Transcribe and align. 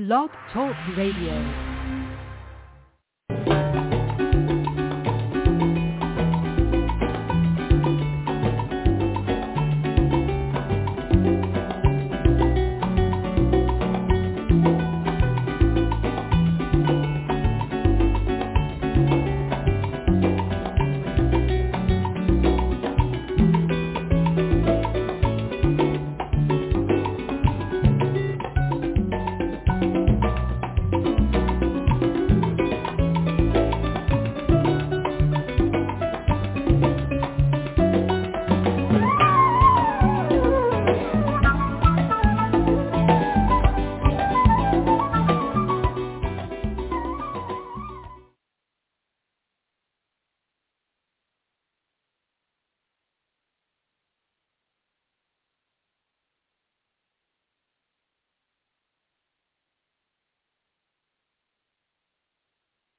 Blog 0.00 0.30
Talk 0.50 0.74
Radio. 0.96 1.69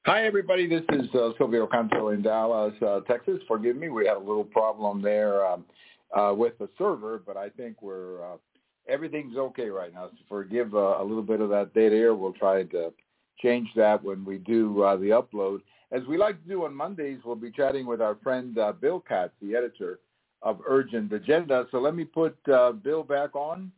Hi, 0.04 0.26
everybody. 0.26 0.66
This 0.66 0.82
is 0.94 1.08
uh, 1.14 1.30
Silvio 1.38 1.68
Canto 1.68 2.08
in 2.08 2.22
Dallas, 2.22 2.74
uh, 2.84 3.02
Texas. 3.02 3.38
Forgive 3.46 3.76
me, 3.76 3.88
we 3.88 4.04
had 4.04 4.16
a 4.16 4.18
little 4.18 4.42
problem 4.42 5.00
there 5.00 5.46
um, 5.46 5.64
uh, 6.12 6.34
with 6.34 6.58
the 6.58 6.68
server, 6.76 7.22
but 7.24 7.36
I 7.36 7.50
think 7.50 7.80
we're 7.80 8.20
uh, 8.20 8.36
everything's 8.88 9.36
okay 9.36 9.68
right 9.68 9.94
now. 9.94 10.08
So 10.10 10.24
forgive 10.28 10.74
uh, 10.74 10.96
a 11.00 11.04
little 11.04 11.22
bit 11.22 11.40
of 11.40 11.50
that 11.50 11.72
dead 11.72 11.92
air. 11.92 12.16
We'll 12.16 12.32
try 12.32 12.64
to 12.64 12.92
change 13.40 13.68
that 13.76 14.02
when 14.02 14.24
we 14.24 14.38
do 14.38 14.82
uh, 14.82 14.96
the 14.96 15.10
upload. 15.10 15.60
As 15.92 16.02
we 16.08 16.18
like 16.18 16.42
to 16.42 16.48
do 16.48 16.64
on 16.64 16.74
Mondays, 16.74 17.20
we'll 17.24 17.36
be 17.36 17.52
chatting 17.52 17.86
with 17.86 18.00
our 18.00 18.16
friend 18.24 18.58
uh, 18.58 18.72
Bill 18.72 18.98
Katz, 18.98 19.34
the 19.40 19.54
editor 19.54 20.00
of 20.42 20.58
Urgent 20.66 21.12
Agenda. 21.12 21.68
So 21.70 21.78
let 21.78 21.94
me 21.94 22.04
put 22.04 22.36
Bill 22.44 23.04
back 23.04 23.36
on. 23.36 23.70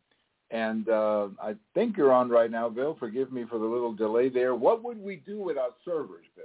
And 0.55 0.89
uh, 0.89 1.29
I 1.43 1.57
think 1.75 1.97
you're 1.97 2.13
on 2.13 2.29
right 2.31 2.49
now, 2.49 2.69
Bill. 2.69 2.97
Forgive 3.01 3.33
me 3.33 3.45
for 3.51 3.59
the 3.59 3.65
little 3.65 3.93
delay 3.93 4.29
there. 4.29 4.55
What 4.55 4.85
would 4.85 5.03
we 5.03 5.17
do 5.17 5.43
without 5.43 5.75
servers, 5.85 6.27
Bill? 6.37 6.45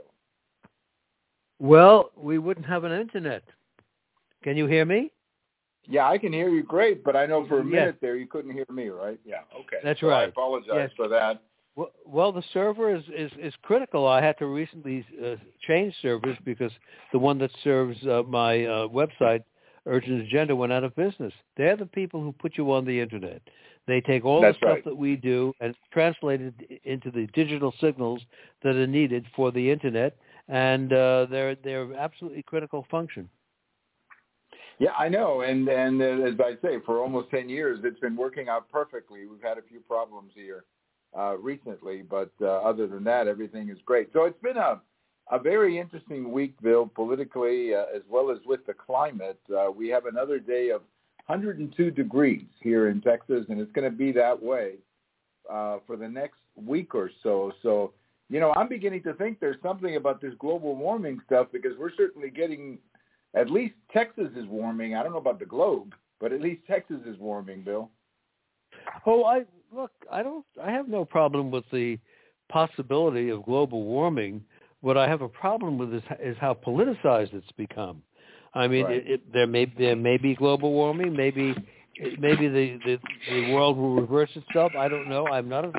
Well, 1.59 2.09
we 2.17 2.39
wouldn't 2.39 2.65
have 2.65 2.85
an 2.85 2.91
internet. 2.91 3.43
Can 4.43 4.57
you 4.57 4.65
hear 4.65 4.83
me? 4.83 5.11
Yeah, 5.85 6.09
I 6.09 6.17
can 6.17 6.33
hear 6.33 6.49
you 6.49 6.63
great, 6.63 7.03
but 7.03 7.15
I 7.15 7.27
know 7.27 7.45
for 7.45 7.59
a 7.59 7.63
Yes. 7.63 7.71
minute 7.71 7.97
there 8.02 8.15
you 8.15 8.25
couldn't 8.25 8.52
hear 8.52 8.65
me, 8.71 8.89
right? 8.89 9.19
Yeah, 9.23 9.41
okay. 9.55 9.77
That's 9.83 9.99
So 9.99 10.09
I 10.09 10.23
apologize 10.23 10.89
Yes. 10.89 10.91
for 10.95 11.07
that. 11.09 11.43
Well, 11.75 11.91
well, 12.03 12.31
the 12.31 12.43
server 12.52 12.95
is, 12.95 13.03
is, 13.15 13.31
is 13.37 13.55
critical. 13.61 14.07
I 14.07 14.21
had 14.21 14.39
to 14.39 14.47
recently 14.47 15.05
uh, 15.23 15.35
change 15.67 15.93
servers 16.02 16.37
because 16.43 16.71
the 17.11 17.19
one 17.19 17.37
that 17.37 17.52
serves 17.63 18.03
uh, 18.07 18.23
my 18.27 18.65
uh, 18.65 18.87
website, 18.87 19.43
Urgent 19.85 20.21
Agenda, 20.21 20.55
went 20.55 20.73
out 20.73 20.83
of 20.83 20.95
business. 20.95 21.33
They're 21.57 21.77
the 21.77 21.85
people 21.85 22.23
who 22.23 22.31
put 22.31 22.57
you 22.57 22.71
on 22.71 22.85
the 22.85 22.99
internet. 22.99 23.41
They 23.88 24.02
take 24.02 24.23
all 24.23 24.41
That's 24.41 24.55
the 24.55 24.66
stuff 24.66 24.69
right. 24.75 24.85
that 24.85 24.95
we 24.95 25.16
do 25.16 25.53
and 25.59 25.75
translate 25.91 26.41
it 26.41 26.81
into 26.83 27.09
the 27.09 27.27
digital 27.33 27.73
signals 27.81 28.21
that 28.63 28.75
are 28.75 28.88
needed 28.88 29.25
for 29.36 29.52
the 29.52 29.71
internet, 29.71 30.16
and 30.47 30.94
uh, 30.94 31.25
they're 31.30 31.55
they're 31.55 31.94
absolutely 31.95 32.44
critical 32.44 32.86
function. 32.91 33.30
Yeah, 34.77 34.92
I 34.98 35.09
know, 35.09 35.42
and 35.42 35.67
and 35.67 36.02
uh, 36.02 36.27
as 36.27 36.36
I 36.39 36.54
say, 36.61 36.77
for 36.86 36.99
almost 36.99 37.30
ten 37.31 37.49
years, 37.49 37.80
it's 37.83 37.99
been 37.99 38.15
working 38.15 38.48
out 38.48 38.70
perfectly. 38.70 39.26
We've 39.26 39.42
had 39.42 39.58
a 39.58 39.64
few 39.64 39.80
problems 39.81 40.31
here 40.36 40.65
uh, 41.17 41.37
recently, 41.37 42.04
but 42.04 42.31
uh, 42.42 42.48
other 42.48 42.87
than 42.87 43.04
that, 43.05 43.27
everything 43.27 43.70
is 43.70 43.77
great. 43.86 44.09
So 44.14 44.25
it's 44.25 44.42
been 44.42 44.58
a 44.58 44.81
a 45.31 45.39
very 45.39 45.77
interesting 45.77 46.31
week, 46.31 46.59
Bill, 46.61 46.87
politically 46.87 47.75
uh, 47.75 47.86
as 47.95 48.02
well 48.09 48.31
as 48.31 48.39
with 48.45 48.65
the 48.65 48.73
climate. 48.73 49.39
Uh, 49.55 49.70
we 49.71 49.87
have 49.89 50.05
another 50.05 50.39
day 50.39 50.70
of 50.70 50.81
102 51.30 51.92
degrees 51.92 52.48
here 52.60 52.90
in 52.90 53.02
Texas, 53.02 53.45
and 53.50 53.62
it's 53.62 53.72
going 53.73 53.90
to 53.90 53.95
be 53.95 54.12
that 54.12 54.42
way 54.42 54.73
uh, 55.50 55.78
for 55.86 55.95
the 55.95 56.08
next 56.08 56.40
week 56.56 56.95
or 56.95 57.12
so. 57.22 57.52
So, 57.62 57.94
you 58.30 58.40
know, 58.40 58.52
I'm 58.56 58.67
beginning 58.67 59.04
to 59.04 59.14
think 59.14 59.40
there's 59.40 59.62
something 59.62 59.95
about 59.95 60.22
this 60.22 60.34
global 60.40 60.76
warming 60.76 61.20
stuff 61.28 61.48
because 61.54 61.73
we're 61.78 61.94
certainly 61.95 62.32
getting 62.32 62.80
at 63.36 63.52
least 63.52 63.76
Texas 63.94 64.30
is 64.36 64.48
warming. 64.48 64.95
I 64.95 65.04
don't 65.04 65.12
know 65.12 65.20
about 65.20 65.38
the 65.38 65.45
globe, 65.45 65.94
but 66.20 66.34
at 66.34 66.42
least 66.42 66.62
Texas 66.67 66.98
is 67.06 67.17
warming, 67.20 67.61
Bill. 67.61 67.92
Oh, 69.06 69.23
I 69.23 69.46
look. 69.72 69.92
I 70.11 70.23
don't. 70.23 70.46
I 70.61 70.72
have 70.72 70.88
no 70.88 71.06
problem 71.06 71.52
with 71.52 71.66
the 71.72 72.00
possibility 72.50 73.30
of 73.30 73.44
global 73.44 73.84
warming. 73.84 74.44
What 74.82 74.98
I 74.98 75.08
have 75.08 75.22
a 75.22 75.30
problem 75.30 75.78
with 75.78 75.94
is, 75.94 76.02
is 76.20 76.38
how 76.40 76.56
politicized 76.56 77.34
it's 77.34 77.52
become. 77.56 78.02
I 78.54 78.67
mean, 78.67 78.86
Right. 78.86 78.95
it, 78.98 79.08
it, 79.08 79.33
there 79.33 79.48
may 79.48 79.65
there 79.77 79.95
may 79.95 80.17
be 80.17 80.36
global 80.36 80.71
warming. 80.71 81.15
Maybe 81.15 81.55
maybe 82.20 82.48
the, 82.48 82.80
the 82.86 82.99
the 83.30 83.54
world 83.54 83.77
will 83.77 83.95
reverse 83.95 84.30
itself. 84.36 84.73
I 84.77 84.87
don't 84.87 85.08
know. 85.10 85.27
I'm 85.27 85.49
not 85.49 85.65
a 85.65 85.71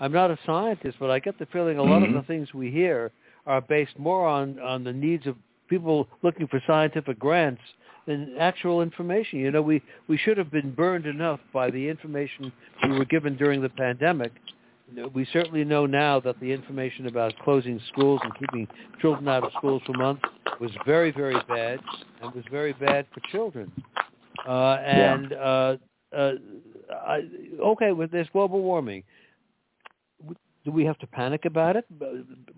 I'm 0.00 0.12
not 0.12 0.30
a 0.30 0.38
scientist, 0.44 0.96
but 1.00 1.10
I 1.10 1.18
get 1.18 1.38
the 1.38 1.46
feeling 1.46 1.78
a 1.78 1.82
lot 1.82 2.02
Mhm. 2.02 2.08
of 2.08 2.14
the 2.14 2.22
things 2.22 2.52
we 2.54 2.70
hear 2.70 3.12
are 3.46 3.60
based 3.60 3.98
more 3.98 4.26
on 4.26 4.58
on 4.60 4.84
the 4.84 4.92
needs 4.92 5.26
of 5.26 5.36
people 5.68 6.08
looking 6.22 6.46
for 6.48 6.60
scientific 6.66 7.18
grants 7.18 7.62
than 8.06 8.36
actual 8.38 8.82
information. 8.82 9.38
You 9.38 9.50
know, 9.50 9.62
we 9.62 9.80
we 10.08 10.16
should 10.18 10.36
have 10.36 10.50
been 10.50 10.72
burned 10.72 11.06
enough 11.06 11.40
by 11.52 11.70
the 11.70 11.88
information 11.88 12.52
we 12.84 12.98
were 12.98 13.04
given 13.06 13.36
during 13.36 13.62
the 13.62 13.68
pandemic. 13.70 14.32
We 15.14 15.26
certainly 15.32 15.64
know 15.64 15.86
now 15.86 16.20
that 16.20 16.38
the 16.40 16.52
information 16.52 17.06
about 17.06 17.34
closing 17.44 17.80
schools 17.92 18.20
and 18.22 18.32
keeping 18.38 18.68
children 19.00 19.28
out 19.28 19.44
of 19.44 19.52
schools 19.56 19.82
for 19.86 19.92
months 19.94 20.22
was 20.60 20.70
very, 20.86 21.10
very 21.10 21.40
bad 21.48 21.80
and 22.22 22.32
was 22.34 22.44
very 22.50 22.72
bad 22.72 23.06
for 23.12 23.20
children. 23.30 23.70
Uh, 24.46 24.74
and 24.84 25.32
uh, 25.32 25.76
uh, 26.16 26.32
I, 26.90 27.22
okay, 27.60 27.92
with 27.92 28.10
this 28.10 28.28
global 28.32 28.62
warming, 28.62 29.02
do 30.64 30.70
we 30.70 30.84
have 30.84 30.98
to 30.98 31.06
panic 31.06 31.44
about 31.44 31.76
it? 31.76 31.84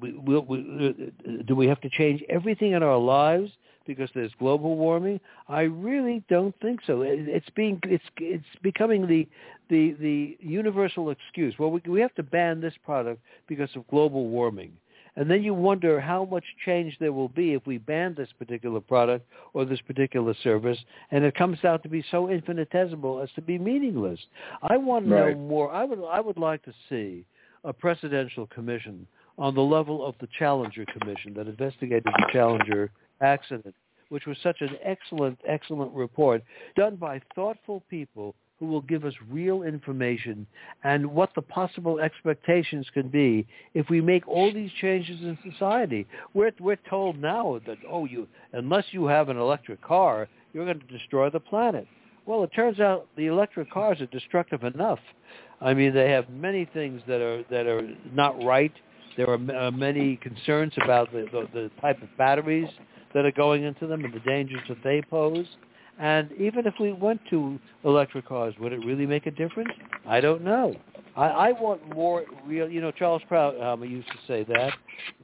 We, 0.00 0.12
we, 0.12 0.38
we, 0.38 1.12
do 1.46 1.54
we 1.54 1.66
have 1.66 1.80
to 1.80 1.90
change 1.90 2.22
everything 2.28 2.72
in 2.72 2.82
our 2.82 2.98
lives 2.98 3.50
because 3.86 4.10
there's 4.14 4.32
global 4.38 4.76
warming? 4.76 5.20
I 5.48 5.62
really 5.62 6.22
don't 6.28 6.54
think 6.60 6.80
so. 6.86 7.02
It- 7.02 7.28
It's 7.28 7.50
being 7.50 7.78
it's 7.84 8.04
it's 8.18 8.44
becoming 8.62 9.06
the 9.06 9.28
the 9.68 9.92
the 9.92 10.36
universal 10.40 11.10
excuse. 11.10 11.58
Well, 11.58 11.70
we 11.70 11.80
we 11.86 12.00
have 12.00 12.14
to 12.16 12.22
ban 12.22 12.60
this 12.60 12.74
product 12.84 13.20
because 13.46 13.74
of 13.76 13.86
global 13.88 14.26
warming. 14.28 14.72
And 15.16 15.30
then 15.30 15.44
you 15.44 15.54
wonder 15.54 16.00
how 16.00 16.24
much 16.24 16.44
change 16.64 16.98
there 16.98 17.12
will 17.12 17.28
be 17.28 17.52
if 17.54 17.64
we 17.66 17.78
ban 17.78 18.14
this 18.14 18.30
particular 18.36 18.80
product 18.80 19.24
or 19.52 19.64
this 19.64 19.80
particular 19.82 20.34
service, 20.42 20.78
and 21.12 21.24
it 21.24 21.36
comes 21.36 21.64
out 21.64 21.84
to 21.84 21.88
be 21.88 22.02
so 22.10 22.28
infinitesimal 22.28 23.20
as 23.20 23.30
to 23.36 23.40
be 23.40 23.56
meaningless. 23.56 24.18
I 24.62 24.76
want 24.76 25.06
to 25.06 25.14
Right. 25.14 25.36
know 25.36 25.40
more. 25.40 25.70
I 25.70 25.84
would 25.84 26.02
I 26.02 26.20
would 26.20 26.36
like 26.38 26.62
to 26.64 26.74
see 26.88 27.24
a 27.62 27.72
presidential 27.72 28.46
commission 28.48 29.06
on 29.38 29.54
the 29.54 29.62
level 29.62 30.04
of 30.04 30.16
the 30.18 30.28
Challenger 30.38 30.84
Commission 30.86 31.32
that 31.34 31.46
investigated 31.46 32.04
the 32.04 32.28
Challenger 32.32 32.90
accident, 33.20 33.74
which 34.08 34.26
was 34.26 34.36
such 34.42 34.60
an 34.60 34.76
excellent, 34.82 35.38
excellent 35.46 35.92
report 35.92 36.42
done 36.76 36.96
by 36.96 37.20
thoughtful 37.34 37.82
people 37.90 38.34
who 38.58 38.66
will 38.66 38.82
give 38.82 39.04
us 39.04 39.14
real 39.30 39.62
information 39.62 40.46
and 40.84 41.04
what 41.06 41.30
the 41.34 41.42
possible 41.42 41.98
expectations 41.98 42.86
can 42.94 43.08
be 43.08 43.46
if 43.74 43.90
we 43.90 44.00
make 44.00 44.26
all 44.28 44.52
these 44.52 44.70
changes 44.80 45.20
in 45.22 45.36
society. 45.50 46.06
We're, 46.34 46.52
we're 46.60 46.78
told 46.88 47.18
now 47.18 47.60
that, 47.66 47.78
oh, 47.90 48.04
you 48.04 48.28
unless 48.52 48.84
you 48.92 49.06
have 49.06 49.28
an 49.28 49.36
electric 49.36 49.82
car, 49.82 50.28
you're 50.52 50.64
going 50.64 50.80
to 50.80 50.98
destroy 50.98 51.30
the 51.30 51.40
planet. 51.40 51.86
Well, 52.26 52.44
it 52.44 52.50
turns 52.54 52.80
out 52.80 53.06
the 53.16 53.26
electric 53.26 53.70
cars 53.70 54.00
are 54.00 54.06
destructive 54.06 54.62
enough. 54.62 55.00
I 55.60 55.74
mean, 55.74 55.92
they 55.92 56.10
have 56.10 56.30
many 56.30 56.64
things 56.64 57.02
that 57.06 57.20
are 57.20 57.42
that 57.50 57.66
are 57.66 57.82
not 58.12 58.42
right. 58.42 58.72
There 59.16 59.28
are 59.28 59.66
uh, 59.66 59.70
many 59.70 60.16
concerns 60.16 60.72
about 60.82 61.12
the, 61.12 61.26
the, 61.32 61.48
the 61.52 61.70
type 61.80 62.02
of 62.02 62.08
batteries 62.18 62.68
that 63.14 63.24
are 63.24 63.32
going 63.32 63.62
into 63.62 63.86
them 63.86 64.04
and 64.04 64.12
the 64.12 64.20
dangers 64.20 64.60
that 64.68 64.78
they 64.82 65.02
pose. 65.02 65.46
And 65.98 66.30
even 66.32 66.66
if 66.66 66.74
we 66.80 66.92
went 66.92 67.20
to 67.30 67.58
electric 67.84 68.26
cars, 68.26 68.54
would 68.58 68.72
it 68.72 68.84
really 68.84 69.06
make 69.06 69.26
a 69.26 69.30
difference? 69.30 69.70
I 70.06 70.20
don't 70.20 70.42
know. 70.42 70.74
I, 71.16 71.26
I 71.26 71.52
want 71.52 71.94
more 71.94 72.24
real. 72.44 72.68
You 72.68 72.80
know, 72.80 72.90
Charles 72.90 73.22
Krauthammer 73.30 73.88
used 73.88 74.08
to 74.08 74.18
say 74.26 74.44
that. 74.44 74.72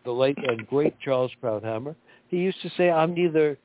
The 0.04 0.12
late 0.12 0.38
and 0.38 0.66
great 0.68 0.98
Charles 1.00 1.32
Krauthammer. 1.42 1.96
He 2.28 2.36
used 2.36 2.62
to 2.62 2.70
say, 2.76 2.90
"I'm 2.90 3.14
neither 3.14 3.58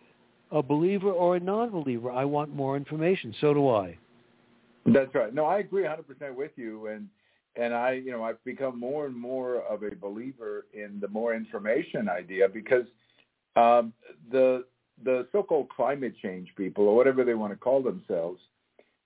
a 0.52 0.64
believer 0.64 1.12
or 1.12 1.36
a 1.36 1.40
non-believer. 1.40 2.10
I 2.10 2.26
want 2.26 2.54
more 2.56 2.76
information." 2.76 3.36
So 3.40 3.54
do 3.54 3.70
I. 3.70 3.98
That's 4.88 5.14
right. 5.14 5.34
No, 5.34 5.46
I 5.46 5.60
agree 5.60 5.84
100% 5.84 6.36
with 6.36 6.52
you. 6.56 6.88
And 6.88 7.08
and 7.56 7.74
I, 7.74 7.94
you 7.94 8.12
know, 8.12 8.24
I've 8.24 8.44
become 8.44 8.80
more 8.80 9.06
and 9.06 9.16
more 9.16 9.62
of 9.64 9.84
a 9.84 9.96
believer 9.96 10.66
in 10.74 11.00
the 11.00 11.08
more 11.08 11.34
information 11.34 12.10
idea 12.10 12.48
because 12.50 12.86
um, 13.56 13.94
the 14.32 14.66
the 15.04 15.28
so-called 15.32 15.68
climate 15.70 16.14
change 16.22 16.50
people 16.56 16.88
or 16.88 16.96
whatever 16.96 17.26
they 17.26 17.34
want 17.34 17.52
to 17.52 17.58
call 17.58 17.82
themselves, 17.82 18.40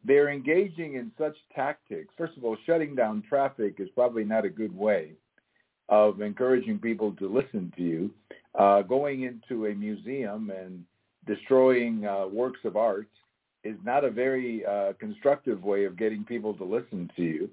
they're 0.06 0.30
engaging 0.30 0.96
in 0.96 1.12
such 1.18 1.36
tactics. 1.56 2.14
First 2.16 2.38
of 2.38 2.46
all, 2.46 2.56
shutting 2.66 2.96
down 2.96 3.24
traffic 3.28 3.76
is 3.80 3.90
probably 3.96 4.24
not 4.24 4.46
a 4.46 4.50
good 4.50 4.76
way 4.76 5.14
of 5.90 6.22
encouraging 6.22 6.78
people 6.78 7.14
to 7.14 7.28
listen 7.28 7.74
to 7.76 7.82
you. 7.82 8.12
Uh, 8.54 8.82
going 8.84 9.24
into 9.24 9.66
a 9.68 9.74
museum 9.76 10.52
and 10.52 10.84
destroying 11.26 12.06
uh, 12.06 12.28
works 12.28 12.60
of 12.66 12.78
art 12.78 13.08
is 13.64 13.78
not 13.84 14.04
a 14.04 14.12
very 14.12 14.66
uh, 14.66 14.94
constructive 15.00 15.64
way 15.64 15.86
of 15.86 15.98
getting 15.98 16.24
people 16.24 16.54
to 16.56 16.64
listen 16.64 17.12
to 17.16 17.24
you. 17.24 17.50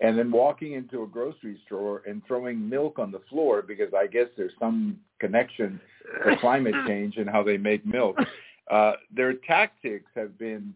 And 0.00 0.18
then 0.18 0.30
walking 0.30 0.74
into 0.74 1.02
a 1.02 1.06
grocery 1.06 1.58
store 1.66 2.02
and 2.06 2.22
throwing 2.26 2.68
milk 2.68 2.98
on 2.98 3.10
the 3.10 3.22
floor 3.30 3.62
because 3.62 3.94
I 3.96 4.06
guess 4.06 4.26
there's 4.36 4.52
some 4.58 4.98
connection 5.20 5.80
to 6.26 6.36
climate 6.36 6.74
change 6.86 7.16
and 7.16 7.28
how 7.28 7.42
they 7.42 7.56
make 7.56 7.86
milk. 7.86 8.16
Uh, 8.70 8.92
their 9.14 9.34
tactics 9.34 10.10
have 10.14 10.38
been 10.38 10.74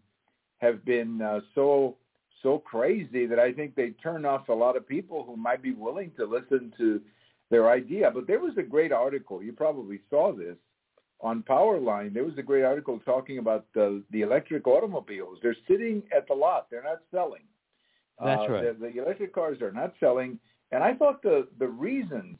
have 0.58 0.84
been 0.84 1.20
uh, 1.20 1.40
so 1.54 1.96
so 2.42 2.58
crazy 2.58 3.26
that 3.26 3.38
I 3.38 3.52
think 3.52 3.74
they 3.74 3.90
turn 4.02 4.24
off 4.24 4.48
a 4.48 4.54
lot 4.54 4.76
of 4.76 4.88
people 4.88 5.24
who 5.24 5.36
might 5.36 5.62
be 5.62 5.72
willing 5.72 6.12
to 6.16 6.24
listen 6.24 6.72
to 6.78 7.00
their 7.50 7.68
idea. 7.68 8.10
But 8.10 8.26
there 8.26 8.40
was 8.40 8.56
a 8.56 8.62
great 8.62 8.92
article. 8.92 9.42
You 9.42 9.52
probably 9.52 10.00
saw 10.08 10.32
this 10.32 10.56
on 11.22 11.42
Powerline. 11.42 12.14
There 12.14 12.24
was 12.24 12.38
a 12.38 12.42
great 12.42 12.64
article 12.64 13.00
talking 13.04 13.38
about 13.38 13.66
the 13.74 14.02
the 14.10 14.22
electric 14.22 14.66
automobiles. 14.66 15.38
They're 15.42 15.56
sitting 15.68 16.02
at 16.16 16.26
the 16.28 16.34
lot. 16.34 16.68
They're 16.70 16.82
not 16.82 17.00
selling. 17.10 17.42
That's 18.22 18.42
uh, 18.42 18.52
right. 18.52 18.80
The, 18.80 18.90
the 18.90 19.02
electric 19.02 19.34
cars 19.34 19.60
are 19.62 19.72
not 19.72 19.94
selling, 20.00 20.38
and 20.72 20.82
I 20.82 20.94
thought 20.94 21.22
the 21.22 21.48
the 21.58 21.68
reasons 21.68 22.36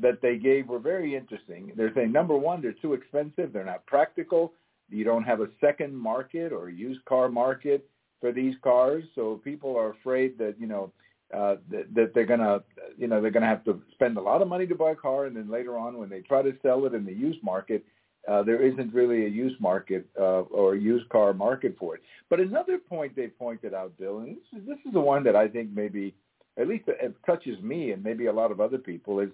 that 0.00 0.22
they 0.22 0.36
gave 0.36 0.68
were 0.68 0.78
very 0.78 1.16
interesting. 1.16 1.72
They're 1.76 1.92
saying 1.94 2.12
number 2.12 2.36
one, 2.36 2.62
they're 2.62 2.72
too 2.72 2.94
expensive. 2.94 3.52
They're 3.52 3.64
not 3.64 3.84
practical. 3.86 4.52
You 4.88 5.04
don't 5.04 5.24
have 5.24 5.40
a 5.40 5.48
second 5.60 5.96
market 5.96 6.52
or 6.52 6.68
used 6.68 7.04
car 7.04 7.28
market 7.28 7.88
for 8.20 8.32
these 8.32 8.54
cars, 8.62 9.04
so 9.14 9.40
people 9.42 9.76
are 9.76 9.90
afraid 9.90 10.36
that 10.38 10.56
you 10.58 10.66
know 10.66 10.92
uh, 11.34 11.56
that, 11.70 11.94
that 11.94 12.12
they're 12.14 12.26
gonna 12.26 12.60
you 12.98 13.06
know 13.06 13.20
they're 13.20 13.30
gonna 13.30 13.46
have 13.46 13.64
to 13.64 13.80
spend 13.92 14.16
a 14.16 14.20
lot 14.20 14.42
of 14.42 14.48
money 14.48 14.66
to 14.66 14.74
buy 14.74 14.90
a 14.90 14.96
car, 14.96 15.26
and 15.26 15.36
then 15.36 15.50
later 15.50 15.78
on 15.78 15.96
when 15.96 16.08
they 16.08 16.20
try 16.20 16.42
to 16.42 16.52
sell 16.62 16.84
it 16.86 16.94
in 16.94 17.04
the 17.04 17.12
used 17.12 17.42
market, 17.42 17.84
uh, 18.28 18.42
there 18.42 18.62
isn't 18.62 18.92
really 18.92 19.26
a 19.26 19.28
used 19.28 19.60
market 19.60 20.06
uh, 20.18 20.42
or 20.42 20.74
a 20.74 20.78
used 20.78 21.08
car 21.08 21.32
market 21.32 21.76
for 21.78 21.94
it. 21.94 22.02
But 22.28 22.40
another 22.40 22.78
point 22.78 23.16
they 23.16 23.28
pointed 23.28 23.74
out, 23.74 23.96
Bill, 23.98 24.18
and 24.18 24.36
this 24.36 24.60
is, 24.60 24.68
this 24.68 24.78
is 24.86 24.92
the 24.92 25.00
one 25.00 25.24
that 25.24 25.36
I 25.36 25.48
think 25.48 25.70
maybe, 25.74 26.14
at 26.58 26.68
least 26.68 26.84
it 26.88 27.14
touches 27.24 27.60
me 27.62 27.92
and 27.92 28.02
maybe 28.02 28.26
a 28.26 28.32
lot 28.32 28.50
of 28.50 28.60
other 28.60 28.78
people, 28.78 29.20
is 29.20 29.30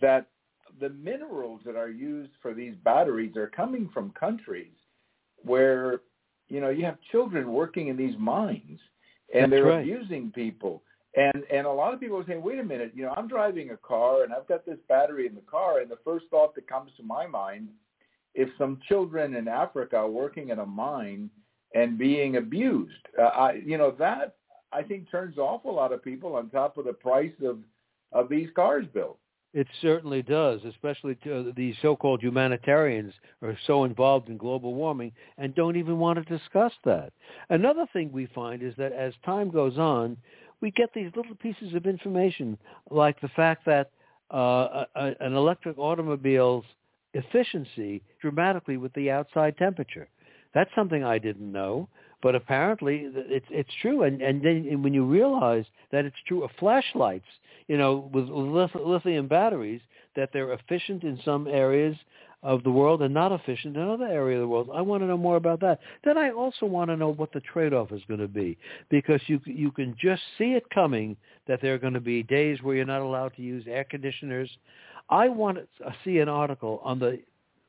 that 0.00 0.26
the 0.80 0.90
minerals 0.90 1.60
that 1.66 1.76
are 1.76 1.90
used 1.90 2.30
for 2.40 2.54
these 2.54 2.74
batteries 2.84 3.36
are 3.36 3.48
coming 3.48 3.90
from 3.92 4.10
countries 4.10 4.72
where, 5.42 6.00
you 6.48 6.60
know, 6.60 6.68
you 6.68 6.84
have 6.84 6.98
children 7.10 7.52
working 7.52 7.88
in 7.88 7.96
these 7.96 8.14
mines 8.18 8.78
and 9.34 9.44
That's 9.44 9.50
they're 9.50 9.64
right. 9.64 9.80
abusing 9.80 10.30
people. 10.30 10.82
And 11.16 11.42
and 11.50 11.66
a 11.66 11.72
lot 11.72 11.94
of 11.94 12.00
people 12.00 12.18
are 12.18 12.26
saying, 12.26 12.42
wait 12.42 12.58
a 12.58 12.64
minute, 12.64 12.92
you 12.94 13.02
know, 13.02 13.14
I'm 13.16 13.26
driving 13.26 13.70
a 13.70 13.76
car 13.78 14.22
and 14.22 14.32
I've 14.32 14.46
got 14.46 14.64
this 14.64 14.78
battery 14.88 15.26
in 15.26 15.34
the 15.34 15.40
car, 15.40 15.80
and 15.80 15.90
the 15.90 15.98
first 16.04 16.26
thought 16.30 16.54
that 16.54 16.68
comes 16.68 16.92
to 16.96 17.02
my 17.02 17.26
mind 17.26 17.68
if 18.34 18.48
some 18.58 18.78
children 18.88 19.34
in 19.34 19.48
Africa 19.48 19.96
are 19.96 20.10
working 20.10 20.50
in 20.50 20.58
a 20.58 20.66
mine 20.66 21.30
and 21.74 21.98
being 21.98 22.36
abused. 22.36 22.92
Uh, 23.18 23.24
I, 23.24 23.52
you 23.64 23.78
know, 23.78 23.94
that 23.98 24.36
I 24.72 24.82
think 24.82 25.10
turns 25.10 25.38
off 25.38 25.64
a 25.64 25.70
lot 25.70 25.92
of 25.92 26.02
people 26.02 26.34
on 26.34 26.50
top 26.50 26.78
of 26.78 26.84
the 26.84 26.92
price 26.92 27.32
of 27.44 27.58
of 28.12 28.28
these 28.28 28.48
cars, 28.54 28.86
Bill. 28.94 29.18
It 29.54 29.66
certainly 29.80 30.22
does, 30.22 30.60
especially 30.64 31.14
to 31.24 31.52
these 31.56 31.74
so-called 31.80 32.22
humanitarians 32.22 33.14
are 33.42 33.56
so 33.66 33.84
involved 33.84 34.28
in 34.28 34.36
global 34.36 34.74
warming 34.74 35.12
and 35.38 35.54
don't 35.54 35.76
even 35.76 35.98
want 35.98 36.18
to 36.18 36.38
discuss 36.38 36.72
that. 36.84 37.12
Another 37.48 37.86
thing 37.92 38.12
we 38.12 38.26
find 38.34 38.62
is 38.62 38.74
that 38.76 38.92
as 38.92 39.14
time 39.24 39.50
goes 39.50 39.78
on, 39.78 40.18
we 40.60 40.70
get 40.70 40.90
these 40.94 41.10
little 41.16 41.34
pieces 41.36 41.74
of 41.74 41.86
information 41.86 42.58
like 42.90 43.20
the 43.20 43.28
fact 43.28 43.64
that 43.64 43.90
uh, 44.30 44.84
an 44.94 45.34
electric 45.34 45.78
automobile's 45.78 46.64
efficiency 47.14 48.02
dramatically 48.20 48.76
with 48.76 48.92
the 48.94 49.10
outside 49.10 49.56
temperature. 49.56 50.08
That's 50.54 50.70
something 50.74 51.04
I 51.04 51.18
didn't 51.18 51.52
know, 51.52 51.88
but 52.22 52.34
apparently 52.34 53.10
it's 53.14 53.46
it's 53.50 53.70
true. 53.82 54.02
And 54.02 54.20
and 54.22 54.42
then 54.42 54.82
when 54.82 54.94
you 54.94 55.04
realize 55.04 55.64
that 55.92 56.04
it's 56.04 56.16
true 56.26 56.42
of 56.44 56.50
flashlights, 56.58 57.26
you 57.68 57.76
know, 57.76 58.10
with, 58.12 58.28
lithium 58.28 59.28
batteries, 59.28 59.80
that 60.16 60.30
they're 60.32 60.52
efficient 60.52 61.04
in 61.04 61.18
some 61.24 61.46
areas 61.46 61.96
of 62.42 62.62
the 62.62 62.70
world 62.70 63.02
and 63.02 63.12
not 63.12 63.32
efficient 63.32 63.76
in 63.76 63.88
other 63.88 64.06
areas 64.06 64.38
of 64.38 64.42
the 64.42 64.48
world. 64.48 64.70
I 64.72 64.80
want 64.80 65.02
to 65.02 65.06
know 65.06 65.16
more 65.16 65.36
about 65.36 65.60
that. 65.60 65.80
Then 66.04 66.16
I 66.16 66.30
also 66.30 66.66
want 66.66 66.88
to 66.88 66.96
know 66.96 67.12
what 67.12 67.32
the 67.32 67.40
trade-off 67.40 67.90
is 67.90 68.02
going 68.06 68.20
to 68.20 68.28
be 68.28 68.56
because 68.90 69.20
you 69.26 69.40
you 69.44 69.72
can 69.72 69.96
just 70.00 70.22
see 70.38 70.52
it 70.52 70.68
coming 70.70 71.16
that 71.48 71.60
there 71.60 71.74
are 71.74 71.78
going 71.78 71.94
to 71.94 72.00
be 72.00 72.22
days 72.22 72.62
where 72.62 72.76
you're 72.76 72.84
not 72.84 73.02
allowed 73.02 73.34
to 73.36 73.42
use 73.42 73.64
air 73.68 73.84
conditioners. 73.84 74.50
I 75.10 75.28
want 75.28 75.58
to 75.58 75.94
see 76.04 76.18
an 76.18 76.28
article 76.28 76.80
on 76.84 76.98
the 76.98 77.20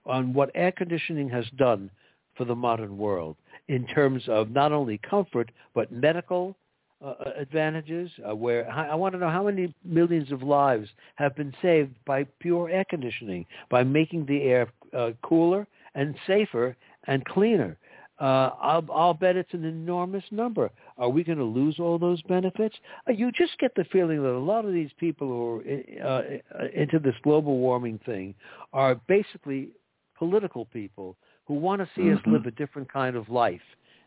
on 0.06 0.34
what 0.34 0.50
air 0.56 0.72
conditioning 0.72 1.30
has 1.30 1.46
done 1.58 1.90
for 2.36 2.46
the 2.46 2.56
modern 2.56 2.98
world 2.98 3.36
in 3.68 3.86
terms 3.88 4.24
of 4.28 4.50
not 4.50 4.72
only 4.72 4.98
comfort 4.98 5.52
but 5.76 5.92
medical 5.92 6.56
uh, 7.04 7.14
advantages. 7.38 8.10
Uh, 8.28 8.36
where 8.36 8.70
I 8.70 8.96
want 8.96 9.14
to 9.14 9.20
know 9.20 9.30
how 9.30 9.44
many 9.44 9.74
millions 9.84 10.32
of 10.32 10.42
lives 10.44 10.90
have 11.16 11.36
been 11.36 11.54
saved 11.62 11.94
by 12.06 12.26
pure 12.40 12.70
air 12.70 12.86
conditioning, 12.90 13.46
by 13.70 13.84
making 13.84 14.26
the 14.26 14.42
air 14.44 14.72
uh, 14.94 15.12
cooler 15.22 15.68
and 15.96 16.16
safer 16.28 16.76
and 17.08 17.24
cleaner. 17.26 17.78
Uh, 18.20 18.52
I'll, 18.62 18.86
I'll 18.94 19.14
bet 19.14 19.38
it's 19.38 19.54
an 19.54 19.64
enormous 19.64 20.24
number. 20.32 20.70
Are 20.98 21.10
we 21.10 21.24
going 21.24 21.38
to 21.38 21.44
lose 21.44 21.80
all 21.80 21.98
those 21.98 22.22
benefits? 22.24 22.76
Uh, 23.08 23.14
you 23.14 23.32
just 23.32 23.58
get 23.60 23.74
the 23.76 23.86
feeling 23.86 24.22
that 24.22 24.32
a 24.32 24.38
lot 24.38 24.66
of 24.66 24.74
these 24.74 24.92
people 25.00 25.28
who 25.28 26.04
are 26.04 26.24
uh, 26.60 26.66
into 26.74 27.00
this 27.00 27.16
global 27.24 27.58
warming 27.58 28.00
thing 28.06 28.36
are 28.74 28.96
basically 29.08 29.70
political 30.18 30.66
people 30.66 31.16
who 31.46 31.54
want 31.54 31.82
to 31.82 31.88
see 31.96 32.02
mm-hmm. 32.02 32.18
us 32.18 32.24
live 32.28 32.46
a 32.46 32.52
different 32.52 32.92
kind 32.92 33.16
of 33.16 33.30
life. 33.30 33.62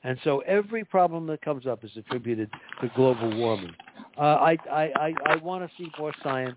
And 0.05 0.19
so 0.25 0.41
every 0.41 0.85
problem 0.85 1.27
that 1.29 1.43
comes 1.43 1.67
up 1.67 1.85
is 1.85 1.91
attributed 1.97 2.51
to 2.81 2.91
global 2.95 3.35
warming. 3.37 3.75
Uh, 4.19 4.21
I, 4.21 4.57
I, 4.71 4.83
I, 4.97 5.13
I 5.27 5.37
want 5.37 5.65
to 5.65 5.71
see 5.79 5.91
more 5.99 6.13
science. 6.23 6.57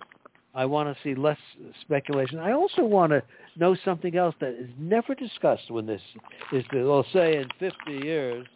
I 0.55 0.65
want 0.65 0.95
to 0.95 1.03
see 1.03 1.15
less 1.15 1.37
speculation. 1.81 2.39
I 2.39 2.53
also 2.53 2.83
want 2.83 3.11
to 3.11 3.21
know 3.57 3.75
something 3.83 4.15
else 4.15 4.35
that 4.39 4.53
is 4.53 4.69
never 4.79 5.13
discussed 5.13 5.69
when 5.69 5.85
this 5.85 6.01
is, 6.53 6.63
they'll 6.71 7.05
say 7.11 7.37
in 7.37 7.47
50 7.59 7.91
years, 7.91 8.47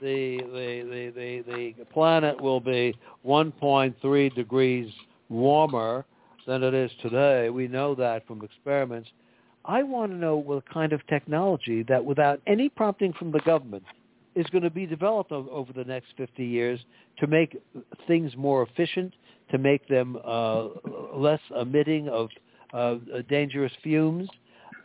the, 0.00 0.38
the, 0.52 1.12
the, 1.14 1.42
the, 1.50 1.74
the 1.78 1.84
planet 1.86 2.40
will 2.40 2.60
be 2.60 2.94
1.3 3.26 4.34
degrees 4.34 4.92
warmer 5.28 6.04
than 6.46 6.62
it 6.62 6.74
is 6.74 6.90
today. 7.02 7.50
We 7.50 7.66
know 7.66 7.96
that 7.96 8.26
from 8.26 8.42
experiments. 8.42 9.10
I 9.64 9.82
want 9.82 10.12
to 10.12 10.16
know 10.16 10.36
what 10.36 10.68
kind 10.72 10.92
of 10.92 11.04
technology 11.08 11.82
that 11.88 12.04
without 12.04 12.40
any 12.46 12.68
prompting 12.68 13.12
from 13.12 13.32
the 13.32 13.40
government 13.40 13.82
is 14.36 14.46
going 14.46 14.62
to 14.62 14.70
be 14.70 14.86
developed 14.86 15.32
over 15.32 15.72
the 15.72 15.84
next 15.84 16.08
50 16.16 16.44
years 16.44 16.78
to 17.18 17.26
make 17.26 17.60
things 18.06 18.36
more 18.36 18.62
efficient, 18.62 19.12
to 19.50 19.58
make 19.58 19.86
them 19.88 20.18
uh, 20.24 20.68
less 21.14 21.40
emitting 21.60 22.08
of 22.08 22.28
uh, 22.72 22.96
dangerous 23.28 23.72
fumes. 23.82 24.28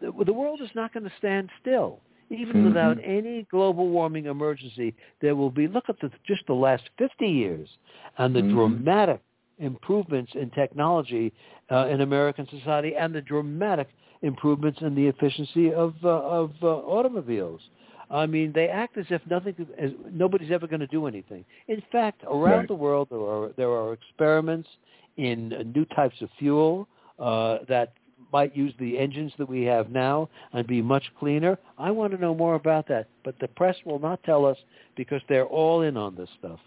The 0.02 0.34
world 0.34 0.62
is 0.62 0.70
not 0.76 0.94
going 0.94 1.06
to 1.06 1.12
stand 1.18 1.50
still. 1.62 2.00
Even 2.30 2.56
mm-hmm. 2.56 2.68
without 2.68 2.98
any 3.04 3.46
global 3.52 3.90
warming 3.90 4.26
emergency, 4.26 4.96
there 5.22 5.36
will 5.36 5.52
be, 5.52 5.68
look 5.68 5.86
at 5.90 6.00
the, 6.02 6.10
just 6.26 6.46
the 6.48 6.54
last 6.54 6.84
50 6.98 7.26
years 7.26 7.70
and 8.18 8.36
the 8.36 8.40
mm-hmm. 8.40 8.56
dramatic 8.56 9.22
improvements 9.60 10.32
in 10.34 10.50
technology 10.52 11.32
uh, 11.72 11.88
in 11.88 12.02
American 12.02 12.48
society 12.50 12.94
and 12.98 13.14
the 13.14 13.22
dramatic 13.22 13.88
improvements 14.24 14.80
in 14.82 14.96
the 14.96 15.06
efficiency 15.06 15.74
of, 15.74 15.94
uh, 16.04 16.08
of 16.08 16.52
uh, 16.64 16.68
automobiles. 16.68 17.62
I 18.10 18.26
mean, 18.26 18.52
they 18.54 18.68
act 18.68 18.98
as 18.98 19.06
if 19.10 19.22
nothing, 19.30 19.56
as 19.78 19.92
nobody's 20.12 20.52
ever 20.52 20.68
going 20.68 20.82
to 20.82 20.88
do 20.88 21.08
anything. 21.08 21.46
In 21.68 21.82
fact, 21.92 22.24
around 22.24 22.60
right. 22.60 22.68
the 22.68 22.76
world, 22.76 23.08
there 23.10 23.20
are 23.20 23.52
there 23.58 23.70
are 23.70 23.94
experiments 23.94 24.70
in 25.18 25.54
uh, 25.54 25.64
new 25.76 25.86
types 25.86 26.22
of 26.22 26.30
fuel 26.38 26.88
uh, 27.20 27.60
that 27.70 27.94
might 28.32 28.56
use 28.56 28.74
the 28.80 28.98
engines 28.98 29.32
that 29.38 29.48
we 29.48 29.64
have 29.64 29.90
now 29.90 30.28
and 30.54 30.66
be 30.66 30.82
much 30.82 31.04
cleaner. 31.20 31.58
I 31.78 31.92
want 31.92 32.14
to 32.14 32.20
know 32.20 32.34
more 32.34 32.56
about 32.56 32.88
that, 32.88 33.08
but 33.24 33.36
the 33.40 33.48
press 33.48 33.76
will 33.86 34.00
not 34.00 34.24
tell 34.24 34.46
us 34.46 34.58
because 34.98 35.22
they're 35.30 35.46
all 35.46 35.82
in 35.82 35.98
on 35.98 36.16
this 36.16 36.30
stuff. 36.40 36.60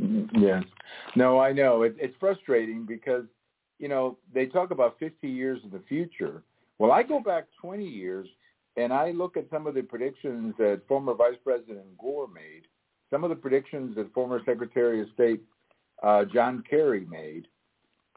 Mm-hmm. 0.00 0.42
Yes. 0.42 0.64
No, 1.16 1.38
I 1.38 1.52
know. 1.52 1.82
It, 1.82 1.96
it's 1.98 2.14
frustrating 2.18 2.84
because, 2.84 3.24
you 3.78 3.88
know, 3.88 4.16
they 4.34 4.46
talk 4.46 4.70
about 4.70 4.96
50 4.98 5.28
years 5.28 5.60
in 5.62 5.70
the 5.70 5.82
future. 5.88 6.42
Well, 6.78 6.92
I 6.92 7.02
go 7.02 7.20
back 7.20 7.46
20 7.60 7.84
years 7.84 8.28
and 8.78 8.92
I 8.92 9.10
look 9.10 9.36
at 9.36 9.46
some 9.50 9.66
of 9.66 9.74
the 9.74 9.82
predictions 9.82 10.54
that 10.58 10.82
former 10.86 11.12
Vice 11.12 11.36
President 11.42 11.98
Gore 11.98 12.28
made, 12.28 12.62
some 13.10 13.24
of 13.24 13.30
the 13.30 13.36
predictions 13.36 13.96
that 13.96 14.12
former 14.14 14.40
Secretary 14.46 15.00
of 15.00 15.08
State 15.14 15.42
uh, 16.02 16.24
John 16.24 16.62
Kerry 16.68 17.04
made, 17.10 17.48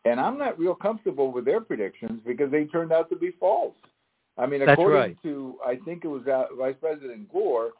and 0.05 0.19
I'm 0.19 0.37
not 0.37 0.59
real 0.59 0.75
comfortable 0.75 1.31
with 1.31 1.45
their 1.45 1.61
predictions 1.61 2.21
because 2.25 2.51
they 2.51 2.65
turned 2.65 2.91
out 2.91 3.09
to 3.09 3.15
be 3.15 3.31
false. 3.39 3.75
I 4.37 4.45
mean, 4.45 4.59
That's 4.59 4.73
according 4.73 4.97
right. 4.97 5.17
to 5.23 5.55
I 5.65 5.77
think 5.83 6.05
it 6.05 6.07
was 6.07 6.27
uh, 6.27 6.53
Vice 6.57 6.75
President 6.79 7.31
Gore, 7.31 7.71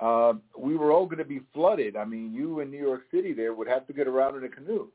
uh, 0.00 0.34
we 0.58 0.76
were 0.76 0.90
all 0.90 1.06
going 1.06 1.18
to 1.18 1.24
be 1.24 1.40
flooded. 1.52 1.96
I 1.96 2.04
mean, 2.04 2.32
you 2.32 2.60
in 2.60 2.70
New 2.70 2.80
York 2.80 3.02
City 3.12 3.32
there 3.32 3.54
would 3.54 3.68
have 3.68 3.86
to 3.86 3.92
get 3.92 4.08
around 4.08 4.36
in 4.36 4.44
a 4.44 4.48
canoe. 4.48 4.88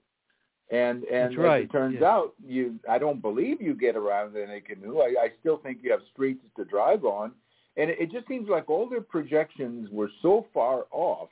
And 0.72 1.04
and 1.06 1.36
right, 1.38 1.64
as 1.64 1.70
it 1.70 1.72
turns 1.72 1.98
yeah. 2.00 2.08
out, 2.08 2.34
you 2.46 2.80
I 2.88 3.00
don't 3.00 3.22
believe 3.22 3.60
you 3.60 3.74
get 3.74 3.96
around 3.96 4.36
in 4.36 4.52
a 4.52 4.62
canoe. 4.62 5.00
I, 5.00 5.16
I 5.20 5.32
still 5.40 5.58
think 5.58 5.80
you 5.82 5.92
have 5.92 6.02
streets 6.14 6.44
to 6.58 6.66
drive 6.66 7.06
on, 7.06 7.32
and 7.76 7.90
it, 7.90 7.98
it 8.00 8.12
just 8.12 8.28
seems 8.28 8.48
like 8.48 8.70
all 8.70 8.88
their 8.88 9.02
projections 9.02 9.90
were 9.92 10.12
so 10.22 10.46
far 10.54 10.86
off 10.92 11.30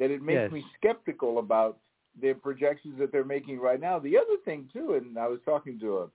that 0.00 0.10
it 0.10 0.22
makes 0.22 0.40
Yes. 0.40 0.52
me 0.52 0.64
skeptical 0.76 1.38
about 1.38 1.78
their 2.20 2.34
projections 2.34 2.98
that 2.98 3.12
they're 3.12 3.24
making 3.24 3.60
right 3.60 3.80
now. 3.80 4.00
The 4.00 4.16
other 4.16 4.36
thing 4.44 4.68
too, 4.72 4.94
and 4.94 5.16
I 5.16 5.28
was 5.28 5.38
talking 5.44 5.78
to 5.80 5.98
a, 5.98 6.08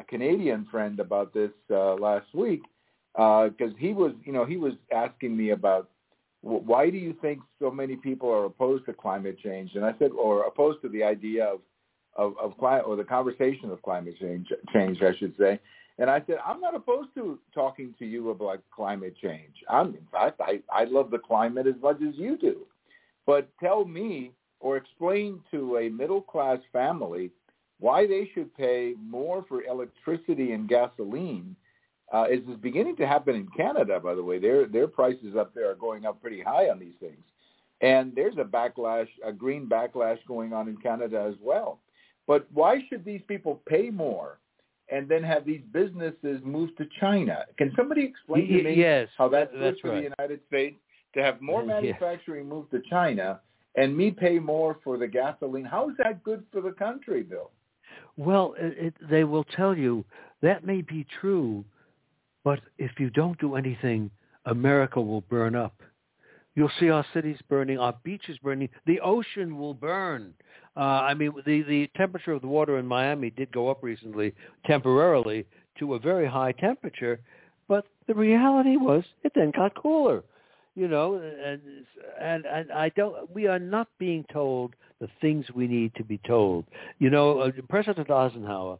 a 0.00 0.04
Canadian 0.04 0.66
friend 0.70 1.00
about 1.00 1.34
this 1.34 1.50
uh, 1.70 1.94
last 1.94 2.32
week 2.34 2.62
because 3.14 3.72
he 3.78 3.92
was, 3.92 4.12
you 4.24 4.32
know, 4.32 4.44
he 4.44 4.56
was 4.56 4.74
asking 4.94 5.36
me 5.36 5.50
about 5.50 5.88
why 6.42 6.90
do 6.90 6.98
you 6.98 7.14
think 7.20 7.40
so 7.58 7.70
many 7.70 7.96
people 7.96 8.30
are 8.30 8.44
opposed 8.46 8.86
to 8.86 8.92
climate 8.92 9.38
change, 9.42 9.72
and 9.74 9.84
I 9.84 9.94
said, 9.98 10.10
or 10.12 10.44
opposed 10.44 10.82
to 10.82 10.88
the 10.88 11.02
idea 11.02 11.44
of 11.46 11.60
of, 12.16 12.34
of 12.38 12.56
climate 12.58 12.84
or 12.86 12.96
the 12.96 13.04
conversation 13.04 13.70
of 13.70 13.82
climate 13.82 14.16
change, 14.20 14.48
change, 14.72 15.02
I 15.02 15.14
should 15.16 15.34
say. 15.38 15.58
And 15.98 16.08
I 16.10 16.22
said, 16.26 16.36
I'm 16.44 16.60
not 16.60 16.74
opposed 16.74 17.14
to 17.16 17.38
talking 17.54 17.94
to 17.98 18.06
you 18.06 18.30
about 18.30 18.62
climate 18.74 19.14
change. 19.22 19.54
I'm, 19.68 19.88
in 19.88 20.06
fact, 20.10 20.40
I, 20.40 20.60
I 20.72 20.84
love 20.84 21.10
the 21.10 21.18
climate 21.18 21.66
as 21.66 21.74
much 21.82 22.00
as 22.02 22.14
you 22.16 22.36
do. 22.36 22.66
But 23.26 23.48
tell 23.60 23.84
me 23.84 24.32
or 24.60 24.76
explain 24.76 25.40
to 25.50 25.78
a 25.78 25.88
middle 25.88 26.22
class 26.22 26.58
family 26.72 27.30
why 27.78 28.06
they 28.06 28.30
should 28.32 28.54
pay 28.56 28.94
more 29.02 29.44
for 29.48 29.64
electricity 29.64 30.52
and 30.52 30.68
gasoline. 30.68 31.56
Uh, 32.12 32.26
is 32.30 32.40
beginning 32.60 32.94
to 32.94 33.06
happen 33.06 33.34
in 33.34 33.48
Canada, 33.56 33.98
by 33.98 34.14
the 34.14 34.22
way. 34.22 34.38
Their 34.38 34.66
their 34.66 34.86
prices 34.86 35.34
up 35.34 35.54
there 35.54 35.70
are 35.70 35.74
going 35.74 36.04
up 36.04 36.20
pretty 36.20 36.42
high 36.42 36.68
on 36.68 36.78
these 36.78 36.92
things, 37.00 37.24
and 37.80 38.14
there's 38.14 38.36
a 38.36 38.44
backlash, 38.44 39.08
a 39.24 39.32
green 39.32 39.66
backlash 39.66 40.18
going 40.28 40.52
on 40.52 40.68
in 40.68 40.76
Canada 40.76 41.24
as 41.26 41.36
well. 41.40 41.78
But 42.26 42.46
why 42.52 42.82
should 42.88 43.04
these 43.04 43.22
people 43.26 43.60
pay 43.66 43.90
more 43.90 44.38
and 44.90 45.08
then 45.08 45.22
have 45.22 45.44
these 45.44 45.62
businesses 45.72 46.40
move 46.44 46.76
to 46.76 46.86
China? 47.00 47.44
Can 47.58 47.72
somebody 47.76 48.04
explain 48.04 48.46
to 48.48 48.62
me 48.62 48.74
yes, 48.74 49.08
how 49.18 49.28
that's, 49.28 49.50
that- 49.52 49.58
good 49.58 49.62
that's 49.74 49.80
for 49.80 49.88
right. 49.90 49.96
the 49.96 50.02
United 50.18 50.40
States 50.48 50.76
to 51.14 51.22
have 51.22 51.40
more 51.40 51.60
Yeah. 51.66 51.80
manufacturing 51.80 52.48
move 52.48 52.70
to 52.70 52.80
China 52.88 53.40
and 53.74 53.96
me 53.96 54.10
pay 54.10 54.38
more 54.38 54.78
for 54.84 54.98
the 54.98 55.06
gasoline? 55.06 55.64
How 55.64 55.88
is 55.90 55.96
that 55.98 56.22
good 56.22 56.44
for 56.52 56.60
the 56.60 56.72
country, 56.72 57.22
Bill? 57.22 57.50
Well, 58.16 58.54
it, 58.58 58.86
it, 58.86 58.94
they 59.10 59.24
will 59.24 59.44
tell 59.44 59.76
you 59.76 60.04
that 60.42 60.64
may 60.64 60.82
be 60.82 61.06
true, 61.20 61.64
but 62.44 62.60
if 62.78 62.90
you 62.98 63.10
don't 63.10 63.38
do 63.40 63.54
anything, 63.56 64.10
America 64.46 65.00
will 65.00 65.22
burn 65.22 65.54
up. 65.54 65.80
You'll 66.54 66.70
see 66.78 66.90
our 66.90 67.04
cities 67.14 67.38
burning, 67.48 67.78
our 67.78 67.94
beaches 68.04 68.38
burning, 68.42 68.68
the 68.86 69.00
ocean 69.00 69.58
will 69.58 69.74
burn. 69.74 70.34
Uh, 70.76 70.80
I 70.80 71.14
mean, 71.14 71.32
the, 71.46 71.62
the 71.62 71.90
temperature 71.96 72.32
of 72.32 72.42
the 72.42 72.48
water 72.48 72.78
in 72.78 72.86
Miami 72.86 73.30
did 73.30 73.52
go 73.52 73.70
up 73.70 73.82
recently, 73.82 74.34
temporarily, 74.66 75.46
to 75.78 75.94
a 75.94 75.98
very 75.98 76.26
high 76.26 76.52
temperature, 76.52 77.20
but 77.68 77.86
the 78.06 78.14
reality 78.14 78.76
was 78.76 79.04
it 79.24 79.32
then 79.34 79.52
got 79.54 79.74
cooler. 79.74 80.22
You 80.74 80.88
know, 80.88 81.16
and 81.16 81.60
and 82.18 82.46
and 82.46 82.72
I 82.72 82.88
don't. 82.90 83.30
We 83.34 83.46
are 83.46 83.58
not 83.58 83.88
being 83.98 84.24
told 84.32 84.74
the 85.00 85.08
things 85.20 85.44
we 85.54 85.66
need 85.66 85.94
to 85.96 86.04
be 86.04 86.18
told. 86.26 86.64
You 86.98 87.10
know, 87.10 87.40
uh, 87.40 87.50
President 87.68 88.10
Eisenhower, 88.10 88.78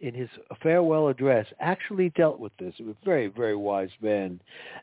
in 0.00 0.14
his 0.14 0.28
farewell 0.62 1.08
address, 1.08 1.46
actually 1.60 2.10
dealt 2.10 2.38
with 2.38 2.52
this. 2.58 2.74
He 2.76 2.82
was 2.82 2.96
a 3.00 3.04
very, 3.04 3.28
very 3.28 3.56
wise 3.56 3.90
man. 4.02 4.40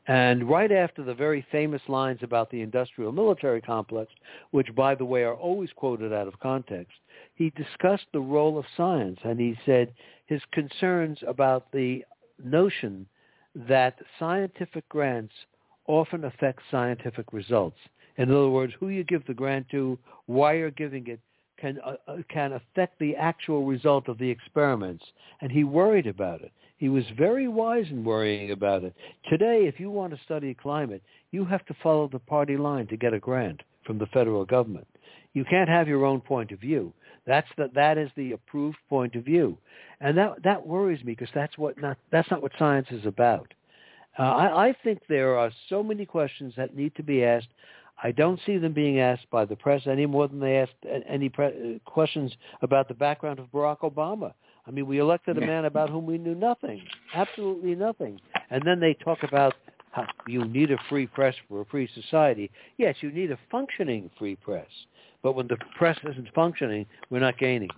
And 0.07 0.49
right 0.49 0.71
after 0.71 1.03
the 1.03 1.13
very 1.13 1.45
famous 1.51 1.81
lines 1.87 2.19
about 2.23 2.49
the 2.49 2.61
industrial 2.61 3.11
military 3.11 3.61
complex, 3.61 4.11
which, 4.51 4.73
by 4.75 4.95
the 4.95 5.05
way, 5.05 5.23
are 5.23 5.35
always 5.35 5.69
quoted 5.75 6.13
out 6.13 6.27
of 6.27 6.39
context, 6.39 6.93
he 7.35 7.51
discussed 7.51 8.07
the 8.13 8.19
role 8.19 8.57
of 8.57 8.65
science, 8.77 9.19
and 9.23 9.39
he 9.39 9.57
said 9.65 9.93
his 10.25 10.41
concerns 10.53 11.19
about 11.27 11.71
the 11.71 12.03
notion 12.43 13.05
that 13.53 13.99
scientific 14.17 14.87
grants 14.89 15.33
often 15.87 16.23
affect 16.23 16.61
scientific 16.71 17.33
results. 17.33 17.77
In 18.17 18.31
other 18.31 18.49
words, 18.49 18.73
who 18.79 18.89
you 18.89 19.03
give 19.03 19.25
the 19.25 19.33
grant 19.33 19.67
to, 19.69 19.97
why 20.25 20.53
you're 20.53 20.71
giving 20.71 21.07
it, 21.07 21.19
can 21.61 21.79
uh, 21.85 21.93
uh, 22.07 22.17
can 22.29 22.53
affect 22.53 22.99
the 22.99 23.15
actual 23.15 23.65
result 23.65 24.09
of 24.09 24.17
the 24.17 24.29
experiments. 24.29 25.05
And 25.41 25.51
he 25.51 25.63
worried 25.63 26.07
about 26.07 26.41
it. 26.41 26.51
He 26.77 26.89
was 26.89 27.05
very 27.17 27.47
wise 27.47 27.85
in 27.91 28.03
worrying 28.03 28.51
about 28.51 28.83
it. 28.83 28.95
Today, 29.29 29.65
if 29.67 29.79
you 29.79 29.91
want 29.91 30.13
to 30.13 30.23
study 30.25 30.55
climate, 30.55 31.03
you 31.31 31.45
have 31.45 31.65
to 31.67 31.75
follow 31.83 32.07
the 32.07 32.19
party 32.19 32.57
line 32.57 32.87
to 32.87 32.97
get 32.97 33.13
a 33.13 33.19
grant 33.19 33.61
from 33.85 33.99
the 33.99 34.07
federal 34.07 34.45
government. 34.45 34.87
You 35.33 35.45
can't 35.45 35.69
have 35.69 35.87
your 35.87 36.05
own 36.05 36.21
point 36.21 36.51
of 36.51 36.59
view. 36.59 36.91
That's 37.27 37.47
the, 37.57 37.69
that 37.75 37.97
is 37.99 38.09
the 38.15 38.31
approved 38.31 38.77
point 38.89 39.15
of 39.15 39.23
view, 39.23 39.57
and 39.99 40.17
that 40.17 40.43
that 40.43 40.65
worries 40.65 41.03
me 41.03 41.13
because 41.13 41.29
that's 41.35 41.57
what 41.57 41.79
not 41.79 41.97
that's 42.11 42.31
not 42.31 42.41
what 42.41 42.51
science 42.57 42.87
is 42.89 43.05
about. 43.05 43.53
Uh, 44.17 44.23
I, 44.23 44.67
I 44.67 44.75
think 44.83 44.99
there 45.07 45.37
are 45.37 45.51
so 45.69 45.83
many 45.83 46.05
questions 46.05 46.53
that 46.57 46.75
need 46.75 46.95
to 46.95 47.03
be 47.03 47.23
asked. 47.23 47.47
I 48.03 48.11
don't 48.11 48.39
see 48.45 48.57
them 48.57 48.73
being 48.73 48.99
asked 48.99 49.29
by 49.29 49.45
the 49.45 49.55
press 49.55 49.83
any 49.85 50.05
more 50.05 50.27
than 50.27 50.39
they 50.39 50.57
asked 50.57 50.73
any 51.07 51.29
pre- 51.29 51.75
uh, 51.75 51.89
questions 51.89 52.31
about 52.61 52.87
the 52.87 52.93
background 52.93 53.39
of 53.39 53.51
Barack 53.51 53.79
Obama. 53.79 54.33
I 54.65 54.71
mean, 54.71 54.87
we 54.87 54.99
elected 54.99 55.37
a 55.37 55.41
man 55.41 55.65
about 55.65 55.89
whom 55.89 56.05
we 56.05 56.17
knew 56.17 56.35
nothing, 56.35 56.83
absolutely 57.15 57.73
nothing, 57.73 58.21
and 58.51 58.61
then 58.63 58.79
they 58.79 58.93
talk 58.93 59.23
about 59.23 59.55
how 59.91 60.05
you 60.27 60.45
need 60.45 60.71
a 60.71 60.77
free 60.87 61.07
press 61.07 61.35
for 61.49 61.61
a 61.61 61.65
free 61.65 61.89
society. 61.93 62.49
Yes, 62.77 62.95
you 63.01 63.11
need 63.11 63.31
a 63.31 63.39
functioning 63.49 64.09
free 64.17 64.35
press, 64.35 64.67
but 65.23 65.33
when 65.33 65.47
the 65.47 65.57
press 65.77 65.97
isn't 66.09 66.29
functioning, 66.33 66.85
we're 67.09 67.19
not 67.19 67.37
gaining. 67.37 67.69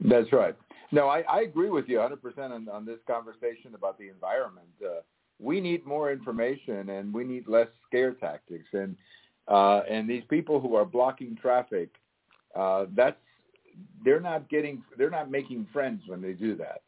That's 0.00 0.32
right. 0.32 0.56
No, 0.92 1.08
I, 1.08 1.20
I 1.22 1.40
agree 1.42 1.70
with 1.70 1.88
you 1.88 1.98
100% 1.98 2.38
on, 2.38 2.68
on 2.68 2.84
this 2.84 2.98
conversation 3.06 3.74
about 3.74 3.98
the 3.98 4.08
environment. 4.08 4.68
Uh, 4.84 5.00
we 5.38 5.60
need 5.60 5.84
more 5.84 6.12
information 6.12 6.90
and 6.90 7.12
we 7.12 7.24
need 7.24 7.46
less 7.48 7.68
scare 7.86 8.12
tactics. 8.12 8.68
And 8.72 8.96
uh, 9.48 9.82
and 9.88 10.08
these 10.08 10.24
people 10.28 10.60
who 10.60 10.74
are 10.74 10.84
blocking 10.84 11.36
traffic, 11.40 11.90
uh, 12.54 12.86
that's 12.94 13.16
they're 14.04 14.20
not 14.20 14.48
getting 14.48 14.82
they're 14.96 15.10
not 15.10 15.30
making 15.30 15.66
friends 15.72 16.02
when 16.06 16.20
they 16.20 16.32
do 16.32 16.56
that. 16.56 16.82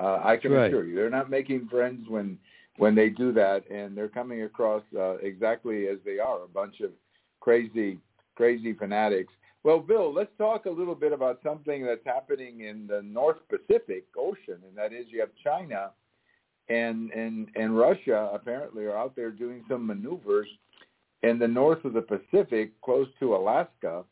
Uh, 0.00 0.20
I 0.24 0.36
can 0.36 0.52
Right. 0.52 0.66
assure 0.72 0.84
you, 0.84 0.94
they're 0.94 1.10
not 1.10 1.30
making 1.30 1.68
friends 1.68 2.08
when 2.08 2.38
when 2.78 2.94
they 2.94 3.10
do 3.10 3.32
that, 3.32 3.68
and 3.70 3.96
they're 3.96 4.08
coming 4.08 4.42
across 4.42 4.82
uh, 4.96 5.16
exactly 5.18 5.88
as 5.88 5.98
they 6.04 6.18
are 6.18 6.44
a 6.44 6.48
bunch 6.48 6.80
of 6.80 6.90
crazy 7.40 7.98
crazy 8.34 8.72
fanatics. 8.72 9.32
Well, 9.62 9.78
Bill, 9.80 10.12
let's 10.12 10.30
talk 10.38 10.64
a 10.64 10.70
little 10.70 10.94
bit 10.94 11.12
about 11.12 11.40
something 11.42 11.84
that's 11.84 12.04
happening 12.06 12.60
in 12.62 12.86
the 12.86 13.02
North 13.02 13.36
Pacific 13.50 14.04
Ocean, 14.16 14.58
and 14.66 14.76
that 14.76 14.92
is 14.94 15.06
you 15.10 15.20
have 15.20 15.28
China 15.44 15.90
and 16.70 17.10
and 17.10 17.48
and 17.56 17.76
Russia 17.76 18.30
apparently 18.32 18.84
are 18.84 18.96
out 18.96 19.14
there 19.16 19.30
doing 19.30 19.64
some 19.68 19.86
maneuvers 19.86 20.48
in 21.22 21.38
the 21.38 21.48
north 21.48 21.84
of 21.84 21.92
the 21.92 22.02
Pacific, 22.02 22.80
close 22.80 23.08
to 23.18 23.34
Alaska. 23.34 24.04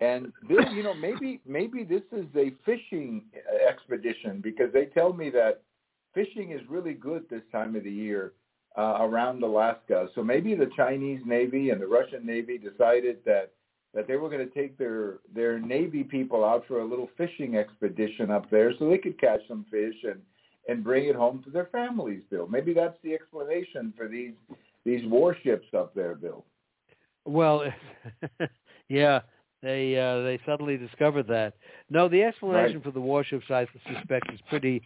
And 0.00 0.32
Bill, 0.48 0.72
you 0.72 0.82
know, 0.82 0.94
maybe 0.94 1.40
maybe 1.46 1.84
this 1.84 2.02
is 2.12 2.26
a 2.36 2.52
fishing 2.64 3.24
expedition 3.68 4.40
because 4.40 4.72
they 4.72 4.86
tell 4.86 5.12
me 5.12 5.30
that 5.30 5.62
fishing 6.14 6.52
is 6.52 6.60
really 6.68 6.94
good 6.94 7.24
this 7.28 7.42
time 7.52 7.74
of 7.76 7.84
the 7.84 7.90
year 7.90 8.32
uh, 8.78 8.98
around 9.00 9.42
Alaska. 9.42 10.08
So 10.14 10.22
maybe 10.22 10.54
the 10.54 10.70
Chinese 10.76 11.20
Navy 11.26 11.70
and 11.70 11.80
the 11.80 11.86
Russian 11.86 12.24
Navy 12.24 12.56
decided 12.56 13.18
that 13.26 13.52
that 13.94 14.06
they 14.06 14.16
were 14.16 14.28
going 14.28 14.46
to 14.46 14.54
take 14.54 14.78
their 14.78 15.18
their 15.34 15.58
Navy 15.58 16.04
people 16.04 16.44
out 16.44 16.64
for 16.68 16.80
a 16.80 16.84
little 16.84 17.10
fishing 17.16 17.56
expedition 17.56 18.30
up 18.30 18.48
there 18.48 18.72
so 18.78 18.88
they 18.88 18.98
could 18.98 19.20
catch 19.20 19.40
some 19.48 19.66
fish 19.72 19.96
and 20.04 20.20
and 20.68 20.82
bring 20.82 21.06
it 21.06 21.14
home 21.14 21.42
to 21.44 21.50
their 21.50 21.66
families, 21.66 22.22
Bill. 22.30 22.46
Maybe 22.46 22.72
that's 22.72 22.98
the 23.02 23.14
explanation 23.14 23.92
for 23.96 24.08
these 24.08 24.32
these 24.84 25.04
warships 25.06 25.66
up 25.76 25.94
there, 25.94 26.14
Bill. 26.14 26.44
Well, 27.24 27.64
yeah, 28.88 29.20
they 29.62 29.98
uh, 29.98 30.22
they 30.22 30.38
suddenly 30.46 30.76
discovered 30.76 31.26
that. 31.28 31.54
No, 31.90 32.08
the 32.08 32.22
explanation 32.22 32.76
Right. 32.76 32.84
for 32.84 32.90
the 32.92 33.00
warships, 33.00 33.46
I 33.50 33.66
suspect, 33.92 34.32
is 34.32 34.40
pretty 34.48 34.82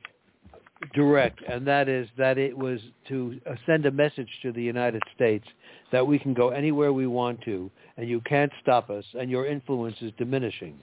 direct, 0.95 1.43
and 1.47 1.67
that 1.67 1.89
is 1.89 2.09
that 2.17 2.39
it 2.39 2.57
was 2.57 2.81
to 3.09 3.39
uh, 3.47 3.55
send 3.67 3.85
a 3.87 3.91
message 3.91 4.29
to 4.43 4.53
the 4.53 4.63
United 4.63 5.03
States 5.15 5.47
that 5.93 6.07
we 6.07 6.19
can 6.19 6.33
go 6.33 6.51
anywhere 6.51 6.93
we 6.93 7.07
want 7.07 7.41
to, 7.43 7.71
and 7.97 8.09
you 8.09 8.21
can't 8.23 8.53
stop 8.63 8.89
us, 8.89 9.05
and 9.19 9.31
your 9.31 9.47
influence 9.47 9.97
is 10.01 10.13
diminishing. 10.17 10.79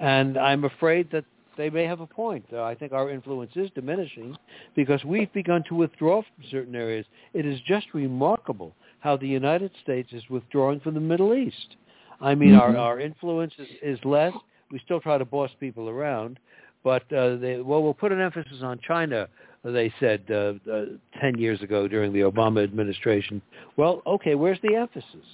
And 0.00 0.38
I'm 0.38 0.64
afraid 0.64 1.10
that 1.12 1.24
they 1.56 1.70
may 1.70 1.84
have 1.84 2.00
a 2.00 2.06
point. 2.06 2.44
Uh, 2.52 2.62
I 2.62 2.74
think 2.74 2.92
our 2.92 3.10
influence 3.10 3.52
is 3.56 3.70
diminishing 3.74 4.36
because 4.74 5.04
we've 5.04 5.32
begun 5.32 5.62
to 5.68 5.74
withdraw 5.74 6.22
from 6.22 6.44
certain 6.50 6.74
areas. 6.74 7.06
It 7.32 7.46
is 7.46 7.60
just 7.66 7.86
remarkable 7.94 8.74
how 9.00 9.16
the 9.16 9.28
United 9.28 9.70
States 9.82 10.12
is 10.12 10.22
withdrawing 10.30 10.80
from 10.80 10.94
the 10.94 11.00
Middle 11.00 11.34
East. 11.34 11.76
I 12.20 12.34
mean, 12.34 12.54
our, 12.54 12.72
Mhm. 12.72 12.78
our 12.78 13.00
influence 13.00 13.52
is, 13.58 13.68
is 13.82 14.04
less. 14.04 14.32
we 14.70 14.78
still 14.80 15.00
try 15.00 15.18
to 15.18 15.24
boss 15.24 15.50
people 15.60 15.88
around. 15.88 16.38
But 16.82 17.10
uh, 17.12 17.36
they, 17.36 17.60
well, 17.60 17.82
we'll 17.82 17.94
put 17.94 18.12
an 18.12 18.20
emphasis 18.20 18.62
on 18.62 18.78
China, 18.80 19.28
they 19.64 19.92
said 19.98 20.22
uh, 20.30 20.54
uh, 20.70 20.84
10 21.20 21.38
years 21.38 21.62
ago 21.62 21.88
during 21.88 22.12
the 22.12 22.20
Obama 22.20 22.62
administration. 22.62 23.40
Well, 23.76 24.02
okay, 24.06 24.34
where's 24.34 24.58
the 24.62 24.74
emphasis? 24.74 25.24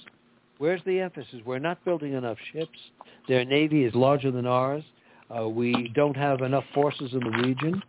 Where's 0.57 0.81
the 0.85 0.99
emphasis? 0.99 1.41
We're 1.45 1.59
not 1.59 1.83
building 1.83 2.13
enough 2.13 2.37
ships. 2.53 2.77
Their 3.27 3.43
navy 3.43 3.83
is 3.83 3.93
larger 3.95 4.31
than 4.31 4.45
ours. 4.45 4.83
Uh, 5.33 5.47
we 5.47 5.91
don't 5.95 6.17
have 6.17 6.41
enough 6.41 6.63
forces 6.73 7.13
in 7.13 7.19
the 7.19 7.47
region. 7.47 7.81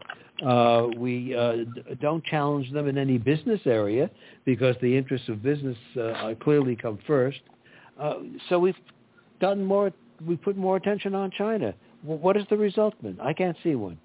Uh, 0.47 0.89
we 0.97 1.37
uh, 1.37 1.59
don't 2.01 2.25
challenge 2.25 2.71
them 2.73 2.89
in 2.89 2.99
any 2.99 3.19
business 3.19 3.61
area 3.65 4.11
because 4.45 4.75
the 4.83 4.97
interests 4.97 5.29
of 5.29 5.43
business 5.43 5.77
uh, 6.01 6.35
clearly 6.43 6.75
come 6.75 6.99
first. 7.07 7.41
Uh, 8.01 8.15
so 8.49 8.59
we've 8.59 8.75
done 9.41 9.65
more. 9.65 9.93
We 10.27 10.37
put 10.37 10.57
more 10.57 10.77
attention 10.77 11.15
on 11.15 11.31
China. 11.31 11.75
What 12.03 12.37
is 12.37 12.45
the 12.51 12.57
result 12.57 12.95
then? 13.03 13.19
I 13.21 13.33
can't 13.33 13.57
see 13.63 13.75
one. 13.77 13.99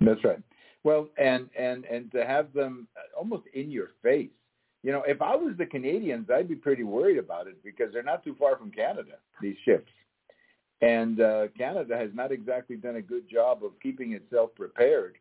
That's 0.00 0.22
right. 0.24 0.40
Well, 0.82 1.08
and 1.16 1.48
and 1.58 1.84
and 1.84 2.10
to 2.12 2.24
have 2.24 2.52
them 2.52 2.88
almost 3.16 3.44
in 3.54 3.70
your 3.70 3.90
face. 4.02 4.30
You 4.82 4.92
know, 4.92 5.02
if 5.06 5.20
I 5.20 5.34
was 5.34 5.54
the 5.58 5.66
Canadians, 5.66 6.28
I'd 6.32 6.48
be 6.48 6.54
pretty 6.54 6.84
worried 6.84 7.18
about 7.18 7.48
it 7.48 7.62
because 7.64 7.92
they're 7.92 8.04
not 8.04 8.22
too 8.22 8.36
far 8.38 8.56
from 8.56 8.70
Canada. 8.70 9.16
These 9.40 9.56
ships, 9.64 9.90
and 10.80 11.20
uh, 11.20 11.48
Canada 11.56 11.96
has 11.96 12.10
not 12.14 12.32
exactly 12.32 12.76
done 12.76 12.96
a 12.96 13.02
good 13.02 13.28
job 13.30 13.64
of 13.64 13.72
keeping 13.82 14.12
itself 14.12 14.50
prepared 14.54 15.14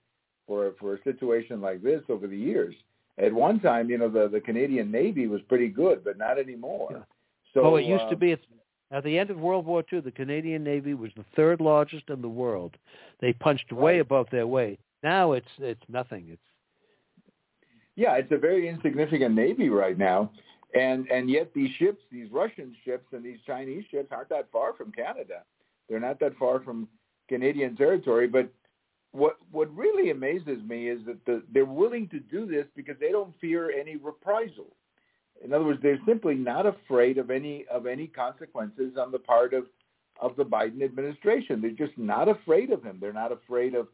for 0.48 0.74
for 0.80 0.96
a 0.96 1.04
situation 1.04 1.62
like 1.62 1.82
this 1.82 2.02
over 2.10 2.28
the 2.28 2.38
years. 2.38 2.76
At 3.18 3.34
one 3.34 3.60
time, 3.60 3.90
you 3.90 3.98
know, 3.98 4.10
the 4.10 4.28
the 4.28 4.42
Canadian 4.42 4.92
Navy 4.92 5.28
was 5.28 5.42
pretty 5.44 5.70
good, 5.70 6.04
but 6.04 6.18
not 6.18 6.38
anymore. 6.38 6.90
Yeah. 6.92 6.98
So 7.54 7.62
oh, 7.62 7.76
it 7.78 7.86
used 7.86 8.04
uh, 8.04 8.10
to 8.10 8.16
be 8.18 8.36
at 8.92 9.04
the 9.04 9.18
end 9.18 9.30
of 9.30 9.38
World 9.38 9.66
War 9.66 9.84
II, 9.92 10.02
the 10.02 10.12
Canadian 10.12 10.64
Navy 10.64 10.94
was 10.94 11.12
the 11.16 11.26
third 11.36 11.60
largest 11.60 12.10
in 12.10 12.22
the 12.22 12.30
world. 12.30 12.76
They 13.20 13.34
punched 13.34 13.72
right. 13.72 13.82
way 13.82 14.00
above 14.00 14.28
their 14.32 14.48
weight. 14.48 14.80
Now 15.04 15.34
it's 15.34 15.48
it's 15.60 15.82
nothing. 15.88 16.28
It's 16.30 16.42
yeah, 17.96 18.16
it's 18.16 18.32
a 18.32 18.38
very 18.38 18.68
insignificant 18.68 19.36
navy 19.36 19.70
right 19.70 19.98
now, 19.98 20.32
and 20.76 21.08
and 21.10 21.30
yet 21.30 21.52
these 21.54 21.72
ships, 21.78 22.02
these 22.12 22.30
Russian 22.32 22.76
ships 22.84 23.06
and 23.14 23.24
these 23.24 23.40
Chinese 23.48 23.86
ships 23.90 24.10
aren't 24.12 24.30
that 24.30 24.52
far 24.52 24.74
from 24.74 24.92
Canada. 24.92 25.44
They're 25.90 26.00
not 26.00 26.20
that 26.20 26.38
far 26.38 26.60
from 26.60 26.88
Canadian 27.30 27.76
territory, 27.76 28.28
but 28.28 28.50
what 29.12 29.38
what 29.52 29.74
really 29.76 30.12
amazes 30.12 30.62
me 30.68 30.90
is 30.90 31.00
that 31.06 31.26
the, 31.26 31.42
they're 31.54 31.66
willing 31.66 32.10
to 32.10 32.20
do 32.20 32.46
this 32.46 32.66
because 32.76 32.98
they 33.00 33.12
don't 33.12 33.34
fear 33.40 33.72
any 33.72 33.96
reprisal. 33.96 34.76
In 35.44 35.54
other 35.54 35.66
words, 35.66 35.80
they're 35.82 36.00
simply 36.06 36.36
not 36.36 36.66
afraid 36.66 37.18
of 37.18 37.32
any 37.32 37.66
of 37.72 37.86
any 37.86 38.08
consequences 38.08 38.94
on 39.00 39.12
the 39.12 39.20
part 39.20 39.54
of 39.54 39.66
of 40.20 40.36
the 40.36 40.44
Biden 40.44 40.84
administration. 40.84 41.62
They're 41.62 41.72
just 41.72 41.98
not 41.98 42.28
afraid 42.28 42.72
of 42.72 42.84
him. 42.84 42.98
They're 43.00 43.14
not 43.14 43.32
afraid 43.32 43.76
of 43.76 43.88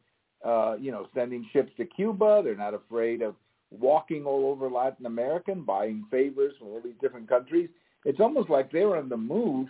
uh, 0.44 0.78
you 0.80 0.92
know 0.92 1.08
sending 1.14 1.48
ships 1.54 1.72
to 1.78 1.86
Cuba. 1.86 2.42
They're 2.44 2.56
not 2.56 2.74
afraid 2.74 3.22
of 3.22 3.36
walking 3.72 4.25
all 4.25 4.51
over 4.51 4.70
Latin 4.70 5.06
America 5.06 5.51
and 5.51 5.66
buying 5.66 6.06
favors 6.12 6.54
from 6.60 6.68
all 6.68 6.82
these 6.84 7.00
different 7.01 7.28
countries. 7.28 7.70
It's 8.06 8.20
almost 8.20 8.50
like 8.50 8.72
they're 8.72 8.98
on 8.98 9.10
the 9.10 9.18
move, 9.18 9.70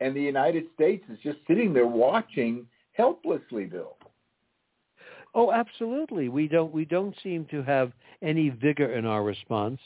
and 0.00 0.14
the 0.14 0.22
United 0.22 0.64
States 0.74 1.04
is 1.10 1.18
just 1.22 1.38
sitting 1.48 1.72
there 1.72 1.86
watching 1.86 2.66
helplessly, 2.92 3.64
Bill. 3.64 3.96
Oh, 5.32 5.52
absolutely. 5.52 6.28
We 6.28 6.48
don't 6.48 6.72
we 6.72 6.84
don't 6.84 7.14
seem 7.22 7.44
to 7.46 7.62
have 7.62 7.92
any 8.20 8.48
vigor 8.48 8.92
in 8.92 9.06
our 9.06 9.22
response. 9.22 9.78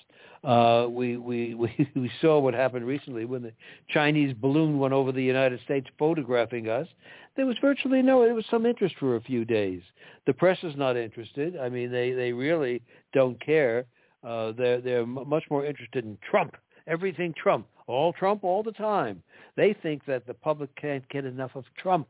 Uh, 0.42 0.86
we, 0.88 1.16
we 1.18 1.54
we 1.54 1.90
we 1.94 2.10
saw 2.20 2.38
what 2.38 2.54
happened 2.54 2.86
recently 2.86 3.24
when 3.24 3.42
the 3.42 3.52
Chinese 3.88 4.34
balloon 4.40 4.78
went 4.78 4.94
over 4.94 5.12
the 5.12 5.22
United 5.22 5.60
States, 5.64 5.86
photographing 5.98 6.68
us. 6.68 6.88
There 7.36 7.46
was 7.46 7.56
virtually 7.60 8.02
no. 8.02 8.22
There 8.22 8.34
was 8.34 8.46
some 8.50 8.66
interest 8.66 8.94
for 8.98 9.16
a 9.16 9.20
few 9.20 9.44
days. 9.44 9.82
The 10.26 10.32
press 10.32 10.58
is 10.62 10.76
not 10.76 10.96
interested. 10.96 11.56
I 11.56 11.68
mean, 11.68 11.90
they 11.90 12.12
they 12.12 12.32
really 12.32 12.82
don't 13.12 13.40
care. 13.44 13.84
Uh, 14.22 14.52
they're 14.52 14.80
they're 14.80 15.06
much 15.06 15.44
more 15.50 15.64
interested 15.64 16.04
in 16.04 16.18
Trump. 16.28 16.56
Everything 16.86 17.34
Trump, 17.34 17.66
all 17.86 18.12
Trump, 18.12 18.44
all 18.44 18.62
the 18.62 18.72
time. 18.72 19.22
They 19.56 19.74
think 19.82 20.04
that 20.06 20.26
the 20.26 20.34
public 20.34 20.74
can't 20.76 21.08
get 21.08 21.24
enough 21.24 21.52
of 21.54 21.64
Trump. 21.76 22.08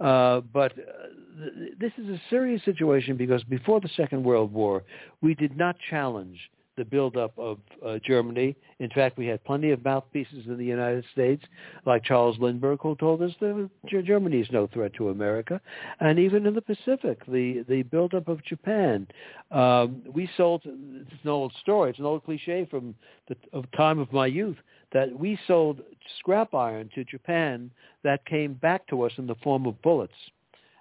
Uh, 0.00 0.40
but 0.52 0.72
uh, 0.72 1.52
th- 1.56 1.74
this 1.78 1.92
is 1.98 2.08
a 2.08 2.20
serious 2.30 2.64
situation 2.64 3.16
because 3.16 3.42
before 3.44 3.80
the 3.80 3.88
Second 3.96 4.22
World 4.22 4.52
War, 4.52 4.84
we 5.20 5.34
did 5.34 5.56
not 5.56 5.76
challenge 5.90 6.38
the 6.78 6.84
buildup 6.84 7.38
of 7.38 7.58
uh, 7.84 7.98
Germany. 8.02 8.56
In 8.78 8.88
fact, 8.90 9.18
we 9.18 9.26
had 9.26 9.44
plenty 9.44 9.70
of 9.70 9.84
mouthpieces 9.84 10.46
in 10.46 10.56
the 10.56 10.64
United 10.64 11.04
States, 11.12 11.44
like 11.84 12.04
Charles 12.04 12.38
Lindbergh, 12.38 12.80
who 12.80 12.96
told 12.96 13.20
us 13.20 13.32
that 13.40 13.68
Germany 14.04 14.40
is 14.40 14.48
no 14.50 14.66
threat 14.68 14.92
to 14.94 15.10
America. 15.10 15.60
And 16.00 16.18
even 16.18 16.46
in 16.46 16.54
the 16.54 16.62
Pacific, 16.62 17.26
the, 17.26 17.64
the 17.68 17.82
buildup 17.82 18.28
of 18.28 18.42
Japan. 18.44 19.06
Um, 19.50 20.02
we 20.14 20.30
sold, 20.36 20.62
it's 20.64 21.24
an 21.24 21.30
old 21.30 21.52
story, 21.60 21.90
it's 21.90 21.98
an 21.98 22.06
old 22.06 22.24
cliche 22.24 22.66
from 22.70 22.94
the 23.28 23.36
of 23.52 23.70
time 23.72 23.98
of 23.98 24.12
my 24.12 24.26
youth, 24.26 24.56
that 24.92 25.18
we 25.18 25.38
sold 25.46 25.80
scrap 26.18 26.54
iron 26.54 26.88
to 26.94 27.04
Japan 27.04 27.70
that 28.04 28.24
came 28.24 28.54
back 28.54 28.86
to 28.88 29.02
us 29.02 29.12
in 29.18 29.26
the 29.26 29.34
form 29.36 29.66
of 29.66 29.80
bullets. 29.82 30.12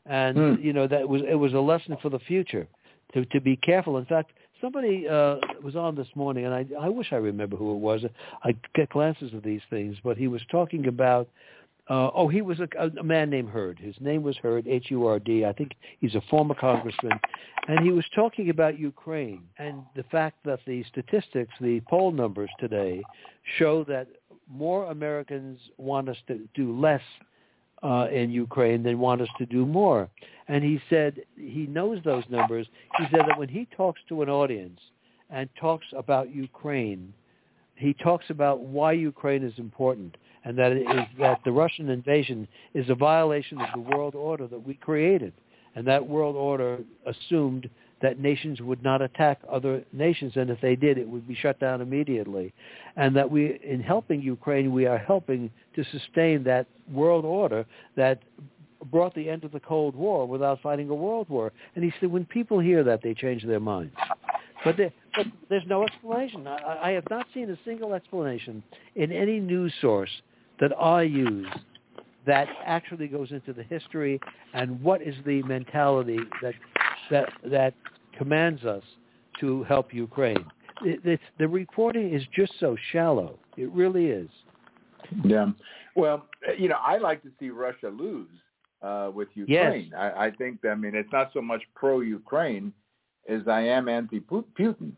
And, 0.05 0.37
hmm. 0.37 0.65
you 0.65 0.71
know, 0.71 0.87
that 0.87 1.07
was 1.09 1.21
it 1.29 1.35
was 1.35 1.53
a 1.53 1.59
lesson 1.59 1.97
for 2.01 2.09
the 2.09 2.19
future 2.19 2.67
to, 3.13 3.25
to 3.25 3.41
be 3.41 3.55
careful. 3.57 3.97
In 3.97 4.05
fact, 4.05 4.31
somebody 4.61 5.07
uh, 5.07 5.37
was 5.63 5.75
on 5.75 5.95
this 5.95 6.07
morning, 6.15 6.45
and 6.45 6.53
I, 6.53 6.65
I 6.79 6.89
wish 6.89 7.07
I 7.11 7.17
remember 7.17 7.55
who 7.55 7.73
it 7.73 7.79
was. 7.79 8.01
I 8.43 8.55
get 8.75 8.89
glances 8.89 9.33
of 9.33 9.43
these 9.43 9.61
things, 9.69 9.97
but 10.03 10.17
he 10.17 10.27
was 10.27 10.41
talking 10.51 10.87
about 10.87 11.27
uh, 11.89 12.09
oh, 12.13 12.27
he 12.27 12.41
was 12.41 12.59
a, 12.59 12.67
a 12.99 13.03
man 13.03 13.29
named 13.29 13.49
Hurd. 13.49 13.79
His 13.79 13.95
name 14.01 14.21
was 14.21 14.35
Hurd, 14.37 14.67
H-U-R-D. 14.67 15.45
I 15.45 15.53
think 15.53 15.71
he's 16.01 16.15
a 16.15 16.21
former 16.29 16.53
congressman. 16.53 17.17
And 17.69 17.79
he 17.79 17.91
was 17.91 18.03
talking 18.13 18.49
about 18.49 18.77
Ukraine 18.77 19.43
and 19.57 19.83
the 19.95 20.03
fact 20.03 20.37
that 20.45 20.59
the 20.67 20.83
statistics, 20.85 21.53
the 21.61 21.81
poll 21.89 22.11
numbers 22.11 22.49
today, 22.59 23.01
show 23.57 23.85
that 23.85 24.07
more 24.49 24.91
Americans 24.91 25.59
want 25.77 26.09
us 26.09 26.17
to 26.27 26.39
do 26.55 26.77
less 26.77 27.01
uh, 27.83 28.07
in 28.11 28.29
Ukraine 28.31 28.83
than 28.83 28.99
want 28.99 29.21
us 29.21 29.29
to 29.37 29.45
do 29.45 29.65
more. 29.65 30.09
And 30.47 30.63
he 30.63 30.81
said 30.89 31.21
he 31.35 31.67
knows 31.67 31.99
those 32.03 32.23
numbers. 32.29 32.67
He 32.97 33.05
said 33.11 33.21
that 33.27 33.37
when 33.37 33.49
he 33.49 33.67
talks 33.75 33.99
to 34.09 34.21
an 34.21 34.29
audience 34.29 34.79
and 35.29 35.49
talks 35.59 35.85
about 35.95 36.33
Ukraine, 36.33 37.13
he 37.75 37.93
talks 37.93 38.25
about 38.29 38.61
why 38.61 38.93
Ukraine 38.93 39.43
is 39.43 39.53
important 39.57 40.17
and 40.47 40.57
that 40.57 40.71
is 40.71 40.85
that 41.19 41.41
the 41.43 41.51
Russian 41.51 41.89
invasion 41.89 42.47
is 42.73 42.89
a 42.89 42.95
violation 42.95 43.59
of 43.59 43.67
the 43.73 43.81
world 43.81 44.15
order 44.15 44.47
that 44.47 44.65
we 44.65 44.75
created. 44.75 45.33
And 45.75 45.85
that 45.87 46.07
world 46.07 46.37
order 46.37 46.79
assumed 47.05 47.69
that 48.01 48.19
nations 48.19 48.61
would 48.61 48.83
not 48.83 49.01
attack 49.01 49.39
other 49.49 49.83
nations, 49.91 50.33
and 50.35 50.49
if 50.49 50.61
they 50.61 50.75
did, 50.75 50.97
it 50.97 51.07
would 51.07 51.27
be 51.27 51.35
shut 51.35 51.59
down 51.59 51.81
immediately. 51.81 52.53
And 52.95 53.15
that 53.15 53.29
we, 53.29 53.59
in 53.63 53.81
helping 53.81 54.21
Ukraine, 54.21 54.71
we 54.71 54.85
are 54.85 54.97
helping 54.97 55.49
to 55.75 55.83
sustain 55.91 56.43
that 56.43 56.67
world 56.91 57.25
order 57.25 57.65
that 57.95 58.21
brought 58.91 59.15
the 59.15 59.29
end 59.29 59.43
of 59.43 59.51
the 59.51 59.59
Cold 59.59 59.95
War 59.95 60.27
without 60.27 60.61
fighting 60.61 60.89
a 60.89 60.95
world 60.95 61.27
war. 61.29 61.51
And 61.75 61.83
he 61.83 61.91
said, 61.99 62.11
when 62.11 62.25
people 62.25 62.59
hear 62.59 62.83
that, 62.83 63.01
they 63.01 63.13
change 63.13 63.43
their 63.43 63.59
minds. 63.59 63.95
But, 64.63 64.77
there, 64.77 64.91
but 65.15 65.25
there's 65.49 65.65
no 65.67 65.83
explanation. 65.83 66.47
I, 66.47 66.79
I 66.83 66.91
have 66.91 67.09
not 67.09 67.25
seen 67.33 67.49
a 67.49 67.57
single 67.65 67.93
explanation 67.93 68.63
in 68.95 69.11
any 69.11 69.39
news 69.39 69.73
source 69.81 70.11
that 70.59 70.71
I 70.79 71.03
use 71.03 71.47
that 72.25 72.47
actually 72.65 73.07
goes 73.07 73.31
into 73.31 73.53
the 73.53 73.63
history 73.63 74.19
and 74.53 74.81
what 74.81 75.01
is 75.01 75.15
the 75.25 75.41
mentality 75.43 76.19
that 76.41 76.53
that 77.11 77.29
that 77.45 77.73
commands 78.17 78.63
us 78.65 78.83
to 79.39 79.63
help 79.63 79.93
Ukraine. 79.93 80.45
It, 80.83 80.99
it's, 81.03 81.23
the 81.39 81.47
reporting 81.47 82.13
is 82.13 82.23
just 82.35 82.53
so 82.59 82.75
shallow. 82.91 83.37
It 83.55 83.71
really 83.71 84.07
is. 84.07 84.29
Yeah. 85.23 85.51
Well, 85.95 86.25
you 86.57 86.69
know, 86.69 86.77
I 86.85 86.97
like 86.97 87.21
to 87.23 87.29
see 87.39 87.49
Russia 87.49 87.89
lose 87.89 88.29
uh, 88.81 89.11
with 89.13 89.29
Ukraine. 89.33 89.89
Yes. 89.91 89.99
I, 89.99 90.25
I 90.27 90.31
think, 90.31 90.59
I 90.65 90.75
mean, 90.75 90.95
it's 90.95 91.11
not 91.11 91.31
so 91.33 91.41
much 91.41 91.61
pro-Ukraine 91.75 92.73
as 93.27 93.47
I 93.47 93.61
am 93.61 93.89
anti-Putin. 93.89 94.91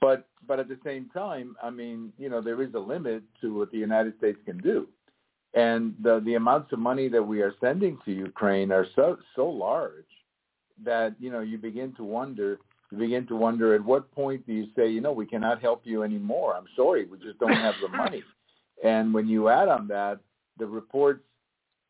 But 0.00 0.28
but 0.46 0.60
at 0.60 0.68
the 0.68 0.78
same 0.84 1.10
time, 1.12 1.56
I 1.62 1.70
mean, 1.70 2.12
you 2.18 2.28
know, 2.28 2.40
there 2.40 2.62
is 2.62 2.72
a 2.74 2.78
limit 2.78 3.22
to 3.40 3.58
what 3.58 3.72
the 3.72 3.78
United 3.78 4.16
States 4.18 4.38
can 4.44 4.58
do 4.58 4.86
and 5.56 5.94
the 6.02 6.20
the 6.24 6.34
amounts 6.34 6.72
of 6.72 6.78
money 6.78 7.08
that 7.08 7.22
we 7.22 7.40
are 7.40 7.54
sending 7.60 7.98
to 8.04 8.12
Ukraine 8.12 8.70
are 8.70 8.86
so 8.94 9.18
so 9.34 9.48
large 9.48 10.04
that 10.84 11.14
you 11.18 11.30
know 11.30 11.40
you 11.40 11.58
begin 11.58 11.92
to 11.94 12.04
wonder 12.04 12.58
you 12.90 12.98
begin 12.98 13.26
to 13.26 13.36
wonder 13.36 13.74
at 13.74 13.84
what 13.84 14.10
point 14.12 14.46
do 14.46 14.52
you 14.52 14.66
say 14.76 14.88
you 14.88 15.00
know 15.00 15.12
we 15.12 15.26
cannot 15.26 15.60
help 15.60 15.82
you 15.84 16.02
anymore. 16.02 16.54
I'm 16.56 16.68
sorry 16.76 17.06
we 17.06 17.18
just 17.18 17.38
don't 17.38 17.52
have 17.52 17.74
the 17.82 17.88
money. 17.88 18.22
And 18.84 19.14
when 19.14 19.26
you 19.26 19.48
add 19.48 19.68
on 19.68 19.88
that 19.88 20.18
the 20.58 20.66
reports 20.66 21.24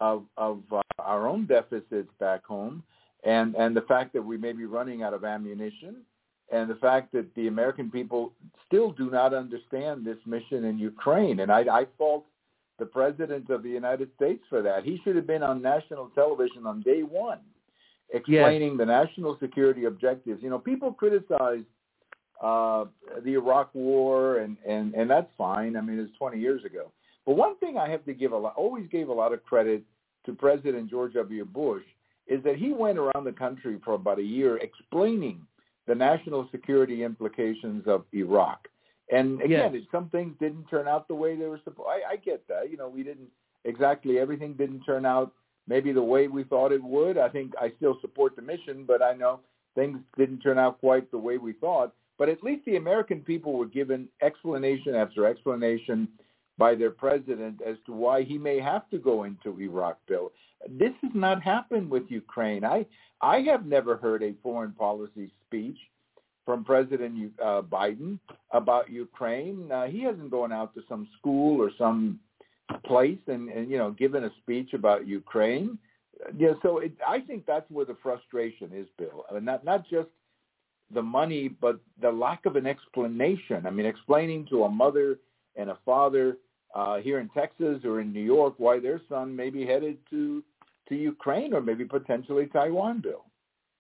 of 0.01 0.23
of 0.37 0.61
uh, 0.71 0.83
our 1.01 1.27
own 1.27 1.45
deficits 1.47 2.11
back 2.21 2.45
home 2.45 2.85
and 3.25 3.57
and 3.57 3.77
the 3.77 3.83
fact 3.83 4.13
that 4.13 4.23
we 4.23 4.37
may 4.37 4.53
be 4.53 4.67
running 4.67 5.03
out 5.03 5.13
of 5.13 5.25
ammunition 5.25 5.97
and 6.53 6.71
the 6.71 6.77
fact 6.77 7.13
that 7.13 7.35
the 7.35 7.49
American 7.49 7.91
people 7.91 8.33
still 8.67 8.93
do 8.93 9.11
not 9.11 9.35
understand 9.35 10.05
this 10.05 10.19
mission 10.27 10.65
in 10.65 10.79
Ukraine. 10.79 11.41
And 11.41 11.51
I 11.51 11.63
I 11.63 11.87
fault 11.99 12.25
the 12.79 12.87
president 12.87 13.51
of 13.51 13.63
the 13.63 13.71
United 13.71 14.11
States 14.17 14.43
for 14.49 14.63
that. 14.63 14.85
He 14.85 15.01
should 15.03 15.17
have 15.17 15.27
been 15.27 15.43
on 15.43 15.63
national 15.63 16.11
television 16.11 16.67
on 16.67 16.83
day 16.83 17.03
one, 17.03 17.41
explaining 18.13 18.71
yes. 18.71 18.79
the 18.79 18.87
national 18.87 19.37
security 19.41 19.85
objectives. 19.85 20.43
You 20.43 20.51
know, 20.51 20.59
people 20.59 20.93
criticize 20.93 21.65
uh, 22.43 22.85
the 23.25 23.35
Iraq 23.35 23.75
War, 23.75 24.39
and 24.39 24.57
and 24.67 24.95
and 24.95 25.09
that's 25.11 25.31
fine. 25.39 25.77
I 25.77 25.81
mean, 25.81 25.99
it's 25.99 26.17
20 26.19 26.39
years 26.39 26.65
ago. 26.65 26.93
But 27.25 27.37
one 27.37 27.57
thing 27.59 27.77
I 27.77 27.89
have 27.89 28.05
to 28.05 28.15
give 28.15 28.33
a 28.33 28.37
lot, 28.37 28.55
always 28.57 28.87
gave 28.89 29.09
a 29.09 29.13
lot 29.13 29.33
of 29.33 29.45
credit 29.45 29.83
to 30.27 30.33
President 30.33 30.89
George 30.89 31.15
W. 31.15 31.45
Bush 31.45 31.83
is 32.27 32.43
that 32.45 32.57
he 32.57 32.73
went 32.73 32.99
around 32.99 33.25
the 33.25 33.33
country 33.33 33.79
for 33.85 33.95
about 33.95 34.19
a 34.19 34.23
year 34.23 34.59
explaining 34.59 35.41
the 35.87 35.95
national 35.95 36.49
security 36.51 37.05
implications 37.05 37.85
of 37.87 38.05
Iraq. 38.13 38.69
And 39.11 39.41
again, 39.41 39.73
yes. 39.73 39.83
some 39.93 40.09
things 40.11 40.35
didn't 40.41 40.65
turn 40.65 40.89
out 40.89 41.07
the 41.07 41.15
way 41.15 41.37
they 41.37 41.47
were 41.47 41.61
supposed. 41.63 41.89
I, 41.89 42.15
I 42.15 42.17
get 42.17 42.47
that. 42.49 42.71
You 42.71 42.77
know, 42.77 42.89
we 42.89 43.05
didn't 43.05 43.29
exactly 43.65 44.19
everything 44.19 44.55
didn't 44.55 44.81
turn 44.81 45.05
out 45.07 45.33
maybe 45.67 45.93
the 45.93 46.03
way 46.03 46.29
we 46.29 46.45
thought 46.45 46.73
it 46.73 46.83
would. 46.83 47.19
I 47.19 47.29
think 47.29 47.53
I 47.61 47.73
still 47.77 47.99
support 48.01 48.37
the 48.37 48.43
mission, 48.43 48.85
but 48.87 49.03
I 49.03 49.13
know 49.13 49.41
things 49.75 49.99
didn't 50.17 50.41
turn 50.41 50.59
out 50.59 50.81
quite 50.81 51.11
the 51.11 51.19
way 51.19 51.39
we 51.39 51.53
thought. 51.53 51.93
But 52.19 52.29
at 52.29 52.43
least 52.43 52.65
the 52.65 52.77
American 52.77 53.21
people 53.21 53.53
were 53.53 53.67
given 53.67 54.09
explanation 54.23 54.95
after 54.95 55.27
explanation 55.27 56.09
by 56.59 56.75
their 56.75 56.91
president 56.91 57.61
as 57.65 57.77
to 57.85 57.93
why 57.93 58.23
he 58.23 58.39
may 58.39 58.59
have 58.59 58.89
to 58.91 58.99
go 58.99 59.25
into 59.25 59.61
Iraq, 59.61 59.99
Bill. 60.09 60.33
This 60.71 60.93
has 61.03 61.13
not 61.15 61.43
happened 61.43 61.91
with 61.91 62.05
Ukraine. 62.09 62.65
I 62.65 62.87
I 63.21 63.41
have 63.41 63.67
never 63.67 63.97
heard 63.97 64.23
a 64.23 64.35
foreign 64.43 64.73
policy 64.73 65.31
speech 65.47 65.77
from 66.45 66.65
President 66.65 67.33
uh, 67.43 67.63
Biden 67.63 68.19
about 68.53 68.91
Ukraine. 68.91 69.71
Uh, 69.71 69.87
he 69.87 70.03
hasn't 70.03 70.31
gone 70.31 70.53
out 70.53 70.75
to 70.75 70.83
some 70.89 71.09
school 71.19 71.61
or 71.61 71.71
some 71.77 72.21
place 72.85 73.19
and, 73.27 73.49
and 73.49 73.71
you 73.71 73.79
know 73.79 73.91
given 73.93 74.25
a 74.25 74.31
speech 74.43 74.73
about 74.75 75.07
Ukraine. 75.07 75.79
Yeah, 76.37 76.53
so 76.63 76.79
it, 76.79 76.93
I 77.07 77.21
think 77.21 77.45
that's 77.47 77.71
where 77.71 77.85
the 77.85 77.97
frustration 78.03 78.71
is, 78.73 78.87
Bill. 78.99 79.25
I 79.31 79.35
mean, 79.35 79.45
not 79.45 79.65
not 79.65 79.89
just 79.89 80.09
the 80.93 81.03
money, 81.03 81.49
but 81.49 81.79
the 82.01 82.11
lack 82.11 82.47
of 82.47 82.57
an 82.57 82.67
explanation. 82.67 83.67
I 83.67 83.71
mean, 83.71 83.87
explaining 83.87 84.47
to 84.51 84.65
a 84.65 84.71
mother 84.71 85.19
and 85.57 85.71
a 85.71 85.79
father 85.85 86.39
uh, 86.75 86.97
here 86.99 87.21
in 87.21 87.29
Texas 87.31 87.81
or 87.85 88.01
in 88.01 88.13
New 88.13 88.23
York 88.23 88.55
why 88.59 88.79
their 88.79 89.01
son 89.09 89.35
may 89.35 89.51
be 89.51 89.67
headed 89.67 89.99
to 90.11 90.43
to 90.89 90.95
Ukraine 90.95 91.53
or 91.53 91.61
maybe 91.61 91.85
potentially 91.85 92.47
Taiwan, 92.47 93.01
Bill. 93.01 93.25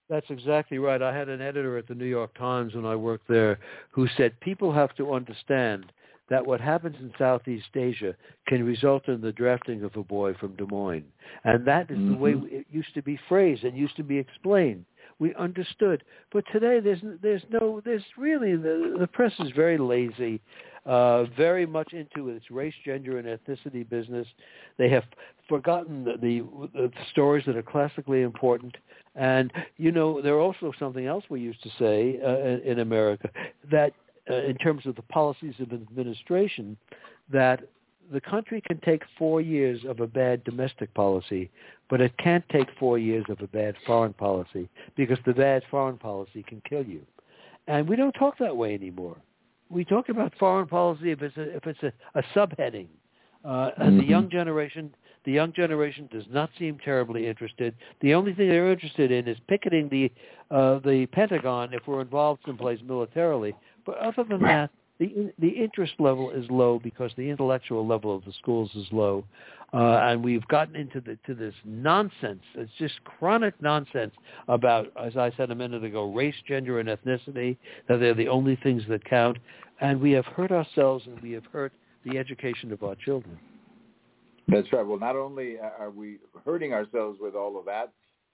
That's 0.09 0.27
exactly 0.31 0.79
right. 0.79 1.03
I 1.03 1.16
had 1.16 1.29
an 1.29 1.40
editor 1.40 1.79
at 1.79 1.88
the 1.88 1.94
New 1.94 2.07
York 2.07 2.37
Times 2.38 2.75
when 2.75 2.87
I 2.87 2.94
worked 2.94 3.29
there 3.29 3.59
who 3.90 4.07
said 4.16 4.38
people 4.40 4.72
have 4.72 4.94
to 4.96 5.12
understand 5.12 5.92
that 6.29 6.45
what 6.45 6.61
happens 6.61 6.97
in 7.01 7.12
Southeast 7.19 7.69
Asia 7.75 8.15
can 8.49 8.65
result 8.65 9.09
in 9.09 9.21
the 9.21 9.33
drafting 9.33 9.83
of 9.85 9.97
a 9.97 10.03
boy 10.03 10.35
from 10.35 10.57
Des 10.57 10.67
Moines. 10.67 11.05
And 11.45 11.65
that 11.67 11.91
is 11.91 11.97
mm-hmm. 11.97 12.12
the 12.12 12.19
way 12.19 12.35
it 12.51 12.67
used 12.71 12.95
to 12.95 13.03
be 13.03 13.19
phrased 13.29 13.65
and 13.65 13.77
used 13.77 13.97
to 13.97 14.05
be 14.05 14.19
explained 14.19 14.85
we 15.19 15.35
understood. 15.35 16.03
But 16.33 16.45
today 16.53 16.81
there's 16.81 17.01
there's 17.23 17.43
no 17.51 17.81
there's 17.85 18.05
really 18.17 18.57
the 18.57 18.97
the 18.99 19.07
press 19.07 19.33
is 19.41 19.51
very 19.55 19.79
lazy, 19.79 20.41
uh, 20.85 21.25
very 21.37 21.67
much 21.67 21.93
into 21.93 22.29
its 22.29 22.51
race, 22.51 22.75
gender, 22.85 23.19
and 23.19 23.27
ethnicity 23.27 23.89
business. 23.89 24.27
They 24.79 24.89
have 24.91 25.05
forgotten 25.49 26.05
the, 26.05 26.17
the, 26.21 26.69
the 26.75 26.91
stories 27.12 27.45
that 27.47 27.57
are 27.57 27.62
classically 27.62 28.23
important. 28.23 28.77
And 29.15 29.53
you 29.79 29.93
know, 29.93 30.21
there 30.21 30.39
also 30.39 30.73
something 30.79 31.07
else 31.07 31.25
we 31.31 31.41
used 31.41 31.62
to 31.62 31.71
say 31.79 32.21
uh, 32.23 32.71
in 32.71 32.81
America 32.81 33.31
that 33.71 33.93
uh, 34.31 34.35
in 34.35 34.57
terms 34.57 34.87
of 34.87 34.97
the 34.97 35.03
policies 35.03 35.55
of 35.61 35.73
administration, 35.73 36.77
that 37.31 37.61
the 38.12 38.21
country 38.21 38.62
can 38.67 38.81
take 38.81 39.03
four 39.19 39.41
years 39.41 39.81
of 39.87 40.01
a 40.01 40.07
bad 40.07 40.45
domestic 40.45 40.93
policy, 40.95 41.51
but 41.91 42.01
it 42.01 42.17
can't 42.19 42.45
take 42.51 42.69
four 42.79 42.99
years 42.99 43.25
of 43.29 43.41
a 43.41 43.47
bad 43.49 43.75
foreign 43.87 44.12
policy 44.12 44.69
because 44.97 45.19
the 45.27 45.33
bad 45.33 45.62
foreign 45.71 45.99
policy 45.99 46.45
can 46.47 46.62
kill 46.69 46.85
you. 46.85 47.03
And 47.67 47.89
we 47.89 47.97
don't 47.97 48.12
talk 48.12 48.39
that 48.39 48.57
way 48.57 48.75
anymore. 48.75 49.17
We 49.69 49.85
talk 49.85 50.09
about 50.09 50.33
foreign 50.39 50.69
policy 50.69 51.11
if 51.11 51.23
it's 51.23 51.37
a, 51.37 51.57
if 51.57 51.67
it's 51.67 51.83
a, 51.83 51.93
a 52.15 52.23
subheading. 52.35 52.87
Uh, 53.45 53.71
mm-hmm. 53.79 53.99
The 53.99 54.05
young 54.05 54.31
generation, 54.31 54.95
the 55.25 55.33
young 55.33 55.53
generation 55.53 56.09
does 56.12 56.25
not 56.31 56.51
seem 56.59 56.79
terribly 56.85 57.27
interested. 57.27 57.75
The 58.01 58.15
only 58.15 58.35
thing 58.35 58.49
they're 58.49 58.71
interested 58.71 59.11
in 59.11 59.27
is 59.27 59.39
picketing 59.49 59.89
the 59.89 60.12
uh, 60.55 60.79
the 60.81 61.07
Pentagon 61.07 61.75
if 61.75 61.87
we're 61.87 62.01
involved 62.01 62.43
someplace 62.47 62.79
militarily. 62.85 63.55
But 63.87 63.99
other 63.99 64.25
than 64.25 64.42
that, 64.42 64.70
the 64.99 65.33
the 65.38 65.49
interest 65.49 65.94
level 65.99 66.31
is 66.31 66.44
low 66.51 66.81
because 66.83 67.12
the 67.16 67.31
intellectual 67.31 67.87
level 67.87 68.14
of 68.14 68.25
the 68.25 68.33
schools 68.33 68.70
is 68.75 68.87
low, 68.90 69.25
uh, 69.72 70.01
and 70.03 70.25
we've 70.25 70.46
gotten 70.49 70.75
into 70.75 71.01
the 71.01 71.16
to 71.27 71.35
this 71.35 71.55
nonsense. 71.64 72.42
It's 72.55 72.72
just 72.79 72.94
chronic 73.05 73.55
nonsense 73.61 74.12
about, 74.49 74.88
as 75.01 75.16
I 75.16 75.31
said 75.37 75.51
a 75.51 75.55
minute 75.55 75.85
ago, 75.85 76.12
race, 76.12 76.35
gender, 76.49 76.81
and 76.81 76.88
ethnicity. 76.88 77.57
That 77.88 78.01
they're 78.01 78.14
the 78.14 78.29
only 78.29 78.57
things 78.57 78.83
that 78.88 79.05
count, 79.05 79.38
and 79.81 80.01
we 80.01 80.12
have 80.12 80.27
hurt 80.27 80.51
ourselves 80.51 81.05
and 81.07 81.20
we 81.20 81.33
have 81.33 81.44
hurt 81.46 81.72
the 82.05 82.18
education 82.18 82.72
of 82.72 82.83
our 82.83 82.94
children. 82.94 83.38
That's 84.49 84.72
right. 84.72 84.87
Well, 84.87 84.99
not 84.99 85.16
only 85.16 85.57
are 85.59 85.90
we 85.90 86.18
hurting 86.44 86.72
ourselves 86.72 87.18
with 87.20 87.35
all 87.35 87.59
of 87.59 87.64
that, 87.66 87.92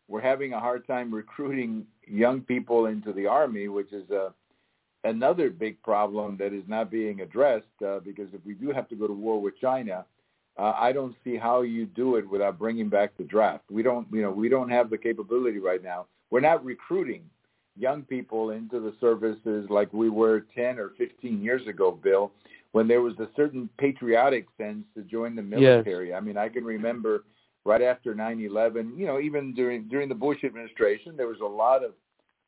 we're 0.09 0.21
having 0.21 0.53
a 0.53 0.61
hard 0.61 0.87
time 0.87 1.13
recruiting 1.13 1.87
young 2.07 2.43
people 2.43 2.87
into 2.87 3.13
the 3.13 3.27
army, 3.27 3.69
which 3.69 3.93
is 3.93 4.09
a 4.11 4.35
another 5.05 5.51
big 5.51 5.83
problem 5.83 6.37
that 6.39 6.53
is 6.53 6.65
not 6.67 6.91
being 6.91 7.21
addressed 7.21 7.67
uh, 7.87 7.99
because 8.01 8.29
if 8.33 8.45
we 8.45 8.55
do 8.55 8.71
have 8.71 8.89
to 8.89 8.97
go 8.97 9.07
to 9.07 9.13
war 9.13 9.41
with 9.41 9.59
China, 9.61 10.05
uh, 10.59 10.75
I 10.79 10.93
don't 10.93 11.15
see 11.25 11.37
how 11.37 11.63
you 11.63 11.87
do 11.87 12.17
it 12.17 12.29
without 12.29 12.59
bringing 12.59 12.89
back 12.89 13.17
the 13.17 13.25
draft. 13.25 13.65
We 13.71 13.83
don't, 13.83 14.07
you 14.13 14.23
know, 14.23 14.31
we 14.31 14.49
don't 14.49 14.69
have 14.69 14.91
the 14.91 14.99
capability 14.99 15.59
right 15.59 15.83
now. 15.83 16.07
We're 16.31 16.41
not 16.41 16.65
recruiting 16.65 17.23
young 17.77 18.03
people 18.03 18.51
into 18.51 18.81
the 18.81 18.95
services 19.01 19.67
like 19.71 19.93
we 19.93 20.11
were 20.11 20.47
10 20.55 20.79
or 20.79 20.91
15 20.99 21.43
years 21.43 21.67
ago, 21.67 21.91
Bill, 21.91 22.33
when 22.73 22.87
there 22.87 23.01
was 23.01 23.19
a 23.19 23.29
certain 23.35 23.69
patriotic 23.79 24.47
sense 24.59 24.85
to 24.95 25.03
join 25.03 25.35
the 25.35 25.43
military. 25.43 26.11
Yes. 26.11 26.19
I 26.19 26.21
mean, 26.21 26.37
I 26.37 26.49
can 26.49 26.65
remember 26.65 27.25
right 27.65 27.83
after 27.83 28.15
9/11, 28.15 28.99
you 28.99 29.07
know, 29.07 29.21
even 29.21 29.55
during 29.55 29.89
during 29.89 30.09
the 30.09 30.15
Bush 30.15 30.45
administration, 30.45 31.17
there 31.17 31.29
was 31.29 31.41
a 31.41 31.47
lot 31.47 31.85
of 31.85 31.93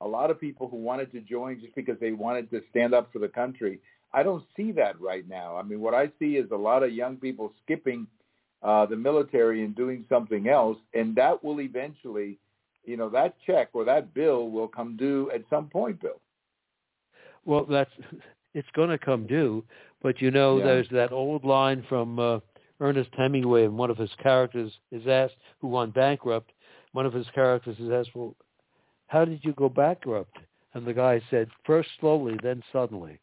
a 0.05 0.09
lot 0.09 0.31
of 0.31 0.39
people 0.39 0.69
who 0.69 0.77
wanted 0.77 1.11
to 1.13 1.21
join 1.21 1.61
just 1.61 1.75
because 1.75 1.99
they 1.99 2.13
wanted 2.13 2.51
to 2.51 2.61
stand 2.71 2.95
up 2.95 3.11
for 3.13 3.19
the 3.19 3.29
country. 3.29 3.81
I 4.13 4.23
don't 4.23 4.45
see 4.57 4.71
that 4.73 5.01
right 5.01 5.27
now. 5.29 5.57
I 5.57 5.63
mean, 5.63 5.81
what 5.81 5.95
I 5.95 6.13
see 6.19 6.37
is 6.37 6.51
a 6.53 6.57
lot 6.57 6.83
of 6.83 6.93
young 6.93 7.17
people 7.17 7.53
skipping 7.65 8.07
uh, 8.63 8.87
the 8.87 8.97
military 8.97 9.65
and 9.65 9.75
doing 9.75 10.05
something 10.09 10.49
else, 10.49 10.79
and 10.93 11.17
that 11.17 11.43
will 11.43 11.61
eventually, 11.61 12.39
you 12.85 12.97
know, 12.97 13.09
that 13.11 13.35
check 13.47 13.71
or 13.73 13.85
that 13.85 14.15
bill 14.15 14.51
will 14.51 14.69
come 14.69 14.97
due 14.97 15.31
at 15.35 15.43
some 15.51 15.69
point, 15.69 16.01
Bill. 16.01 16.21
Well, 17.45 17.65
that's 17.65 17.91
it's 18.55 18.69
going 18.77 18.91
to 18.91 18.99
come 18.99 19.27
due, 19.27 19.65
but 20.03 20.21
you 20.21 20.31
know, 20.31 20.59
yeah. 20.59 20.65
there's 20.65 20.89
that 20.93 21.13
old 21.13 21.45
line 21.45 21.85
from 21.89 22.19
uh, 22.19 22.41
Ernest 22.81 23.11
Hemingway, 23.17 23.65
and 23.65 23.77
one 23.77 23.91
of 23.91 23.99
his 23.99 24.11
characters 24.23 24.73
is 24.93 25.07
asked, 25.07 25.37
who 25.61 25.69
went 25.69 25.95
bankrupt. 25.95 26.53
One 26.93 27.07
of 27.07 27.13
his 27.13 27.27
characters 27.35 27.77
is 27.79 27.91
asked, 27.91 28.15
"Well, 28.15 28.35
how 29.09 29.25
did 29.25 29.41
you 29.43 29.53
go 29.53 29.69
bankrupt? 29.69 30.37
And 30.75 30.87
the 30.87 30.93
guy 30.93 31.21
said, 31.31 31.49
first 31.65 31.89
slowly, 32.01 32.37
then 32.43 32.63
suddenly. 32.73 33.21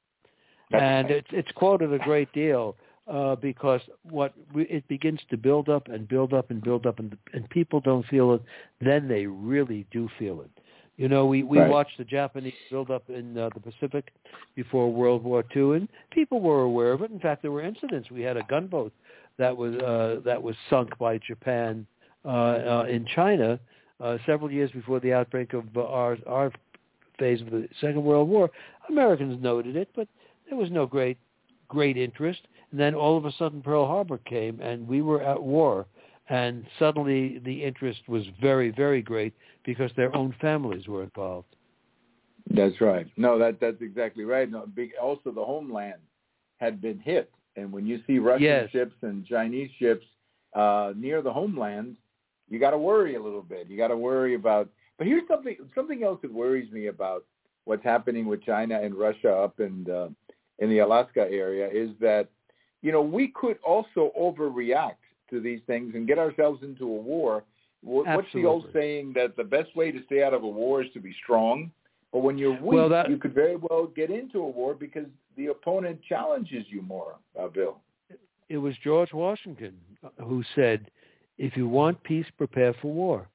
and 0.71 1.11
it's 1.11 1.27
it's 1.31 1.51
quoted 1.51 1.91
a 1.91 1.99
great 1.99 2.31
deal 2.31 2.77
uh, 3.11 3.35
because 3.35 3.81
what 4.03 4.33
we, 4.53 4.63
it 4.63 4.87
begins 4.87 5.19
to 5.29 5.37
build 5.37 5.67
up 5.67 5.89
and 5.89 6.07
build 6.07 6.33
up 6.33 6.49
and 6.49 6.61
build 6.61 6.85
up, 6.85 6.99
and 6.99 7.17
and 7.33 7.49
people 7.49 7.81
don't 7.81 8.05
feel 8.07 8.33
it. 8.33 8.41
Then 8.79 9.07
they 9.07 9.25
really 9.25 9.85
do 9.91 10.07
feel 10.17 10.41
it. 10.41 10.51
You 10.95 11.09
know, 11.09 11.25
we 11.25 11.43
we 11.43 11.59
right. 11.59 11.69
watched 11.69 11.97
the 11.97 12.05
Japanese 12.05 12.53
build 12.69 12.89
up 12.89 13.09
in 13.09 13.37
uh, 13.37 13.49
the 13.53 13.59
Pacific 13.59 14.13
before 14.55 14.91
World 14.93 15.23
War 15.23 15.43
II, 15.55 15.75
and 15.75 15.89
people 16.11 16.39
were 16.39 16.61
aware 16.61 16.93
of 16.93 17.01
it. 17.01 17.11
In 17.11 17.19
fact, 17.19 17.41
there 17.41 17.51
were 17.51 17.63
incidents. 17.63 18.09
We 18.11 18.21
had 18.21 18.37
a 18.37 18.43
gunboat 18.43 18.93
that 19.37 19.55
was 19.55 19.75
uh, 19.75 20.21
that 20.23 20.41
was 20.41 20.55
sunk 20.69 20.97
by 20.97 21.17
Japan 21.17 21.85
uh, 22.23 22.27
uh, 22.27 22.85
in 22.89 23.05
China 23.15 23.59
uh, 24.01 24.17
several 24.25 24.51
years 24.51 24.71
before 24.71 24.99
the 24.99 25.13
outbreak 25.13 25.53
of 25.53 25.65
uh, 25.75 25.85
our 25.85 26.17
our 26.27 26.51
phase 27.19 27.41
of 27.41 27.51
the 27.51 27.67
Second 27.79 28.03
World 28.03 28.29
War. 28.29 28.49
Americans 28.89 29.41
noted 29.41 29.75
it, 29.75 29.89
but 29.95 30.07
there 30.49 30.57
was 30.57 30.71
no 30.71 30.85
great 30.85 31.17
great 31.67 31.97
interest. 31.97 32.41
And 32.71 32.79
then 32.79 32.95
all 32.95 33.17
of 33.17 33.25
a 33.25 33.31
sudden 33.33 33.61
Pearl 33.61 33.85
Harbor 33.85 34.17
came, 34.19 34.59
and 34.61 34.87
we 34.87 35.01
were 35.01 35.21
at 35.21 35.41
war. 35.41 35.85
And 36.29 36.65
suddenly 36.79 37.39
the 37.39 37.63
interest 37.63 38.01
was 38.07 38.23
very, 38.39 38.71
very 38.71 39.01
great 39.01 39.33
because 39.65 39.91
their 39.95 40.15
own 40.15 40.33
families 40.39 40.87
were 40.87 41.03
involved. 41.03 41.55
That's 42.49 42.79
right. 42.81 43.07
No, 43.17 43.37
that 43.37 43.59
that's 43.59 43.81
exactly 43.81 44.23
right. 44.23 44.49
No, 44.49 44.65
big, 44.65 44.91
also 45.01 45.31
the 45.31 45.43
homeland 45.43 46.01
had 46.57 46.81
been 46.81 46.99
hit, 46.99 47.31
and 47.55 47.71
when 47.71 47.85
you 47.85 48.01
see 48.07 48.19
Russian 48.19 48.43
yes. 48.43 48.69
ships 48.71 48.95
and 49.01 49.25
Chinese 49.25 49.69
ships 49.77 50.05
uh, 50.55 50.93
near 50.95 51.21
the 51.21 51.31
homeland, 51.31 51.97
you 52.51 52.59
got 52.59 52.71
to 52.71 52.77
worry 52.77 53.15
a 53.15 53.21
little 53.21 53.41
bit. 53.41 53.67
You 53.67 53.77
got 53.77 53.87
to 53.87 53.97
worry 53.97 54.35
about. 54.35 54.69
But 54.99 55.07
here's 55.07 55.27
something 55.27 55.55
something 55.73 56.03
else 56.03 56.19
that 56.21 56.31
worries 56.31 56.71
me 56.71 56.87
about 56.87 57.25
what's 57.65 57.83
happening 57.83 58.27
with 58.27 58.43
China 58.43 58.79
and 58.79 58.93
Russia 58.93 59.33
up 59.33 59.59
in 59.59 59.89
uh, 59.89 60.09
in 60.59 60.69
the 60.69 60.79
Alaska 60.79 61.21
area 61.21 61.67
is 61.67 61.89
that 61.99 62.27
you 62.81 62.91
know, 62.91 63.01
we 63.01 63.27
could 63.29 63.57
also 63.65 64.11
overreact 64.19 64.95
to 65.29 65.39
these 65.39 65.59
things 65.67 65.93
and 65.95 66.07
get 66.07 66.17
ourselves 66.17 66.63
into 66.63 66.85
a 66.85 66.87
war. 67.01 67.43
What's 67.83 68.07
Absolutely. 68.07 68.41
the 68.41 68.47
old 68.47 68.65
saying 68.73 69.13
that 69.15 69.37
the 69.37 69.43
best 69.43 69.75
way 69.75 69.91
to 69.91 70.03
stay 70.05 70.23
out 70.23 70.33
of 70.33 70.43
a 70.43 70.47
war 70.47 70.83
is 70.83 70.89
to 70.93 70.99
be 70.99 71.15
strong? 71.23 71.71
But 72.11 72.19
when 72.19 72.37
you're 72.37 72.51
weak, 72.51 72.61
Well, 72.73 72.89
that- 72.89 73.09
you 73.09 73.17
could 73.17 73.33
very 73.33 73.55
well 73.55 73.87
get 73.87 74.09
into 74.09 74.39
a 74.39 74.47
war 74.47 74.73
because 74.73 75.07
the 75.37 75.47
opponent 75.47 76.01
challenges 76.03 76.65
you 76.69 76.81
more, 76.81 77.15
uh, 77.39 77.47
Bill. 77.47 77.79
It 78.49 78.57
was 78.57 78.77
George 78.79 79.13
Washington 79.13 79.79
who 80.19 80.43
said, 80.55 80.91
"If 81.37 81.55
you 81.57 81.67
want 81.67 82.01
peace, 82.03 82.29
prepare 82.37 82.73
for 82.73 82.91
war," 82.91 83.27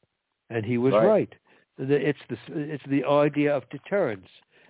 and 0.51 0.65
he 0.65 0.79
was 0.79 0.93
Right. 0.95 1.07
right. 1.07 1.35
It's 1.79 2.19
the 2.29 2.39
it's 2.49 2.85
the 2.87 3.05
idea 3.05 3.55
of 3.55 3.69
deterrence, 3.71 4.29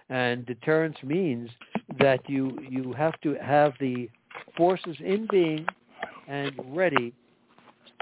and 0.08 0.44
deterrence 0.46 1.00
means 1.02 1.50
that 1.98 2.28
you 2.28 2.58
you 2.68 2.92
have 2.94 3.20
to 3.20 3.34
have 3.34 3.74
the 3.78 4.08
forces 4.56 4.96
in 5.00 5.26
being 5.26 5.66
and 6.26 6.52
ready 6.76 7.12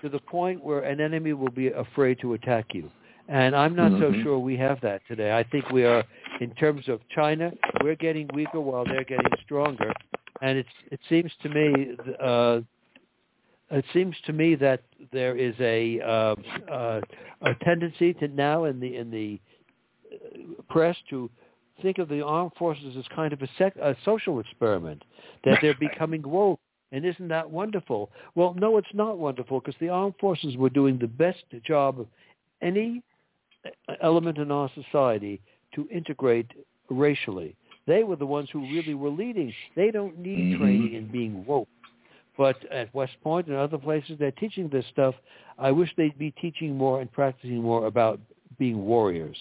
to 0.01 0.09
the 0.09 0.21
point 0.21 0.63
where 0.63 0.81
an 0.81 1.01
enemy 1.01 1.33
will 1.33 1.51
be 1.51 1.69
afraid 1.69 2.19
to 2.21 2.35
attack 2.35 2.75
you. 2.75 2.91
And 3.29 3.57
I'm 3.57 3.75
not 3.75 3.93
so 3.93 4.11
Mhm. 4.13 4.23
sure 4.23 4.39
we 4.39 4.57
have 4.57 4.81
that 4.83 5.03
today. 5.07 5.33
I 5.37 5.43
think 5.45 5.71
we 5.71 5.85
are, 5.85 6.05
in 6.41 6.55
terms 6.55 6.89
of 6.89 7.07
China, 7.09 7.53
we're 7.83 7.95
getting 7.95 8.29
weaker 8.29 8.61
while 8.61 8.85
they're 8.85 9.05
getting 9.05 9.33
stronger. 9.43 9.93
And 10.43 10.59
it's 10.59 10.75
it 10.91 11.01
seems 11.09 11.35
to 11.37 11.49
me, 11.49 11.97
uh, 12.21 12.61
it 13.71 13.85
seems 13.93 14.15
to 14.27 14.33
me 14.33 14.55
that 14.57 14.83
there 15.13 15.37
is 15.37 15.55
a 15.61 16.01
uh, 16.01 16.35
uh, 16.71 17.01
a 17.43 17.55
tendency 17.63 18.13
to 18.15 18.29
now 18.29 18.65
in 18.65 18.81
the 18.81 18.97
in 18.97 19.11
the 19.11 19.41
uh, 20.13 20.63
press 20.69 20.97
to 21.11 21.31
think 21.83 21.99
of 21.99 22.09
the 22.09 22.25
armed 22.25 22.53
forces 22.59 22.97
as 22.97 23.05
kind 23.15 23.33
of 23.33 23.43
a, 23.43 23.49
sec- 23.59 23.77
a 23.77 23.97
social 24.05 24.39
experiment 24.39 25.03
that 25.45 25.59
they're 25.61 25.75
becoming 25.81 26.23
woke. 26.23 26.61
And 26.93 27.05
isn't 27.05 27.29
that 27.29 27.51
wonderful? 27.51 28.11
Well, 28.37 28.55
no, 28.55 28.77
it's 28.77 28.87
not 28.95 29.19
wonderful 29.19 29.59
because 29.59 29.75
the 29.81 29.89
armed 29.89 30.15
forces 30.21 30.57
were 30.57 30.71
doing 30.71 30.97
the 30.99 31.09
best 31.09 31.43
job 31.67 31.99
of 31.99 32.07
any 32.63 33.03
element 34.01 34.39
in 34.39 34.53
our 34.53 34.71
society 34.75 35.41
to 35.75 35.89
integrate 35.91 36.47
racially. 36.91 37.57
They 37.87 38.05
were 38.05 38.17
the 38.17 38.27
ones 38.27 38.49
who 38.53 38.67
really 38.67 38.95
were 38.95 39.11
leading. 39.11 39.53
They 39.75 39.91
don't 39.91 40.19
need 40.19 40.53
Mhm. 40.53 40.59
training 40.59 40.93
in 40.95 41.07
being 41.07 41.45
woke. 41.45 41.69
But 42.37 42.57
at 42.71 42.93
West 42.95 43.13
Point 43.23 43.47
and 43.47 43.57
other 43.57 43.79
places, 43.79 44.17
they're 44.19 44.33
teaching 44.33 44.69
this 44.69 44.85
stuff. 44.91 45.15
I 45.59 45.71
wish 45.71 45.91
they'd 45.97 46.19
be 46.19 46.33
teaching 46.33 46.77
more 46.77 47.01
and 47.01 47.11
practicing 47.11 47.63
more 47.63 47.87
about 47.87 48.21
being 48.59 48.85
warriors. 48.85 49.37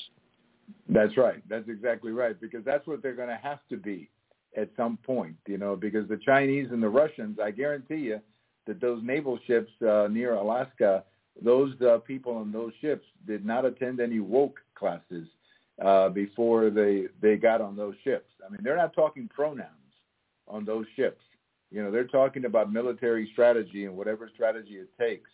That's 0.88 1.18
right. 1.18 1.42
That's 1.50 1.68
exactly 1.68 2.12
right 2.12 2.40
because 2.40 2.64
that's 2.64 2.86
what 2.88 3.02
they're 3.02 3.16
going 3.16 3.30
to 3.30 3.40
have 3.42 3.60
to 3.70 3.78
be 3.78 4.10
at 4.56 4.70
some 4.78 4.98
point, 4.98 5.36
you 5.48 5.58
know, 5.58 5.76
because 5.76 6.08
the 6.08 6.18
Chinese 6.18 6.68
and 6.72 6.82
the 6.82 6.90
Russians, 6.90 7.40
I 7.44 7.52
guarantee 7.52 7.96
you 7.96 8.20
that 8.68 8.80
those 8.80 9.02
naval 9.04 9.40
ships 9.48 9.72
uh, 9.82 10.08
near 10.10 10.36
Alaska, 10.36 11.04
those 11.44 11.74
uh, 11.82 11.98
people 12.00 12.36
on 12.36 12.52
those 12.52 12.72
ships 12.80 13.06
did 13.26 13.46
not 13.46 13.66
attend 13.66 14.00
any 14.00 14.20
woke 14.20 14.60
classes 14.76 15.28
uh, 15.84 16.10
before 16.10 16.70
they 16.70 17.06
they 17.22 17.36
got 17.36 17.62
on 17.62 17.76
those 17.76 17.96
ships. 18.04 18.30
I 18.46 18.52
mean, 18.52 18.60
they're 18.64 18.78
not 18.78 18.94
talking 18.94 19.28
pronouns 19.34 19.70
on 20.48 20.66
those 20.66 20.86
ships. 20.96 21.22
You 21.74 21.84
know, 21.84 21.92
they're 21.92 22.06
talking 22.06 22.46
about 22.46 22.72
military 22.72 23.30
strategy 23.34 23.86
and 23.86 23.98
whatever 23.98 24.30
strategy 24.34 24.76
it 24.76 24.90
takes 24.98 25.30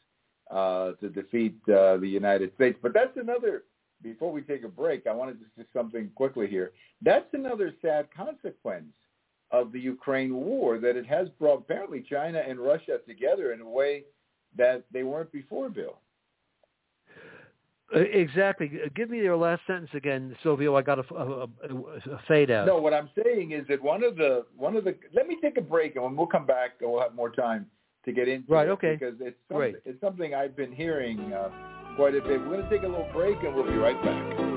uh, 0.50 0.94
to 0.94 1.10
defeat 1.10 1.58
uh, 1.68 1.98
the 1.98 2.08
United 2.08 2.54
States. 2.56 2.80
But 2.82 2.94
that's 2.94 3.18
another 3.18 3.64
before 4.02 4.32
we 4.32 4.42
take 4.42 4.64
a 4.64 4.70
break, 4.70 5.08
I 5.08 5.14
wanted 5.14 5.40
to 5.40 5.46
say 5.58 5.66
something 5.74 6.10
quickly 6.16 6.48
here. 6.48 6.72
That's 7.02 7.28
another 7.34 7.74
sad 7.82 8.08
consequence 8.16 8.94
of 9.52 9.72
the 9.72 9.80
Ukraine 9.80 10.34
war 10.34 10.78
that 10.80 10.96
it 10.96 11.06
has 11.08 11.28
brought 11.40 11.60
apparently 11.60 12.06
China 12.10 12.42
and 12.48 12.60
Russia 12.60 13.00
together 13.08 13.52
in 13.52 13.62
a 13.62 13.70
way 13.70 14.04
that 14.56 14.86
they 14.92 15.04
weren't 15.04 15.32
before, 15.32 15.70
Bill. 15.70 16.00
Uh, 17.96 18.00
Exactly. 18.00 18.72
Uh, 18.84 18.90
Give 18.96 19.10
me 19.10 19.18
your 19.18 19.36
last 19.38 19.62
sentence 19.68 19.90
again, 19.94 20.36
Silvio. 20.44 20.76
I 20.76 20.82
got 20.82 21.00
a, 21.00 21.14
a, 21.14 21.42
a- 21.44 21.48
a 22.12 22.22
fade 22.28 22.52
out. 22.52 22.68
No, 22.68 22.78
what 22.78 22.94
I'm 22.94 23.10
saying 23.24 23.52
is 23.52 23.66
that 23.68 23.82
one 23.82 24.04
of 24.04 24.16
the 24.16 24.46
one 24.58 24.76
of 24.76 24.84
the 24.84 24.96
let 25.14 25.28
me 25.28 25.38
take 25.42 25.58
a 25.58 25.62
break 25.62 25.96
and 25.96 26.04
when 26.04 26.16
we'll 26.16 26.28
come 26.28 26.46
back 26.46 26.72
and 26.82 26.92
we'll 26.92 27.02
have 27.02 27.16
more 27.16 27.32
time 27.32 27.66
to 28.06 28.12
get 28.12 28.28
into 28.28 28.52
Right, 28.52 28.68
it 28.68 28.72
okay. 28.72 28.94
because 29.00 29.16
it's 29.20 29.38
something, 29.52 29.76
it's 29.86 30.02
something 30.02 30.34
I've 30.34 30.56
been 30.56 30.72
hearing 30.72 31.20
uh, 31.34 31.50
quite 31.96 32.16
a 32.16 32.22
bit. 32.22 32.40
We're 32.40 32.48
going 32.58 32.64
to 32.64 32.70
take 32.70 32.84
a 32.84 32.88
little 32.88 33.10
break 33.12 33.38
and 33.44 33.54
we'll 33.54 33.66
be 33.66 33.74
right 33.78 34.02
back. 34.04 34.49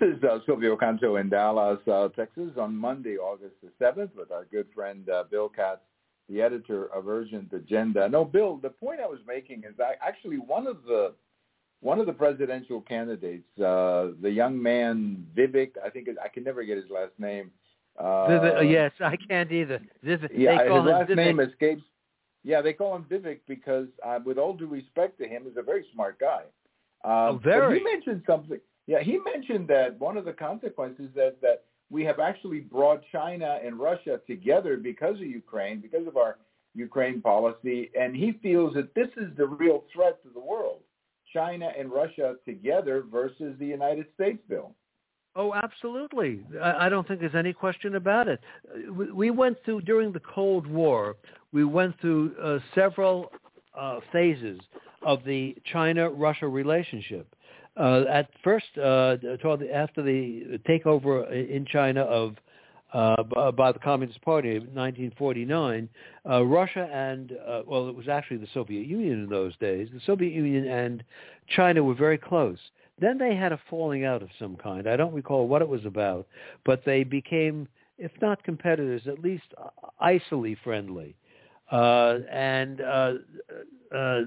This 0.00 0.16
is 0.16 0.24
uh, 0.24 0.38
Silvio 0.44 0.76
Canto 0.76 1.16
in 1.16 1.28
Dallas, 1.28 1.78
uh, 1.90 2.08
Texas, 2.08 2.50
on 2.58 2.76
Monday, 2.76 3.16
August 3.16 3.54
the 3.62 3.70
7th, 3.82 4.10
with 4.16 4.30
our 4.30 4.44
good 4.50 4.66
friend 4.74 5.08
uh, 5.08 5.24
Bill 5.30 5.48
Katz, 5.48 5.80
the 6.28 6.42
editor 6.42 6.92
of 6.92 7.08
Urgent 7.08 7.52
Agenda. 7.52 8.08
No, 8.08 8.24
Bill, 8.24 8.58
the 8.58 8.68
point 8.68 9.00
I 9.00 9.06
was 9.06 9.20
making 9.26 9.60
is 9.60 9.74
that 9.78 9.98
actually 10.06 10.36
one 10.38 10.66
of 10.66 10.78
the 10.86 11.14
one 11.80 12.00
of 12.00 12.06
the 12.06 12.12
presidential 12.12 12.80
candidates, 12.80 13.46
uh, 13.58 14.08
the 14.20 14.30
young 14.30 14.60
man 14.60 15.24
Vivek, 15.36 15.72
I 15.84 15.88
think 15.90 16.08
it, 16.08 16.16
I 16.22 16.28
can 16.28 16.42
never 16.42 16.64
get 16.64 16.76
his 16.76 16.90
last 16.90 17.12
name. 17.18 17.50
Uh, 17.98 18.28
Vivid, 18.28 18.56
uh, 18.56 18.60
yes, 18.60 18.92
I 19.00 19.16
can't 19.16 19.50
either. 19.52 19.80
Vivid, 20.02 20.30
yeah, 20.34 20.58
they 20.58 20.68
call 20.68 20.82
his 20.82 20.90
him 20.90 20.98
last 20.98 21.10
Vivek. 21.10 21.16
name 21.16 21.40
escapes. 21.40 21.82
Yeah, 22.44 22.60
they 22.60 22.72
call 22.72 22.96
him 22.96 23.06
Vivek 23.10 23.40
because, 23.46 23.88
uh, 24.04 24.18
with 24.24 24.36
all 24.36 24.54
due 24.54 24.66
respect 24.66 25.18
to 25.18 25.28
him, 25.28 25.44
he's 25.46 25.56
a 25.56 25.62
very 25.62 25.86
smart 25.92 26.18
guy. 26.18 26.42
Um, 27.04 27.12
Oh, 27.36 27.40
very. 27.42 27.78
But 27.78 27.78
he 27.78 27.84
mentioned 27.96 28.22
something. 28.26 28.58
Yeah, 28.86 29.00
he 29.02 29.18
mentioned 29.18 29.68
that 29.68 29.98
one 29.98 30.16
of 30.16 30.24
the 30.24 30.32
consequences 30.32 31.10
is 31.16 31.34
that 31.42 31.64
we 31.90 32.04
have 32.04 32.18
actually 32.18 32.60
brought 32.60 33.02
China 33.12 33.58
and 33.64 33.78
Russia 33.78 34.20
together 34.26 34.76
because 34.76 35.16
of 35.16 35.26
Ukraine, 35.26 35.80
because 35.80 36.06
of 36.06 36.16
our 36.16 36.38
Ukraine 36.74 37.20
policy, 37.20 37.90
and 37.98 38.14
he 38.14 38.32
feels 38.42 38.74
that 38.74 38.94
this 38.94 39.08
is 39.16 39.28
the 39.36 39.46
real 39.46 39.84
threat 39.92 40.22
to 40.22 40.28
the 40.32 40.40
world: 40.40 40.80
China 41.32 41.70
and 41.78 41.90
Russia 41.90 42.36
together 42.44 43.04
versus 43.10 43.56
the 43.58 43.66
United 43.66 44.06
States. 44.14 44.38
Bill. 44.48 44.72
Oh, 45.38 45.52
absolutely. 45.52 46.40
I, 46.62 46.88
don't 46.88 47.06
think 47.06 47.20
there's 47.20 47.34
any 47.34 47.52
question 47.52 47.96
about 47.96 48.26
it. 48.26 48.40
We, 48.90 49.10
we 49.12 49.30
went 49.30 49.58
through 49.66 49.82
during 49.82 50.10
the 50.10 50.20
Cold 50.20 50.66
War. 50.66 51.16
We 51.52 51.62
went 51.62 52.00
through 52.00 52.34
uh, 52.42 52.58
several 52.74 53.30
uh, 53.78 54.00
phases 54.12 54.58
of 55.02 55.22
the 55.24 55.54
China-Russia 55.70 56.48
relationship. 56.48 57.35
Uh, 57.76 58.04
at 58.10 58.30
first, 58.42 58.66
uh, 58.78 59.16
toward 59.42 59.60
the, 59.60 59.72
after 59.72 60.02
the 60.02 60.58
takeover 60.66 61.30
in 61.30 61.66
China 61.66 62.02
of 62.02 62.36
uh, 62.94 63.50
by 63.52 63.72
the 63.72 63.78
Communist 63.78 64.22
Party 64.22 64.50
in 64.50 64.62
1949, 64.74 65.88
uh, 66.28 66.44
Russia 66.44 66.88
and 66.92 67.32
uh, 67.46 67.62
well, 67.66 67.88
it 67.88 67.94
was 67.94 68.08
actually 68.08 68.38
the 68.38 68.48
Soviet 68.54 68.86
Union 68.86 69.24
in 69.24 69.28
those 69.28 69.56
days. 69.58 69.88
The 69.92 70.00
Soviet 70.06 70.32
Union 70.32 70.66
and 70.66 71.04
China 71.48 71.82
were 71.84 71.94
very 71.94 72.16
close. 72.16 72.58
Then 72.98 73.18
they 73.18 73.36
had 73.36 73.52
a 73.52 73.60
falling 73.68 74.04
out 74.04 74.22
of 74.22 74.30
some 74.38 74.56
kind. 74.56 74.88
I 74.88 74.96
don't 74.96 75.12
recall 75.12 75.46
what 75.46 75.60
it 75.60 75.68
was 75.68 75.84
about, 75.84 76.26
but 76.64 76.82
they 76.86 77.04
became, 77.04 77.68
if 77.98 78.12
not 78.22 78.42
competitors, 78.42 79.02
at 79.06 79.20
least 79.20 79.44
icily 80.00 80.56
friendly. 80.64 81.14
Uh, 81.70 82.18
and 82.32 82.80
uh, 82.80 83.12
uh, 83.94 84.20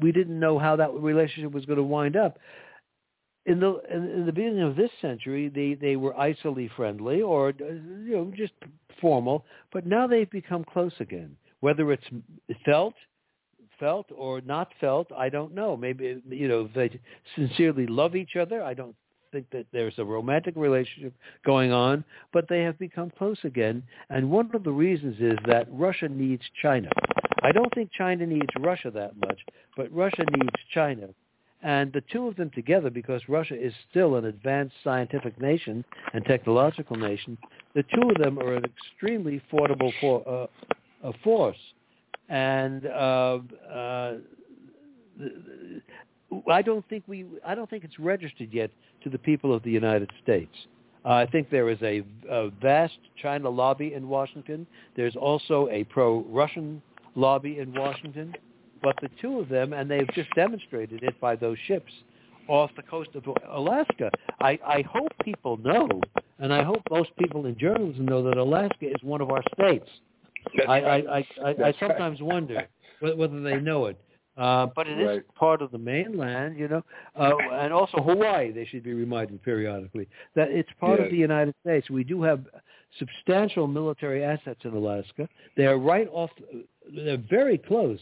we 0.00 0.10
didn't 0.10 0.40
know 0.40 0.58
how 0.58 0.74
that 0.76 0.92
relationship 0.94 1.52
was 1.52 1.64
going 1.66 1.76
to 1.76 1.84
wind 1.84 2.16
up. 2.16 2.38
In 3.46 3.60
the 3.60 3.80
in, 3.90 4.26
the 4.26 4.32
beginning 4.32 4.62
of 4.62 4.76
this 4.76 4.90
century, 5.00 5.48
they 5.48 5.74
they 5.74 5.96
were 5.96 6.18
icily 6.18 6.68
friendly 6.76 7.22
or 7.22 7.48
uh, 7.50 7.72
you 7.72 8.16
know 8.16 8.32
just 8.36 8.52
formal, 9.00 9.44
but 9.72 9.86
now 9.86 10.06
they've 10.06 10.30
become 10.30 10.64
close 10.64 10.92
again. 11.00 11.36
Whether 11.60 11.92
it's 11.92 12.04
felt 12.64 12.94
felt 13.78 14.06
or 14.14 14.40
not 14.40 14.72
felt, 14.80 15.10
I 15.16 15.28
don't 15.28 15.54
know. 15.54 15.76
Maybe 15.76 16.20
you 16.28 16.48
know 16.48 16.68
they 16.74 16.98
sincerely 17.34 17.86
love 17.86 18.16
each 18.16 18.36
other. 18.36 18.62
I 18.62 18.74
don't 18.74 18.96
think 19.32 19.50
that 19.50 19.66
there's 19.72 19.98
a 19.98 20.04
romantic 20.04 20.54
relationship 20.56 21.14
going 21.44 21.72
on, 21.72 22.04
but 22.32 22.48
they 22.48 22.62
have 22.62 22.78
become 22.78 23.10
close 23.16 23.38
again. 23.44 23.82
And 24.10 24.30
one 24.30 24.50
of 24.54 24.64
the 24.64 24.72
reasons 24.72 25.16
is 25.20 25.38
that 25.46 25.68
Russia 25.70 26.08
needs 26.08 26.42
China. 26.62 26.88
I 27.42 27.52
don't 27.52 27.72
think 27.74 27.90
China 27.92 28.26
needs 28.26 28.48
Russia 28.58 28.90
that 28.92 29.16
much, 29.16 29.40
but 29.76 29.92
Russia 29.92 30.24
needs 30.32 30.54
China. 30.72 31.08
And 31.66 31.92
the 31.92 32.02
two 32.12 32.28
of 32.28 32.36
them 32.36 32.50
together, 32.50 32.90
because 32.90 33.20
Russia 33.26 33.60
is 33.60 33.72
still 33.90 34.14
an 34.14 34.26
advanced 34.26 34.76
scientific 34.84 35.40
nation 35.40 35.84
and 36.14 36.24
technological 36.24 36.94
nation, 36.94 37.36
the 37.74 37.82
two 37.92 38.08
of 38.08 38.16
them 38.18 38.38
are 38.38 38.54
an 38.54 38.64
extremely 38.64 39.42
formidable 39.50 39.92
for, 40.00 40.48
uh, 41.02 41.12
force. 41.24 41.56
And 42.28 42.86
uh, 42.86 43.38
uh, 43.68 44.12
I 46.48 46.62
don't 46.62 46.88
think 46.88 47.02
we, 47.08 47.26
I 47.44 47.56
don't 47.56 47.68
think 47.68 47.82
it's 47.82 47.98
registered 47.98 48.52
yet 48.52 48.70
to 49.02 49.10
the 49.10 49.18
people 49.18 49.52
of 49.52 49.64
the 49.64 49.70
United 49.72 50.12
States. 50.22 50.54
I 51.04 51.26
think 51.26 51.50
there 51.50 51.68
is 51.68 51.82
a, 51.82 52.02
a, 52.30 52.50
vast 52.62 52.98
China 53.20 53.50
lobby 53.50 53.94
in 53.94 54.08
Washington. 54.08 54.68
There's 54.94 55.16
also 55.16 55.68
a 55.72 55.82
pro-Russian 55.84 56.80
lobby 57.16 57.58
in 57.58 57.74
Washington. 57.74 58.34
But 58.82 58.96
the 59.00 59.10
two 59.20 59.40
of 59.40 59.48
them, 59.48 59.72
and 59.72 59.90
they've 59.90 60.08
just 60.14 60.28
demonstrated 60.34 61.02
it 61.02 61.18
by 61.20 61.36
those 61.36 61.56
ships 61.66 61.92
off 62.48 62.70
the 62.76 62.82
coast 62.82 63.10
of 63.14 63.24
Alaska. 63.50 64.10
I, 64.40 64.58
I 64.66 64.82
hope 64.82 65.12
people 65.24 65.56
know, 65.58 65.88
and 66.38 66.52
I 66.52 66.62
hope 66.62 66.82
most 66.90 67.10
people 67.18 67.46
in 67.46 67.58
journalism 67.58 68.06
know 68.06 68.22
that 68.22 68.36
Alaska 68.36 68.86
is 68.86 69.02
one 69.02 69.20
of 69.20 69.30
our 69.30 69.42
states. 69.54 69.88
I, 70.68 70.80
I, 70.80 70.96
I, 70.96 71.26
I, 71.44 71.50
I 71.64 71.74
sometimes 71.80 72.20
wonder 72.20 72.66
whether 73.00 73.40
they 73.40 73.56
know 73.56 73.86
it. 73.86 73.98
Uh, 74.36 74.66
but 74.76 74.86
it 74.86 75.02
right. 75.02 75.18
is 75.18 75.24
part 75.34 75.62
of 75.62 75.70
the 75.70 75.78
mainland, 75.78 76.58
you 76.58 76.68
know, 76.68 76.82
uh, 77.18 77.32
and 77.52 77.72
also 77.72 78.02
Hawaii. 78.02 78.52
They 78.52 78.66
should 78.66 78.84
be 78.84 78.92
reminded 78.92 79.42
periodically 79.42 80.08
that 80.34 80.50
it's 80.50 80.68
part 80.78 81.00
of 81.00 81.10
the 81.10 81.16
United 81.16 81.54
States. 81.62 81.88
We 81.88 82.04
do 82.04 82.22
have 82.22 82.44
substantial 82.98 83.66
military 83.66 84.22
assets 84.22 84.60
in 84.64 84.74
Alaska. 84.74 85.26
They 85.56 85.64
are 85.64 85.78
right 85.78 86.06
off. 86.12 86.30
They're 86.94 87.16
very 87.30 87.56
close 87.56 87.98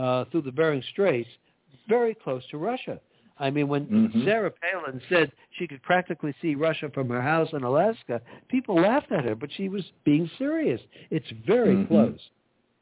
uh, 0.00 0.24
through 0.30 0.42
the 0.42 0.52
Bering 0.52 0.82
Straits, 0.92 1.28
very 1.88 2.14
close 2.14 2.42
to 2.50 2.56
Russia. 2.56 3.00
I 3.38 3.50
mean, 3.50 3.68
when 3.68 3.86
mm-hmm. 3.86 4.24
Sarah 4.24 4.50
Palin 4.50 5.00
said 5.08 5.32
she 5.58 5.66
could 5.66 5.82
practically 5.82 6.34
see 6.42 6.54
Russia 6.54 6.90
from 6.92 7.08
her 7.08 7.22
house 7.22 7.48
in 7.52 7.62
Alaska, 7.64 8.20
people 8.48 8.76
laughed 8.80 9.12
at 9.12 9.24
her, 9.24 9.34
but 9.34 9.50
she 9.56 9.68
was 9.68 9.82
being 10.04 10.30
serious. 10.38 10.80
It's 11.10 11.26
very 11.46 11.74
mm-hmm. 11.76 11.86
close. 11.86 12.20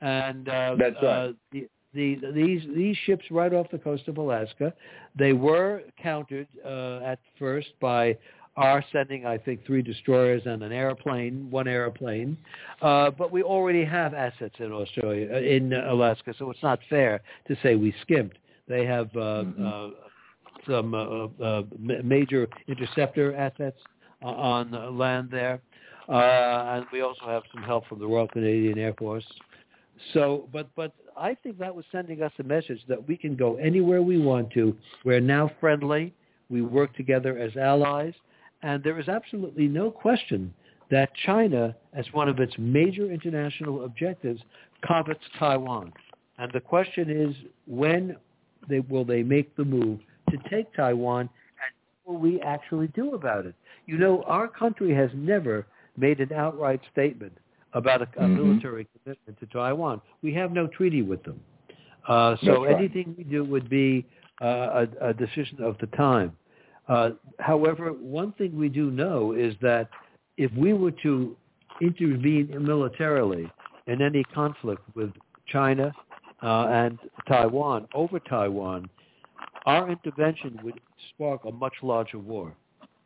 And 0.00 0.48
uh, 0.48 0.76
That's 0.78 0.96
right. 1.02 1.28
Uh, 1.28 1.32
the, 1.52 1.68
the, 1.94 2.18
these 2.34 2.62
these 2.76 2.96
ships 3.04 3.24
right 3.30 3.52
off 3.52 3.66
the 3.72 3.78
coast 3.78 4.06
of 4.08 4.18
Alaska. 4.18 4.72
They 5.16 5.32
were 5.32 5.82
countered 6.00 6.46
uh, 6.64 7.00
at 7.04 7.18
first 7.38 7.68
by 7.80 8.16
our 8.58 8.84
sending, 8.92 9.24
I 9.24 9.38
think, 9.38 9.64
three 9.64 9.82
destroyers 9.82 10.42
and 10.44 10.64
an 10.64 10.72
airplane, 10.72 11.48
one 11.48 11.68
airplane. 11.68 12.36
Uh, 12.82 13.10
but 13.10 13.30
we 13.30 13.42
already 13.42 13.84
have 13.84 14.14
assets 14.14 14.56
in 14.58 14.72
Australia, 14.72 15.28
uh, 15.32 15.38
in 15.38 15.72
Alaska, 15.72 16.34
so 16.36 16.50
it's 16.50 16.62
not 16.62 16.80
fair 16.90 17.20
to 17.46 17.56
say 17.62 17.76
we 17.76 17.94
skimped. 18.02 18.36
They 18.66 18.84
have 18.84 19.06
uh, 19.14 19.44
mm-hmm. 19.44 19.66
Uh, 19.66 19.90
some 20.68 20.92
uh, 21.40 21.62
major 22.02 22.48
interceptor 22.66 23.34
assets 23.36 23.78
on 24.22 24.98
land 24.98 25.28
there. 25.30 25.60
and 26.08 26.84
we 26.92 27.00
also 27.00 27.26
have 27.26 27.44
some 27.54 27.62
help 27.62 27.86
from 27.86 28.00
the 28.00 28.06
Royal 28.06 28.28
Canadian 28.28 28.76
Air 28.76 28.92
Force. 28.98 29.24
So, 30.12 30.48
but 30.52 30.68
but 30.74 30.92
I 31.16 31.34
think 31.34 31.58
that 31.58 31.74
was 31.74 31.84
sending 31.90 32.22
us 32.22 32.32
a 32.38 32.42
message 32.42 32.80
that 32.88 33.06
we 33.08 33.16
can 33.16 33.36
go 33.36 33.56
anywhere 33.56 34.02
we 34.02 34.18
want 34.18 34.50
to. 34.52 34.76
We're 35.04 35.20
now 35.20 35.50
friendly. 35.60 36.12
We 36.50 36.62
work 36.62 36.94
together 36.96 37.38
as 37.38 37.56
allies. 37.56 38.14
And 38.62 38.82
there 38.82 38.98
is 38.98 39.08
absolutely 39.08 39.68
no 39.68 39.90
question 39.90 40.52
that 40.90 41.10
China, 41.26 41.76
as 41.92 42.06
one 42.12 42.28
of 42.28 42.40
its 42.40 42.54
major 42.58 43.10
international 43.10 43.84
objectives, 43.84 44.40
covets 44.86 45.20
Taiwan. 45.38 45.92
And 46.38 46.50
the 46.52 46.60
question 46.60 47.10
is, 47.10 47.34
when 47.66 48.16
they, 48.68 48.80
will 48.80 49.04
they 49.04 49.22
make 49.22 49.54
the 49.56 49.64
move 49.64 50.00
to 50.30 50.38
take 50.50 50.74
Taiwan, 50.74 51.20
and 51.22 51.30
what 52.04 52.14
will 52.14 52.20
we 52.20 52.40
actually 52.40 52.88
do 52.88 53.14
about 53.14 53.46
it? 53.46 53.54
You 53.86 53.98
know, 53.98 54.22
our 54.24 54.48
country 54.48 54.94
has 54.94 55.10
never 55.14 55.66
made 55.96 56.20
an 56.20 56.32
outright 56.32 56.80
statement 56.92 57.36
about 57.74 58.02
a, 58.02 58.04
a 58.04 58.22
mm-hmm. 58.22 58.36
military 58.36 58.86
commitment 59.04 59.38
to 59.40 59.46
Taiwan. 59.46 60.00
We 60.22 60.32
have 60.34 60.52
no 60.52 60.66
treaty 60.66 61.02
with 61.02 61.22
them. 61.24 61.40
Uh, 62.06 62.36
so 62.42 62.64
right. 62.64 62.74
anything 62.74 63.14
we 63.18 63.24
do 63.24 63.44
would 63.44 63.68
be 63.68 64.06
uh, 64.40 64.86
a, 65.00 65.08
a, 65.08 65.14
decision 65.14 65.62
of 65.62 65.76
the 65.78 65.86
time. 65.88 66.32
Uh, 66.88 67.10
however, 67.38 67.92
one 67.92 68.32
thing 68.32 68.56
we 68.58 68.68
do 68.68 68.90
know 68.90 69.32
is 69.32 69.54
that 69.60 69.88
if 70.36 70.52
we 70.54 70.72
were 70.72 70.92
to 71.02 71.36
intervene 71.80 72.54
militarily 72.60 73.50
in 73.86 74.00
any 74.02 74.24
conflict 74.34 74.82
with 74.94 75.10
China 75.46 75.92
uh, 76.42 76.66
and 76.68 76.98
Taiwan 77.26 77.86
over 77.94 78.18
Taiwan, 78.20 78.88
our 79.66 79.90
intervention 79.90 80.58
would 80.62 80.80
spark 81.10 81.44
a 81.44 81.52
much 81.52 81.74
larger 81.82 82.18
war, 82.18 82.54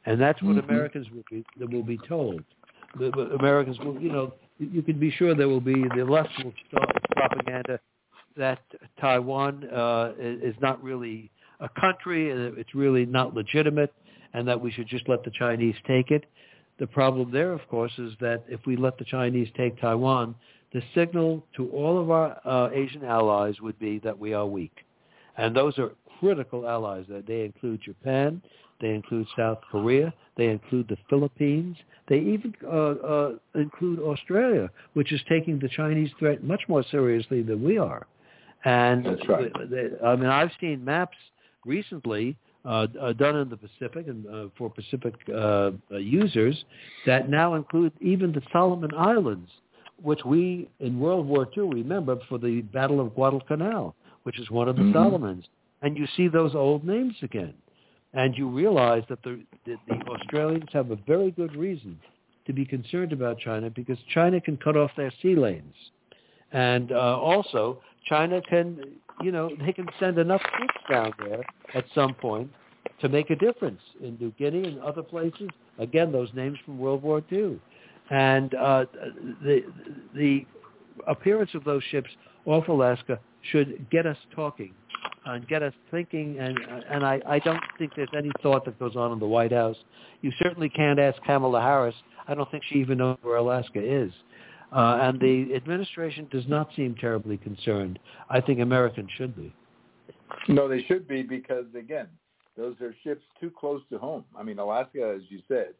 and 0.06 0.20
that's 0.20 0.40
what 0.42 0.56
mm-hmm. 0.56 0.70
Americans 0.70 1.06
will 1.10 1.24
be 1.30 1.44
will 1.58 1.82
be 1.82 1.98
told. 2.08 2.42
The, 2.98 3.10
the 3.10 3.34
Americans 3.38 3.78
will, 3.80 4.00
you 4.00 4.12
know, 4.12 4.34
you 4.58 4.82
can 4.82 5.00
be 5.00 5.10
sure 5.10 5.34
there 5.34 5.48
will 5.48 5.60
be 5.60 5.84
the 5.96 6.04
left 6.04 6.28
will 6.44 6.52
start 6.68 6.88
propaganda 7.16 7.80
that 8.36 8.60
Taiwan 9.00 9.68
uh, 9.70 10.12
is 10.18 10.54
not 10.60 10.82
really 10.82 11.30
a 11.62 11.80
country, 11.80 12.30
and 12.30 12.58
it's 12.58 12.74
really 12.74 13.06
not 13.06 13.34
legitimate, 13.34 13.92
and 14.34 14.46
that 14.48 14.60
we 14.60 14.70
should 14.70 14.88
just 14.88 15.08
let 15.08 15.24
the 15.24 15.30
Chinese 15.30 15.76
take 15.86 16.10
it. 16.10 16.24
The 16.78 16.86
problem 16.86 17.30
there, 17.30 17.52
of 17.52 17.66
course, 17.68 17.92
is 17.98 18.12
that 18.20 18.44
if 18.48 18.60
we 18.66 18.76
let 18.76 18.98
the 18.98 19.04
Chinese 19.04 19.48
take 19.56 19.80
Taiwan, 19.80 20.34
the 20.72 20.82
signal 20.94 21.44
to 21.56 21.68
all 21.70 22.00
of 22.00 22.10
our 22.10 22.40
uh, 22.44 22.70
Asian 22.72 23.04
allies 23.04 23.60
would 23.60 23.78
be 23.78 23.98
that 24.00 24.18
we 24.18 24.32
are 24.32 24.46
weak. 24.46 24.74
And 25.36 25.54
those 25.54 25.78
are 25.78 25.92
critical 26.18 26.68
allies. 26.68 27.06
They 27.26 27.44
include 27.44 27.82
Japan, 27.82 28.42
they 28.80 28.90
include 28.90 29.26
South 29.36 29.58
Korea, 29.70 30.12
they 30.36 30.48
include 30.48 30.88
the 30.88 30.96
Philippines, 31.08 31.76
they 32.08 32.18
even 32.18 32.54
uh, 32.64 32.68
uh, 32.68 33.32
include 33.54 34.00
Australia, 34.00 34.70
which 34.94 35.12
is 35.12 35.20
taking 35.28 35.58
the 35.58 35.68
Chinese 35.68 36.10
threat 36.18 36.42
much 36.42 36.62
more 36.68 36.84
seriously 36.90 37.42
than 37.42 37.62
we 37.62 37.78
are. 37.78 38.06
And 38.64 39.04
That's 39.04 39.28
right. 39.28 39.52
They, 39.70 39.90
I 40.04 40.16
mean, 40.16 40.28
I've 40.28 40.50
seen 40.60 40.84
maps 40.84 41.16
recently 41.64 42.36
uh, 42.64 42.86
uh, 43.00 43.12
done 43.12 43.36
in 43.36 43.48
the 43.48 43.56
Pacific 43.56 44.06
and 44.06 44.26
uh, 44.26 44.48
for 44.56 44.70
Pacific 44.70 45.14
uh, 45.34 45.72
users 45.90 46.64
that 47.06 47.28
now 47.28 47.54
include 47.54 47.92
even 48.00 48.32
the 48.32 48.42
Solomon 48.52 48.90
Islands, 48.96 49.50
which 50.00 50.20
we 50.24 50.68
in 50.80 51.00
World 51.00 51.26
War 51.26 51.48
II 51.56 51.70
remember 51.70 52.18
for 52.28 52.38
the 52.38 52.62
Battle 52.62 53.00
of 53.00 53.14
Guadalcanal, 53.14 53.94
which 54.22 54.38
is 54.38 54.50
one 54.50 54.68
of 54.68 54.76
the 54.76 54.82
mm-hmm. 54.82 54.92
Solomons. 54.92 55.44
And 55.82 55.98
you 55.98 56.06
see 56.16 56.28
those 56.28 56.54
old 56.54 56.84
names 56.84 57.14
again. 57.22 57.54
And 58.14 58.36
you 58.36 58.48
realize 58.48 59.02
that 59.08 59.22
the, 59.24 59.40
the, 59.64 59.76
the 59.88 59.94
Australians 60.06 60.68
have 60.72 60.90
a 60.90 60.96
very 61.06 61.30
good 61.30 61.56
reason 61.56 61.98
to 62.46 62.52
be 62.52 62.64
concerned 62.64 63.12
about 63.12 63.38
China 63.38 63.70
because 63.70 63.98
China 64.12 64.40
can 64.40 64.56
cut 64.58 64.76
off 64.76 64.90
their 64.96 65.12
sea 65.22 65.34
lanes. 65.34 65.74
And 66.52 66.92
uh, 66.92 67.18
also, 67.18 67.80
China 68.06 68.40
can, 68.42 68.84
you 69.20 69.32
know, 69.32 69.50
they 69.64 69.72
can 69.72 69.86
send 70.00 70.18
enough 70.18 70.42
troops 70.56 70.74
down 70.90 71.12
there 71.18 71.44
at 71.74 71.84
some 71.94 72.14
point 72.14 72.50
to 73.00 73.08
make 73.08 73.30
a 73.30 73.36
difference 73.36 73.80
in 74.00 74.16
New 74.20 74.32
Guinea 74.38 74.68
and 74.68 74.80
other 74.80 75.02
places. 75.02 75.48
Again, 75.78 76.12
those 76.12 76.28
names 76.34 76.58
from 76.64 76.78
World 76.78 77.02
War 77.02 77.22
II. 77.30 77.60
And 78.10 78.54
uh, 78.54 78.84
the, 79.42 79.64
the 80.14 80.46
appearance 81.06 81.50
of 81.54 81.64
those 81.64 81.82
ships 81.90 82.10
off 82.46 82.68
Alaska 82.68 83.18
should 83.50 83.88
get 83.90 84.06
us 84.06 84.16
talking 84.34 84.74
and 85.26 85.46
get 85.48 85.62
us 85.62 85.72
thinking. 85.90 86.38
And 86.38 86.58
and 86.90 87.04
I, 87.04 87.20
I 87.26 87.38
don't 87.40 87.62
think 87.78 87.92
there's 87.96 88.08
any 88.16 88.30
thought 88.42 88.64
that 88.64 88.78
goes 88.78 88.96
on 88.96 89.12
in 89.12 89.18
the 89.18 89.26
White 89.26 89.52
House. 89.52 89.76
You 90.20 90.32
certainly 90.42 90.68
can't 90.68 90.98
ask 90.98 91.20
Kamala 91.24 91.60
Harris. 91.60 91.94
I 92.28 92.34
don't 92.34 92.50
think 92.50 92.62
she 92.68 92.76
even 92.76 92.98
knows 92.98 93.18
where 93.22 93.36
Alaska 93.36 93.80
is. 93.82 94.12
Uh, 94.74 94.98
and 95.02 95.20
the 95.20 95.54
administration 95.54 96.26
does 96.30 96.44
not 96.48 96.68
seem 96.74 96.94
terribly 96.94 97.36
concerned. 97.36 97.98
I 98.30 98.40
think 98.40 98.60
Americans 98.60 99.10
should 99.16 99.36
be. 99.36 99.54
No, 100.48 100.66
they 100.66 100.82
should 100.84 101.06
be 101.06 101.22
because 101.22 101.66
again, 101.78 102.08
those 102.56 102.74
are 102.80 102.94
ships 103.04 103.22
too 103.40 103.50
close 103.50 103.82
to 103.90 103.98
home. 103.98 104.24
I 104.36 104.42
mean, 104.42 104.58
Alaska, 104.58 105.14
as 105.16 105.22
you 105.28 105.40
said, 105.46 105.74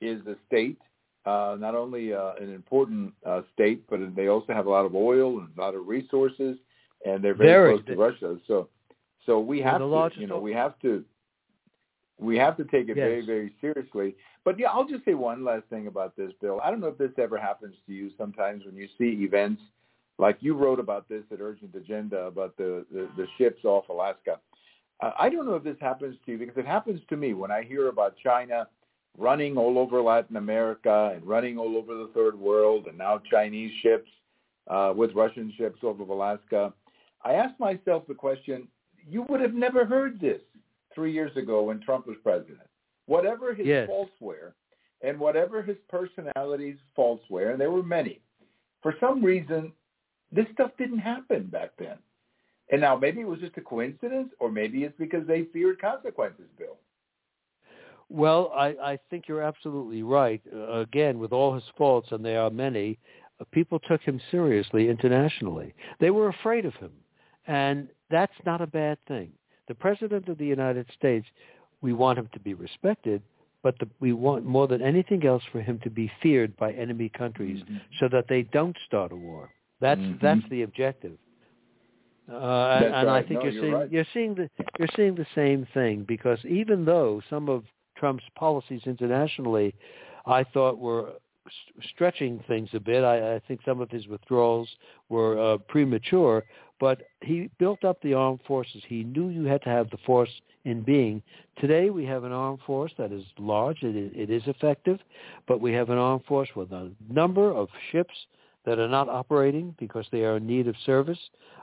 is 0.00 0.20
a 0.26 0.36
state, 0.46 0.78
uh, 1.24 1.56
not 1.58 1.74
only 1.74 2.12
uh, 2.12 2.32
an 2.40 2.52
important 2.52 3.14
uh, 3.24 3.42
state, 3.54 3.84
but 3.88 4.00
they 4.14 4.28
also 4.28 4.52
have 4.52 4.66
a 4.66 4.70
lot 4.70 4.84
of 4.84 4.94
oil 4.94 5.38
and 5.38 5.48
a 5.56 5.60
lot 5.60 5.74
of 5.74 5.86
resources, 5.86 6.58
and 7.06 7.24
they're 7.24 7.34
very, 7.34 7.78
very 7.78 7.78
close 7.78 7.86
to 7.86 7.96
Russia. 7.96 8.40
So 8.46 8.68
so 9.26 9.40
we 9.40 9.60
have 9.60 9.78
to, 9.78 10.10
you 10.16 10.28
know, 10.28 10.38
we 10.38 10.52
have 10.52 10.78
to, 10.80 11.04
we 12.18 12.36
have 12.36 12.56
to 12.56 12.64
take 12.64 12.88
it 12.88 12.96
yes. 12.96 13.06
very, 13.06 13.26
very 13.26 13.54
seriously. 13.60 14.14
But 14.44 14.58
yeah, 14.58 14.68
I'll 14.68 14.88
just 14.88 15.04
say 15.04 15.14
one 15.14 15.44
last 15.44 15.64
thing 15.68 15.86
about 15.86 16.16
this, 16.16 16.32
Bill. 16.40 16.60
I 16.62 16.70
don't 16.70 16.80
know 16.80 16.88
if 16.88 16.98
this 16.98 17.12
ever 17.18 17.38
happens 17.38 17.74
to 17.86 17.92
you 17.92 18.10
sometimes 18.16 18.64
when 18.64 18.76
you 18.76 18.88
see 18.96 19.22
events 19.24 19.62
like 20.18 20.38
you 20.40 20.54
wrote 20.54 20.80
about 20.80 21.08
this 21.08 21.24
at 21.30 21.40
Urgent 21.40 21.74
Agenda 21.74 22.20
about 22.20 22.56
the 22.56 22.86
the, 22.92 23.08
the 23.16 23.26
ships 23.38 23.64
off 23.64 23.88
Alaska. 23.88 24.38
Uh, 25.00 25.10
I 25.18 25.28
don't 25.28 25.46
know 25.46 25.56
if 25.56 25.64
this 25.64 25.76
happens 25.80 26.16
to 26.24 26.32
you 26.32 26.38
because 26.38 26.56
it 26.56 26.66
happens 26.66 27.00
to 27.10 27.16
me 27.16 27.34
when 27.34 27.50
I 27.50 27.62
hear 27.62 27.88
about 27.88 28.14
China 28.22 28.66
running 29.18 29.56
all 29.56 29.78
over 29.78 30.00
Latin 30.00 30.36
America 30.36 31.12
and 31.14 31.26
running 31.26 31.58
all 31.58 31.76
over 31.76 31.94
the 31.94 32.10
third 32.14 32.38
world 32.38 32.86
and 32.86 32.96
now 32.96 33.20
Chinese 33.30 33.72
ships 33.82 34.08
uh, 34.68 34.92
with 34.96 35.12
Russian 35.14 35.52
ships 35.56 35.82
off 35.82 36.00
of 36.00 36.08
Alaska. 36.08 36.72
I 37.24 37.34
asked 37.34 37.58
myself 37.58 38.06
the 38.06 38.14
question, 38.14 38.68
you 39.08 39.22
would 39.28 39.40
have 39.40 39.54
never 39.54 39.84
heard 39.84 40.20
this 40.20 40.40
three 40.96 41.12
years 41.12 41.36
ago 41.36 41.62
when 41.62 41.80
Trump 41.80 42.08
was 42.08 42.16
president. 42.24 42.68
Whatever 43.06 43.54
his 43.54 43.68
yes. 43.68 43.86
faults 43.86 44.10
were, 44.18 44.56
and 45.02 45.20
whatever 45.20 45.62
his 45.62 45.76
personality's 45.88 46.78
faults 46.96 47.22
were, 47.30 47.50
and 47.50 47.60
there 47.60 47.70
were 47.70 47.84
many, 47.84 48.20
for 48.82 48.94
some 48.98 49.24
reason, 49.24 49.72
this 50.32 50.46
stuff 50.54 50.72
didn't 50.76 50.98
happen 50.98 51.44
back 51.46 51.70
then. 51.78 51.98
And 52.72 52.80
now 52.80 52.96
maybe 52.96 53.20
it 53.20 53.28
was 53.28 53.38
just 53.38 53.56
a 53.58 53.60
coincidence, 53.60 54.30
or 54.40 54.50
maybe 54.50 54.82
it's 54.82 54.98
because 54.98 55.24
they 55.28 55.44
feared 55.52 55.80
consequences, 55.80 56.46
Bill. 56.58 56.78
Well, 58.08 58.52
I, 58.56 58.68
I 58.82 58.98
think 59.10 59.24
you're 59.28 59.42
absolutely 59.42 60.02
right. 60.02 60.40
Uh, 60.52 60.80
again, 60.80 61.18
with 61.18 61.32
all 61.32 61.54
his 61.54 61.64
faults, 61.76 62.08
and 62.10 62.24
there 62.24 62.40
are 62.40 62.50
many, 62.50 62.98
uh, 63.40 63.44
people 63.52 63.78
took 63.80 64.00
him 64.00 64.20
seriously 64.30 64.88
internationally. 64.88 65.74
They 66.00 66.10
were 66.10 66.28
afraid 66.28 66.64
of 66.64 66.74
him, 66.74 66.92
and 67.46 67.88
that's 68.10 68.32
not 68.44 68.60
a 68.60 68.66
bad 68.66 68.98
thing. 69.06 69.32
The 69.68 69.74
President 69.74 70.28
of 70.28 70.38
the 70.38 70.46
United 70.46 70.86
States, 70.96 71.26
we 71.80 71.92
want 71.92 72.18
him 72.18 72.28
to 72.32 72.40
be 72.40 72.54
respected, 72.54 73.22
but 73.62 73.78
the, 73.78 73.88
we 74.00 74.12
want 74.12 74.44
more 74.44 74.68
than 74.68 74.82
anything 74.82 75.26
else 75.26 75.42
for 75.50 75.60
him 75.60 75.80
to 75.82 75.90
be 75.90 76.10
feared 76.22 76.56
by 76.56 76.72
enemy 76.72 77.08
countries 77.08 77.62
mm-hmm. 77.62 77.76
so 77.98 78.08
that 78.08 78.26
they 78.28 78.42
don't 78.42 78.76
start 78.86 79.12
a 79.12 79.16
war. 79.16 79.50
That's 79.80 80.00
mm-hmm. 80.00 80.24
that's 80.24 80.48
the 80.50 80.62
objective. 80.62 81.18
Uh, 82.30 82.34
and, 82.34 82.84
and 82.86 83.06
right. 83.06 83.24
I 83.24 83.28
think 83.28 83.44
no, 83.44 83.50
you're, 83.50 83.52
you're 83.52 83.62
seeing 83.62 83.72
right. 83.74 83.92
you're 83.92 84.06
seeing 84.12 84.34
the 84.34 84.50
you're 84.78 84.88
seeing 84.96 85.14
the 85.14 85.26
same 85.34 85.66
thing 85.74 86.04
because 86.06 86.38
even 86.44 86.84
though 86.84 87.20
some 87.30 87.48
of 87.48 87.64
Trump's 87.96 88.24
policies 88.34 88.82
internationally, 88.86 89.74
I 90.26 90.44
thought 90.44 90.78
were 90.78 91.12
st- 91.46 91.88
stretching 91.90 92.42
things 92.48 92.68
a 92.72 92.80
bit. 92.80 93.04
I, 93.04 93.36
I 93.36 93.40
think 93.46 93.60
some 93.64 93.80
of 93.80 93.90
his 93.90 94.06
withdrawals 94.08 94.68
were 95.08 95.38
uh, 95.38 95.58
premature, 95.58 96.44
but 96.78 97.02
he 97.22 97.50
built 97.58 97.84
up 97.84 98.00
the 98.02 98.14
armed 98.14 98.40
forces. 98.46 98.82
He 98.86 99.04
knew 99.04 99.28
you 99.28 99.44
had 99.44 99.62
to 99.62 99.68
have 99.68 99.90
the 99.90 99.98
force 100.04 100.30
in 100.64 100.82
being. 100.82 101.22
Today 101.58 101.90
we 101.90 102.04
have 102.06 102.24
an 102.24 102.32
armed 102.32 102.60
force 102.66 102.92
that 102.98 103.12
is 103.12 103.24
large. 103.38 103.82
It, 103.82 104.12
it 104.14 104.30
is 104.30 104.42
effective, 104.46 104.98
but 105.46 105.60
we 105.60 105.72
have 105.72 105.90
an 105.90 105.98
armed 105.98 106.24
force 106.26 106.50
with 106.54 106.72
a 106.72 106.90
number 107.08 107.52
of 107.52 107.68
ships 107.90 108.14
that 108.64 108.78
are 108.78 108.88
not 108.88 109.08
operating 109.08 109.74
because 109.78 110.06
they 110.10 110.24
are 110.24 110.36
in 110.36 110.46
need 110.46 110.66
of 110.66 110.74
service, 110.84 111.18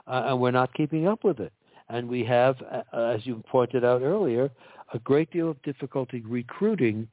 uh, 0.06 0.24
and 0.26 0.40
we're 0.40 0.50
not 0.50 0.72
keeping 0.74 1.06
up 1.06 1.22
with 1.22 1.38
it. 1.38 1.52
And 1.90 2.08
we 2.08 2.24
have, 2.24 2.56
uh, 2.62 2.98
as 2.98 3.26
you 3.26 3.42
pointed 3.46 3.84
out 3.84 4.00
earlier, 4.00 4.50
a 4.94 4.98
great 5.00 5.30
deal 5.30 5.50
of 5.50 5.62
difficulty 5.62 6.22
recruiting 6.22 7.06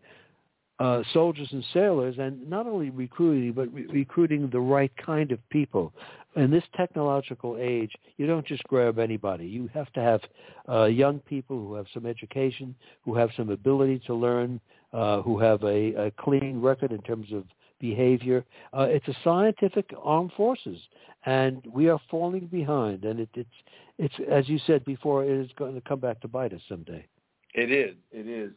uh, 0.81 1.03
soldiers 1.13 1.47
and 1.51 1.63
sailors, 1.73 2.15
and 2.17 2.49
not 2.49 2.65
only 2.65 2.89
recruiting, 2.89 3.51
but 3.53 3.71
re- 3.71 3.85
recruiting 3.85 4.49
the 4.49 4.59
right 4.59 4.91
kind 4.97 5.31
of 5.31 5.39
people. 5.49 5.93
In 6.35 6.49
this 6.49 6.63
technological 6.75 7.57
age, 7.59 7.91
you 8.17 8.25
don't 8.25 8.47
just 8.47 8.63
grab 8.63 8.97
anybody. 8.97 9.45
You 9.45 9.69
have 9.75 9.93
to 9.93 9.99
have 9.99 10.21
uh, 10.67 10.85
young 10.85 11.19
people 11.19 11.57
who 11.57 11.75
have 11.75 11.85
some 11.93 12.07
education, 12.07 12.73
who 13.03 13.13
have 13.15 13.29
some 13.37 13.49
ability 13.49 14.01
to 14.07 14.15
learn, 14.15 14.59
uh, 14.91 15.21
who 15.21 15.37
have 15.39 15.61
a, 15.63 16.07
a 16.07 16.11
clean 16.11 16.59
record 16.59 16.91
in 16.91 17.01
terms 17.03 17.27
of 17.31 17.43
behavior. 17.79 18.43
Uh, 18.75 18.87
it's 18.89 19.07
a 19.07 19.17
scientific 19.23 19.87
armed 20.01 20.31
forces, 20.35 20.79
and 21.27 21.61
we 21.71 21.89
are 21.89 21.99
falling 22.09 22.47
behind. 22.47 23.05
And 23.05 23.19
it, 23.19 23.29
it's, 23.35 23.49
it's 23.99 24.15
as 24.31 24.49
you 24.49 24.57
said 24.65 24.83
before, 24.85 25.25
it 25.25 25.45
is 25.45 25.51
going 25.57 25.75
to 25.75 25.81
come 25.81 25.99
back 25.99 26.21
to 26.21 26.27
bite 26.27 26.53
us 26.53 26.61
someday. 26.67 27.05
It 27.53 27.71
is. 27.71 27.95
It 28.11 28.27
is. 28.27 28.51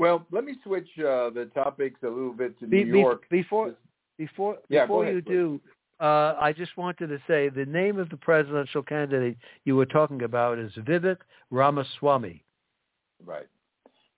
Well, 0.00 0.26
let 0.32 0.44
me 0.44 0.54
switch 0.64 0.88
uh, 0.98 1.28
the 1.28 1.50
topics 1.54 2.00
a 2.02 2.08
little 2.08 2.32
bit 2.32 2.58
to 2.60 2.66
Be, 2.66 2.84
New 2.84 2.98
York. 2.98 3.24
before 3.30 3.74
before 4.16 4.56
Yeah, 4.70 4.84
before 4.84 5.02
ahead, 5.04 5.16
you 5.16 5.20
do, 5.20 5.60
uh, 6.02 6.36
I 6.40 6.54
just 6.56 6.74
wanted 6.78 7.08
to 7.08 7.18
say 7.28 7.50
the 7.50 7.66
name 7.66 7.98
of 7.98 8.08
the 8.08 8.16
presidential 8.16 8.82
candidate 8.82 9.36
you 9.66 9.76
were 9.76 9.84
talking 9.84 10.22
about 10.22 10.58
is 10.58 10.72
Vivek 10.88 11.18
Ramaswamy. 11.50 12.42
Right. 13.26 13.46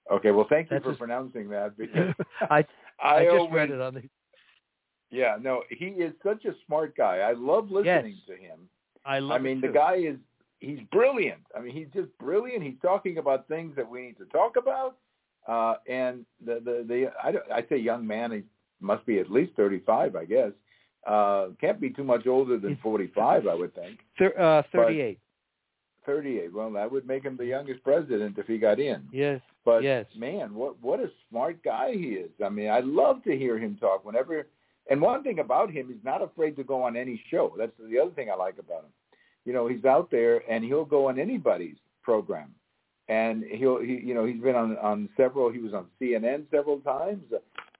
Okay. 0.08 0.30
Well, 0.30 0.46
thank 0.48 0.70
you 0.70 0.76
That's 0.76 0.84
for 0.84 0.90
his- 0.90 0.98
pronouncing 0.98 1.48
that 1.48 1.76
because 1.82 2.14
I 2.42 2.64
I, 3.02 3.16
I 3.16 3.24
just 3.24 3.34
always, 3.36 3.52
read 3.52 3.70
it 3.72 3.80
on 3.80 3.94
the. 3.94 4.02
Yeah. 5.10 5.36
No, 5.42 5.62
he 5.68 5.86
is 5.86 6.12
such 6.22 6.44
a 6.44 6.52
smart 6.64 6.96
guy. 6.96 7.18
I 7.18 7.32
love 7.32 7.72
listening 7.72 8.18
Yes. 8.28 8.36
to 8.36 8.40
him. 8.40 8.60
I 9.04 9.18
love. 9.18 9.40
I 9.40 9.42
mean, 9.42 9.60
the 9.60 9.66
guy 9.66 9.96
is 9.96 10.16
he's 10.60 10.78
brilliant. 10.92 11.42
I 11.56 11.60
mean, 11.60 11.74
he's 11.74 11.88
just 11.92 12.16
brilliant. 12.18 12.62
He's 12.62 12.78
talking 12.80 13.18
about 13.18 13.48
things 13.48 13.74
that 13.74 13.88
we 13.90 14.02
need 14.02 14.18
to 14.18 14.26
talk 14.26 14.56
about. 14.56 14.94
Uh, 15.46 15.74
and 15.88 16.24
the 16.44 16.60
the 16.64 16.84
the 16.86 17.10
I, 17.22 17.58
I 17.58 17.66
say 17.68 17.76
young 17.76 18.06
man, 18.06 18.32
he 18.32 18.42
must 18.80 19.04
be 19.06 19.18
at 19.18 19.30
least 19.30 19.52
thirty 19.56 19.80
five, 19.80 20.14
I 20.16 20.24
guess. 20.24 20.52
Uh, 21.06 21.48
can't 21.60 21.80
be 21.80 21.90
too 21.90 22.04
much 22.04 22.26
older 22.26 22.58
than 22.58 22.78
forty 22.82 23.10
five, 23.14 23.46
I 23.46 23.54
would 23.54 23.74
think. 23.74 23.98
Thir- 24.18 24.38
uh, 24.40 24.62
Thirty-eight. 24.72 25.18
Thirty 26.06 26.40
eight. 26.40 26.52
Well, 26.52 26.70
that 26.72 26.90
would 26.90 27.06
make 27.06 27.24
him 27.24 27.36
the 27.36 27.46
youngest 27.46 27.82
president 27.82 28.38
if 28.38 28.46
he 28.46 28.58
got 28.58 28.78
in. 28.80 29.02
Yes. 29.12 29.40
But 29.64 29.82
Yes. 29.82 30.06
man, 30.16 30.54
what 30.54 30.80
what 30.82 31.00
a 31.00 31.10
smart 31.28 31.62
guy 31.64 31.92
he 31.92 32.10
is. 32.14 32.30
I 32.44 32.48
mean, 32.48 32.70
I 32.70 32.80
love 32.80 33.22
to 33.24 33.36
hear 33.36 33.58
him 33.58 33.76
talk 33.80 34.04
whenever. 34.04 34.46
And 34.90 35.00
one 35.00 35.22
thing 35.22 35.38
about 35.38 35.70
him, 35.70 35.86
he's 35.88 36.04
not 36.04 36.22
afraid 36.22 36.56
to 36.56 36.64
go 36.64 36.82
on 36.82 36.96
any 36.96 37.22
show. 37.30 37.54
That's 37.56 37.72
the 37.78 37.98
other 38.00 38.10
thing 38.12 38.30
I 38.30 38.34
like 38.34 38.58
about 38.58 38.82
him. 38.84 38.90
You 39.44 39.52
know, 39.52 39.68
he's 39.68 39.84
out 39.84 40.10
there 40.10 40.42
and 40.50 40.64
he'll 40.64 40.84
go 40.84 41.08
on 41.08 41.20
anybody's 41.20 41.76
program, 42.02 42.52
and 43.12 43.44
he'll 43.44 43.80
he 43.80 44.00
you 44.02 44.14
know 44.14 44.24
he's 44.24 44.40
been 44.40 44.56
on 44.56 44.76
on 44.78 45.08
several. 45.16 45.50
He 45.52 45.58
was 45.58 45.74
on 45.74 45.86
CNN 46.00 46.44
several 46.50 46.78
times. 46.80 47.24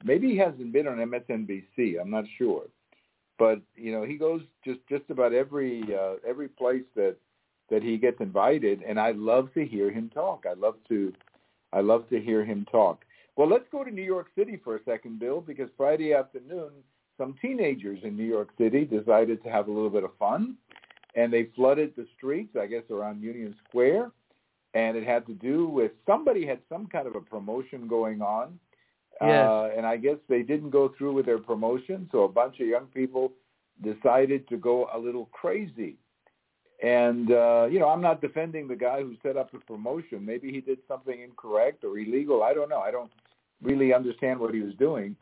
Maybe 0.05 0.29
he 0.29 0.37
hasn't 0.37 0.73
been 0.73 0.87
on 0.87 0.99
MSNBC. 0.99 2.01
I'm 2.01 2.11
not 2.11 2.25
sure, 2.37 2.65
but 3.39 3.61
you 3.75 3.93
know 3.93 4.05
he 4.05 4.17
goes 4.17 4.43
just 4.65 4.81
just 4.91 5.05
about 5.09 5.33
every 5.33 5.83
uh, 5.95 6.15
every 6.29 6.49
place 6.49 6.85
that 6.97 7.17
that 7.71 7.83
he 7.83 7.97
gets 7.97 8.21
invited, 8.21 8.83
and 8.87 9.01
I 9.01 9.13
love 9.13 9.49
to 9.55 9.65
hear 9.65 9.91
him 9.91 10.11
talk. 10.13 10.45
I 10.49 10.53
love 10.53 10.77
to 10.89 11.13
I 11.73 11.81
love 11.81 12.09
to 12.11 12.21
hear 12.21 12.45
him 12.45 12.67
talk. 12.71 13.05
Well, 13.37 13.49
let's 13.49 13.65
go 13.73 13.83
to 13.83 13.91
New 13.91 14.03
York 14.03 14.27
City 14.37 14.61
for 14.63 14.77
a 14.77 14.85
second, 14.85 15.19
Bill, 15.19 15.41
because 15.41 15.71
Friday 15.79 16.13
afternoon, 16.13 16.71
some 17.17 17.35
teenagers 17.41 18.01
in 18.03 18.15
New 18.15 18.27
York 18.37 18.51
City 18.59 18.85
decided 18.85 19.43
to 19.43 19.49
have 19.49 19.69
a 19.69 19.73
little 19.73 19.89
bit 19.89 20.05
of 20.05 20.11
fun, 20.19 20.57
and 21.15 21.33
they 21.33 21.49
flooded 21.57 21.95
the 21.97 22.07
streets, 22.19 22.55
I 22.61 22.67
guess 22.67 22.83
around 22.91 23.23
Union 23.23 23.55
Square, 23.67 24.11
and 24.75 24.97
it 24.97 25.05
had 25.05 25.27
to 25.27 25.35
do 25.35 25.67
with 25.67 25.93
somebody 26.07 26.47
had 26.47 26.61
some 26.69 26.87
kind 26.87 27.07
of 27.07 27.15
a 27.15 27.21
promotion 27.21 27.87
going 27.89 28.23
on, 28.23 28.59
Yes. 29.21 29.49
uh, 29.49 29.71
and 29.77 29.87
I 29.87 29.99
guess 29.99 30.17
they 30.29 30.43
didn't 30.43 30.71
go 30.71 30.93
through 30.97 31.13
with 31.13 31.27
their 31.27 31.39
promotion, 31.39 32.09
so 32.11 32.23
a 32.23 32.29
bunch 32.29 32.59
of 32.61 32.67
young 32.67 32.87
people 32.87 33.33
decided 33.83 34.49
to 34.49 34.57
go 34.57 34.89
a 34.93 34.99
little 34.99 35.27
crazy. 35.27 35.97
And 36.83 37.31
uh, 37.31 37.69
you 37.71 37.79
know, 37.79 37.89
I'm 37.89 38.01
not 38.01 38.21
defending 38.21 38.67
the 38.67 38.75
guy 38.75 39.03
who 39.03 39.15
set 39.23 39.37
up 39.37 39.53
the 39.53 39.59
promotion. 39.59 40.25
Maybe 40.27 40.51
he 40.51 40.61
did 40.61 40.79
something 40.89 41.21
incorrect 41.21 41.85
or 41.85 41.97
illegal. 41.99 42.43
I 42.43 42.55
don't 42.55 42.69
know. 42.69 42.81
I 42.81 42.91
don't 42.91 43.13
really 43.63 43.95
understand 43.95 44.41
what 44.41 44.53
he 44.53 44.61
was 44.61 44.75
doing. 44.75 45.15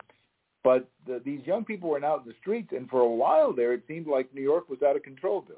But 0.63 0.89
the, 1.05 1.21
these 1.23 1.41
young 1.45 1.63
people 1.65 1.89
were 1.89 2.03
out 2.03 2.23
in 2.23 2.27
the 2.27 2.35
streets, 2.39 2.69
and 2.75 2.89
for 2.89 3.01
a 3.01 3.09
while 3.09 3.53
there, 3.53 3.73
it 3.73 3.83
seemed 3.87 4.07
like 4.07 4.33
New 4.33 4.41
York 4.41 4.69
was 4.69 4.81
out 4.81 4.95
of 4.95 5.03
control, 5.03 5.41
Bill. 5.41 5.57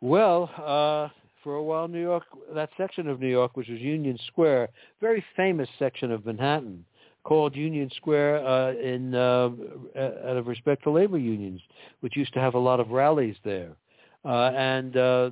Well, 0.00 0.50
uh, 0.56 1.08
for 1.42 1.54
a 1.54 1.62
while, 1.62 1.88
New 1.88 2.00
York, 2.00 2.24
that 2.54 2.70
section 2.76 3.08
of 3.08 3.20
New 3.20 3.28
York, 3.28 3.56
which 3.56 3.68
was 3.68 3.80
Union 3.80 4.18
Square, 4.26 4.68
very 5.00 5.24
famous 5.36 5.68
section 5.78 6.10
of 6.10 6.26
Manhattan, 6.26 6.84
called 7.24 7.54
Union 7.54 7.90
Square 7.96 8.46
uh, 8.46 8.72
in 8.72 9.14
uh, 9.14 9.50
out 9.96 10.36
of 10.36 10.46
respect 10.46 10.82
to 10.84 10.90
labor 10.90 11.18
unions, 11.18 11.60
which 12.00 12.16
used 12.16 12.32
to 12.34 12.40
have 12.40 12.54
a 12.54 12.58
lot 12.58 12.80
of 12.80 12.90
rallies 12.90 13.36
there, 13.44 13.72
uh, 14.24 14.50
and 14.56 14.96
uh, 14.96 15.30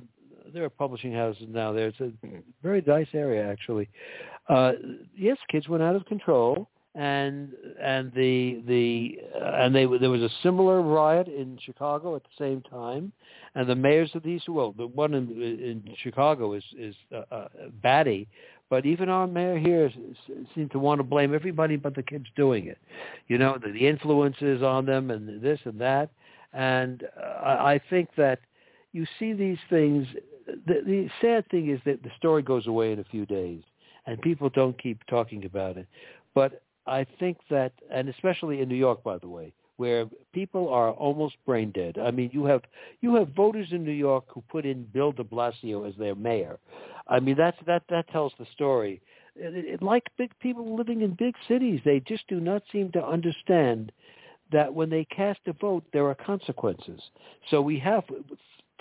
there 0.53 0.63
are 0.63 0.69
publishing 0.69 1.13
houses 1.13 1.43
now 1.49 1.71
there. 1.71 1.87
It's 1.87 1.99
a 1.99 2.11
very 2.63 2.83
nice 2.85 3.07
area, 3.13 3.49
actually. 3.49 3.89
Uh, 4.47 4.73
yes, 5.15 5.37
kids 5.49 5.67
went 5.67 5.83
out 5.83 5.95
of 5.95 6.05
control 6.05 6.69
and 6.97 7.51
and 7.79 8.11
the 8.13 8.63
the 8.67 9.19
uh, 9.39 9.63
and 9.63 9.73
they 9.73 9.85
there 9.85 10.09
was 10.09 10.23
a 10.23 10.31
similar 10.41 10.81
riot 10.81 11.27
in 11.27 11.57
Chicago 11.63 12.15
at 12.15 12.23
the 12.23 12.43
same 12.43 12.61
time, 12.63 13.11
and 13.53 13.69
the 13.69 13.75
mayors 13.75 14.09
of 14.15 14.23
these 14.23 14.41
well 14.47 14.73
the 14.75 14.87
one 14.87 15.13
in, 15.13 15.29
in 15.29 15.83
Chicago 16.01 16.53
is 16.53 16.63
is 16.77 16.95
uh, 17.13 17.21
uh, 17.31 17.47
Batty, 17.83 18.27
but 18.71 18.87
even 18.87 19.09
our 19.09 19.27
mayor 19.27 19.59
here 19.59 19.91
seemed 20.55 20.71
to 20.71 20.79
want 20.79 20.97
to 20.97 21.03
blame 21.03 21.35
everybody 21.35 21.75
but 21.75 21.93
the 21.93 22.01
kids 22.01 22.25
doing 22.35 22.65
it, 22.65 22.79
you 23.27 23.37
know 23.37 23.59
the, 23.63 23.71
the 23.71 23.87
influences 23.87 24.63
on 24.63 24.87
them 24.87 25.11
and 25.11 25.39
this 25.39 25.59
and 25.65 25.79
that, 25.79 26.09
and 26.53 27.03
uh, 27.15 27.43
I 27.43 27.73
I 27.73 27.81
think 27.91 28.09
that 28.17 28.39
you 28.91 29.05
see 29.19 29.33
these 29.33 29.59
things. 29.69 30.07
The, 30.65 30.81
the 30.83 31.09
sad 31.21 31.47
thing 31.49 31.69
is 31.69 31.79
that 31.85 32.01
the 32.01 32.09
story 32.17 32.41
goes 32.41 32.65
away 32.65 32.91
in 32.91 32.99
a 32.99 33.03
few 33.03 33.27
days, 33.27 33.61
and 34.07 34.19
people 34.19 34.49
don't 34.49 34.81
keep 34.81 35.05
talking 35.05 35.45
about 35.45 35.77
it, 35.77 35.85
but 36.33 36.63
I 36.87 37.05
think 37.19 37.37
that, 37.49 37.73
and 37.91 38.09
especially 38.09 38.61
in 38.61 38.69
New 38.69 38.75
York, 38.75 39.03
by 39.03 39.17
the 39.17 39.27
way, 39.27 39.53
where 39.77 40.05
people 40.33 40.69
are 40.69 40.91
almost 40.91 41.35
brain 41.45 41.71
dead. 41.71 41.97
I 41.99 42.11
mean, 42.11 42.29
you 42.33 42.45
have 42.45 42.61
you 43.01 43.15
have 43.15 43.29
voters 43.29 43.67
in 43.71 43.83
New 43.83 43.91
York 43.91 44.25
who 44.27 44.41
put 44.49 44.65
in 44.65 44.87
Bill 44.93 45.11
De 45.11 45.23
Blasio 45.23 45.87
as 45.87 45.95
their 45.97 46.15
mayor. 46.15 46.57
I 47.07 47.19
mean, 47.19 47.35
that's 47.37 47.57
that 47.67 47.83
that 47.89 48.09
tells 48.09 48.33
the 48.39 48.47
story. 48.53 49.01
It, 49.35 49.65
it, 49.65 49.83
like 49.83 50.03
big 50.17 50.31
people 50.39 50.75
living 50.75 51.01
in 51.01 51.13
big 51.13 51.35
cities, 51.47 51.79
they 51.85 51.99
just 51.99 52.27
do 52.27 52.39
not 52.39 52.63
seem 52.71 52.91
to 52.93 53.05
understand 53.05 53.91
that 54.51 54.73
when 54.73 54.89
they 54.89 55.05
cast 55.05 55.39
a 55.45 55.53
vote, 55.53 55.83
there 55.93 56.07
are 56.07 56.15
consequences. 56.15 57.01
So 57.51 57.61
we 57.61 57.77
have 57.79 58.03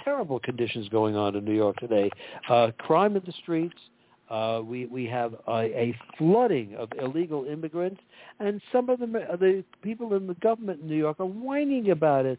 terrible 0.03 0.39
conditions 0.39 0.89
going 0.89 1.17
on 1.17 1.35
in 1.35 1.45
New 1.45 1.55
York 1.55 1.77
today. 1.77 2.11
Uh, 2.49 2.71
crime 2.79 3.17
in 3.17 3.23
the 3.27 3.33
streets, 3.43 3.77
uh, 4.31 4.61
we 4.65 4.87
we 4.87 5.07
have 5.07 5.35
a, 5.47 5.53
a 5.53 5.99
flooding 6.19 6.75
of 6.75 6.89
illegal 7.01 7.45
immigrants, 7.45 8.01
and 8.41 8.61
some 8.73 8.89
of 8.89 8.99
them, 8.99 9.15
uh, 9.15 9.37
the 9.37 9.63
people 9.83 10.15
in 10.15 10.27
the 10.27 10.35
government 10.35 10.81
in 10.83 10.89
New 10.89 10.97
York, 10.97 11.21
are 11.21 11.27
whining 11.27 11.91
about 11.91 12.27
it. 12.27 12.39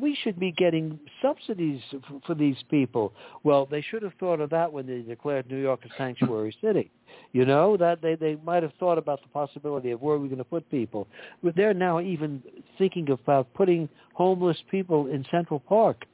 We 0.00 0.16
should 0.22 0.38
be 0.38 0.52
getting 0.52 0.98
subsidies 1.20 1.80
for, 1.90 2.20
for 2.26 2.34
these 2.34 2.56
people. 2.70 3.12
Well, 3.42 3.66
they 3.66 3.80
should 3.82 4.02
have 4.02 4.14
thought 4.20 4.40
of 4.40 4.50
that 4.50 4.72
when 4.72 4.86
they 4.86 5.00
declared 5.00 5.50
New 5.50 5.60
York 5.60 5.80
a 5.84 5.88
sanctuary 5.98 6.56
city. 6.62 6.90
You 7.32 7.44
know 7.44 7.76
that 7.78 8.00
they 8.00 8.14
they 8.14 8.36
might 8.44 8.62
have 8.62 8.72
thought 8.78 8.98
about 8.98 9.20
the 9.22 9.28
possibility 9.28 9.90
of 9.90 10.00
where 10.00 10.18
we're 10.18 10.26
going 10.26 10.38
to 10.38 10.44
put 10.44 10.70
people. 10.70 11.08
But 11.42 11.56
they're 11.56 11.74
now 11.74 11.98
even 12.00 12.42
thinking 12.78 13.10
about 13.10 13.52
putting 13.54 13.88
homeless 14.12 14.58
people 14.70 15.08
in 15.08 15.24
Central 15.32 15.58
Park. 15.58 16.04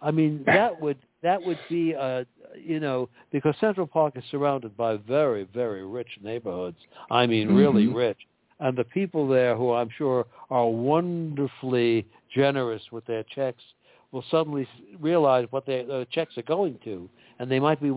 I 0.00 0.12
mean, 0.12 0.44
that 0.46 0.80
would 0.80 0.98
that 1.22 1.42
would 1.42 1.58
be 1.68 1.92
a 1.92 2.26
you 2.56 2.80
know, 2.80 3.08
because 3.30 3.54
Central 3.60 3.86
Park 3.86 4.16
is 4.16 4.24
surrounded 4.30 4.76
by 4.76 4.96
very, 4.96 5.44
very 5.54 5.84
rich 5.86 6.08
neighborhoods. 6.22 6.78
I 7.10 7.26
mean, 7.26 7.54
really 7.54 7.86
mm-hmm. 7.86 7.96
rich. 7.96 8.18
And 8.60 8.76
the 8.76 8.84
people 8.84 9.28
there 9.28 9.56
who 9.56 9.72
I'm 9.72 9.90
sure 9.96 10.26
are 10.50 10.68
wonderfully 10.68 12.06
generous 12.34 12.82
with 12.90 13.06
their 13.06 13.22
checks 13.34 13.62
will 14.10 14.24
suddenly 14.30 14.66
realize 15.00 15.46
what 15.50 15.66
their 15.66 16.04
checks 16.06 16.36
are 16.38 16.42
going 16.42 16.78
to, 16.84 17.08
and 17.38 17.50
they 17.50 17.60
might 17.60 17.80
be 17.80 17.92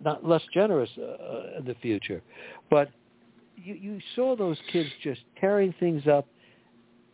not 0.00 0.26
less 0.26 0.42
generous 0.52 0.90
uh, 0.98 1.02
uh, 1.02 1.58
in 1.58 1.64
the 1.66 1.74
future. 1.82 2.22
But 2.70 2.90
you, 3.56 3.74
you 3.74 4.00
saw 4.16 4.34
those 4.34 4.56
kids 4.72 4.88
just 5.02 5.20
tearing 5.38 5.74
things 5.78 6.06
up. 6.06 6.26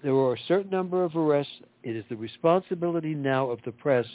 There 0.03 0.15
were 0.15 0.35
a 0.35 0.39
certain 0.47 0.71
number 0.71 1.05
of 1.05 1.17
arrests. 1.17 1.53
It 1.83 1.97
is 1.97 2.05
the 2.09 2.17
responsibility 2.17 3.15
now 3.15 3.51
of 3.51 3.59
the 3.65 3.73
press 3.73 4.07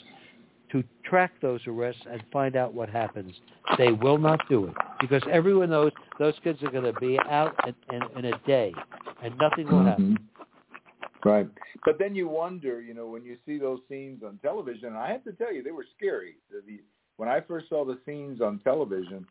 to 0.72 0.82
track 1.04 1.32
those 1.40 1.60
arrests 1.66 2.02
and 2.10 2.22
find 2.32 2.56
out 2.56 2.74
what 2.74 2.88
happens. 2.88 3.34
They 3.78 3.92
will 3.92 4.18
not 4.18 4.40
do 4.48 4.66
it 4.66 4.74
because 5.00 5.22
everyone 5.30 5.70
knows 5.70 5.92
those 6.18 6.34
kids 6.42 6.62
are 6.62 6.70
going 6.70 6.92
to 6.92 6.98
be 6.98 7.18
out 7.30 7.54
in, 7.66 7.74
in, 7.94 8.02
in 8.18 8.32
a 8.32 8.38
day 8.46 8.74
and 9.22 9.34
nothing 9.38 9.68
will 9.70 9.84
happen. 9.84 10.14
Mm-hmm. 10.14 11.28
Right. 11.28 11.48
But 11.84 11.98
then 11.98 12.14
you 12.14 12.26
wonder, 12.26 12.80
you 12.80 12.94
know, 12.94 13.06
when 13.06 13.24
you 13.24 13.36
see 13.46 13.58
those 13.58 13.78
scenes 13.88 14.22
on 14.24 14.38
television, 14.42 14.88
and 14.88 14.96
I 14.96 15.12
have 15.12 15.22
to 15.24 15.32
tell 15.32 15.52
you, 15.52 15.62
they 15.62 15.70
were 15.70 15.86
scary. 15.96 16.36
The, 16.50 16.80
when 17.16 17.28
I 17.28 17.40
first 17.40 17.68
saw 17.68 17.84
the 17.84 17.98
scenes 18.04 18.40
on 18.40 18.58
television, 18.64 19.26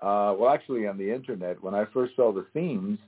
uh, 0.00 0.34
well, 0.38 0.50
actually 0.50 0.86
on 0.86 0.96
the 0.96 1.12
internet, 1.12 1.62
when 1.62 1.74
I 1.74 1.86
first 1.92 2.14
saw 2.14 2.32
the 2.32 2.46
scenes 2.52 2.98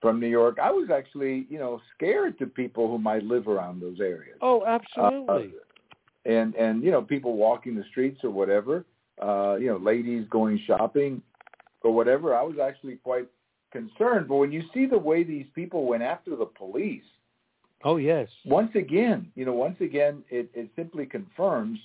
from 0.00 0.20
New 0.20 0.28
York, 0.28 0.58
I 0.62 0.70
was 0.70 0.90
actually, 0.94 1.46
you 1.48 1.58
know, 1.58 1.80
scared 1.96 2.38
to 2.38 2.46
people 2.46 2.88
who 2.88 2.98
might 2.98 3.24
live 3.24 3.48
around 3.48 3.80
those 3.80 3.98
areas. 4.00 4.38
Oh, 4.40 4.64
absolutely. 4.64 5.52
Uh, 5.56 5.65
and 6.26 6.54
and 6.54 6.82
you 6.82 6.90
know 6.90 7.02
people 7.02 7.36
walking 7.36 7.76
the 7.76 7.84
streets 7.90 8.20
or 8.24 8.30
whatever, 8.30 8.84
uh, 9.22 9.56
you 9.56 9.68
know 9.68 9.78
ladies 9.78 10.26
going 10.30 10.60
shopping 10.66 11.22
or 11.82 11.94
whatever. 11.94 12.34
I 12.34 12.42
was 12.42 12.56
actually 12.62 12.96
quite 12.96 13.28
concerned. 13.72 14.28
But 14.28 14.36
when 14.36 14.52
you 14.52 14.62
see 14.74 14.86
the 14.86 14.98
way 14.98 15.22
these 15.22 15.46
people 15.54 15.86
went 15.86 16.02
after 16.02 16.36
the 16.36 16.46
police, 16.46 17.04
oh 17.84 17.96
yes, 17.96 18.28
once 18.44 18.74
again, 18.74 19.30
you 19.34 19.44
know, 19.44 19.52
once 19.52 19.80
again, 19.80 20.22
it 20.30 20.50
it 20.54 20.70
simply 20.76 21.06
confirms, 21.06 21.78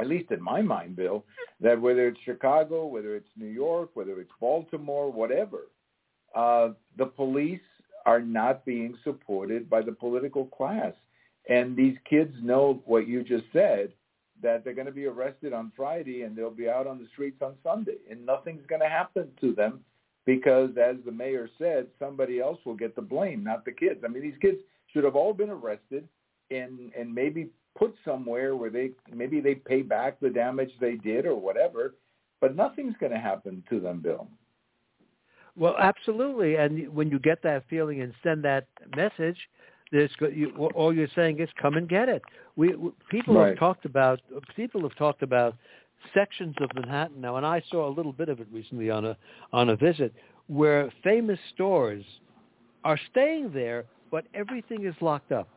at 0.00 0.06
least 0.06 0.30
in 0.30 0.42
my 0.42 0.62
mind, 0.62 0.96
Bill, 0.96 1.24
that 1.60 1.80
whether 1.80 2.08
it's 2.08 2.20
Chicago, 2.24 2.86
whether 2.86 3.14
it's 3.14 3.28
New 3.36 3.50
York, 3.50 3.90
whether 3.94 4.20
it's 4.20 4.32
Baltimore, 4.40 5.12
whatever, 5.12 5.68
uh, 6.34 6.70
the 6.96 7.06
police 7.06 7.60
are 8.06 8.20
not 8.20 8.64
being 8.64 8.96
supported 9.02 9.68
by 9.70 9.80
the 9.80 9.92
political 9.92 10.46
class. 10.46 10.92
And 11.48 11.76
these 11.76 11.96
kids 12.08 12.34
know 12.42 12.82
what 12.86 13.06
you 13.06 13.22
just 13.22 13.44
said, 13.52 13.92
that 14.42 14.64
they're 14.64 14.74
going 14.74 14.86
to 14.86 14.92
be 14.92 15.06
arrested 15.06 15.52
on 15.52 15.72
Friday 15.76 16.22
and 16.22 16.36
they'll 16.36 16.50
be 16.50 16.68
out 16.68 16.86
on 16.86 16.98
the 16.98 17.08
streets 17.12 17.40
on 17.42 17.54
Sunday. 17.62 17.98
And 18.10 18.24
nothing's 18.24 18.66
going 18.66 18.80
to 18.80 18.88
happen 18.88 19.28
to 19.40 19.54
them 19.54 19.80
because, 20.26 20.70
as 20.82 20.96
the 21.04 21.12
mayor 21.12 21.48
said, 21.58 21.86
somebody 21.98 22.40
else 22.40 22.58
will 22.64 22.74
get 22.74 22.96
the 22.96 23.02
blame, 23.02 23.44
not 23.44 23.64
the 23.64 23.72
kids. 23.72 24.00
I 24.04 24.08
mean, 24.08 24.22
these 24.22 24.38
kids 24.40 24.58
should 24.92 25.04
have 25.04 25.16
all 25.16 25.32
been 25.32 25.50
arrested 25.50 26.08
and, 26.50 26.92
and 26.98 27.14
maybe 27.14 27.48
put 27.76 27.94
somewhere 28.04 28.54
where 28.56 28.70
they 28.70 28.90
maybe 29.12 29.40
they 29.40 29.54
pay 29.54 29.82
back 29.82 30.20
the 30.20 30.30
damage 30.30 30.70
they 30.80 30.94
did 30.94 31.26
or 31.26 31.34
whatever. 31.34 31.94
But 32.40 32.56
nothing's 32.56 32.94
going 33.00 33.12
to 33.12 33.18
happen 33.18 33.62
to 33.70 33.80
them, 33.80 34.00
Bill. 34.00 34.28
Well, 35.56 35.76
absolutely. 35.78 36.56
And 36.56 36.92
when 36.92 37.10
you 37.10 37.18
get 37.18 37.42
that 37.42 37.64
feeling 37.70 38.02
and 38.02 38.12
send 38.22 38.44
that 38.44 38.66
message, 38.96 39.38
there's 39.94 40.10
you, 40.34 40.50
all 40.74 40.92
you're 40.92 41.08
saying 41.14 41.38
is 41.38 41.48
come 41.60 41.76
and 41.76 41.88
get 41.88 42.08
it. 42.08 42.20
We, 42.56 42.74
we 42.74 42.90
people 43.10 43.36
right. 43.36 43.50
have 43.50 43.58
talked 43.58 43.84
about 43.84 44.20
people 44.56 44.82
have 44.82 44.96
talked 44.96 45.22
about 45.22 45.54
sections 46.12 46.56
of 46.60 46.68
Manhattan 46.74 47.20
now, 47.20 47.36
and 47.36 47.46
I 47.46 47.62
saw 47.70 47.88
a 47.88 47.92
little 47.94 48.12
bit 48.12 48.28
of 48.28 48.40
it 48.40 48.48
recently 48.52 48.90
on 48.90 49.04
a 49.04 49.16
on 49.52 49.68
a 49.68 49.76
visit 49.76 50.12
where 50.48 50.92
famous 51.04 51.38
stores 51.54 52.04
are 52.82 52.98
staying 53.12 53.52
there, 53.52 53.84
but 54.10 54.26
everything 54.34 54.84
is 54.84 54.94
locked 55.00 55.30
up. 55.30 55.48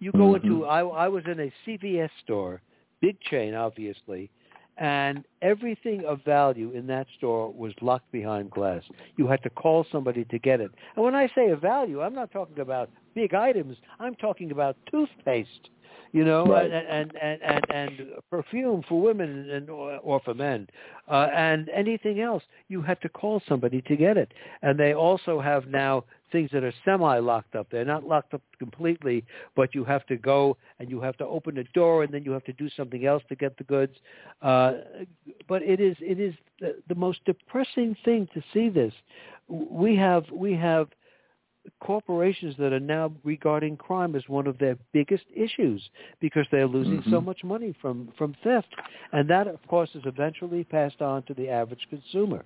You 0.00 0.12
go 0.12 0.32
mm-hmm. 0.32 0.46
into 0.46 0.64
I, 0.64 0.80
I 0.80 1.08
was 1.08 1.24
in 1.26 1.38
a 1.38 1.52
CVS 1.66 2.10
store, 2.24 2.62
big 3.02 3.20
chain 3.20 3.54
obviously, 3.54 4.30
and 4.78 5.24
everything 5.42 6.04
of 6.06 6.24
value 6.24 6.70
in 6.70 6.86
that 6.86 7.06
store 7.18 7.52
was 7.52 7.74
locked 7.82 8.10
behind 8.12 8.50
glass. 8.50 8.82
You 9.16 9.26
had 9.26 9.42
to 9.42 9.50
call 9.50 9.84
somebody 9.92 10.24
to 10.24 10.38
get 10.38 10.60
it. 10.60 10.70
And 10.96 11.04
when 11.04 11.14
I 11.14 11.28
say 11.34 11.50
a 11.50 11.56
value, 11.56 12.00
I'm 12.00 12.14
not 12.14 12.30
talking 12.30 12.60
about 12.60 12.88
big 13.18 13.34
items. 13.34 13.76
I'm 13.98 14.14
talking 14.14 14.52
about 14.52 14.76
toothpaste, 14.88 15.70
you 16.12 16.24
know, 16.24 16.46
right. 16.46 16.70
and, 16.70 17.12
and, 17.20 17.42
and, 17.42 17.64
and, 17.70 17.92
perfume 18.30 18.84
for 18.88 19.00
women 19.00 19.50
and 19.50 19.68
or 19.68 20.20
for 20.24 20.34
men, 20.34 20.68
uh, 21.10 21.26
and 21.34 21.68
anything 21.70 22.20
else. 22.20 22.44
You 22.68 22.80
had 22.80 23.00
to 23.00 23.08
call 23.08 23.42
somebody 23.48 23.82
to 23.82 23.96
get 23.96 24.16
it. 24.16 24.32
And 24.62 24.78
they 24.78 24.94
also 24.94 25.40
have 25.40 25.66
now 25.66 26.04
things 26.30 26.50
that 26.52 26.62
are 26.62 26.72
semi-locked 26.84 27.56
up. 27.56 27.66
They're 27.72 27.84
not 27.84 28.04
locked 28.06 28.34
up 28.34 28.42
completely, 28.60 29.24
but 29.56 29.74
you 29.74 29.82
have 29.82 30.06
to 30.06 30.16
go 30.16 30.56
and 30.78 30.88
you 30.88 31.00
have 31.00 31.16
to 31.16 31.24
open 31.24 31.56
the 31.56 31.64
door 31.74 32.04
and 32.04 32.14
then 32.14 32.22
you 32.22 32.30
have 32.30 32.44
to 32.44 32.52
do 32.52 32.68
something 32.76 33.04
else 33.04 33.24
to 33.30 33.34
get 33.34 33.56
the 33.58 33.64
goods. 33.64 33.96
Uh, 34.42 34.74
but 35.48 35.62
it 35.62 35.80
is 35.80 35.96
it 36.00 36.20
is 36.20 36.34
the, 36.60 36.76
the 36.88 36.94
most 36.94 37.18
depressing 37.24 37.96
thing 38.04 38.28
to 38.32 38.42
see 38.54 38.68
this. 38.68 38.92
We 39.48 39.96
have 39.96 40.24
we 40.30 40.52
have 40.52 40.88
corporations 41.80 42.54
that 42.58 42.72
are 42.72 42.80
now 42.80 43.12
regarding 43.24 43.76
crime 43.76 44.14
as 44.14 44.22
one 44.28 44.46
of 44.46 44.58
their 44.58 44.76
biggest 44.92 45.24
issues 45.34 45.82
because 46.20 46.46
they're 46.50 46.66
losing 46.66 46.98
mm-hmm. 46.98 47.10
so 47.10 47.20
much 47.20 47.42
money 47.44 47.74
from 47.80 48.12
from 48.18 48.34
theft, 48.42 48.68
and 49.12 49.28
that 49.30 49.46
of 49.46 49.64
course 49.66 49.90
is 49.94 50.02
eventually 50.06 50.64
passed 50.64 51.00
on 51.00 51.22
to 51.24 51.34
the 51.34 51.48
average 51.48 51.86
consumer. 51.90 52.44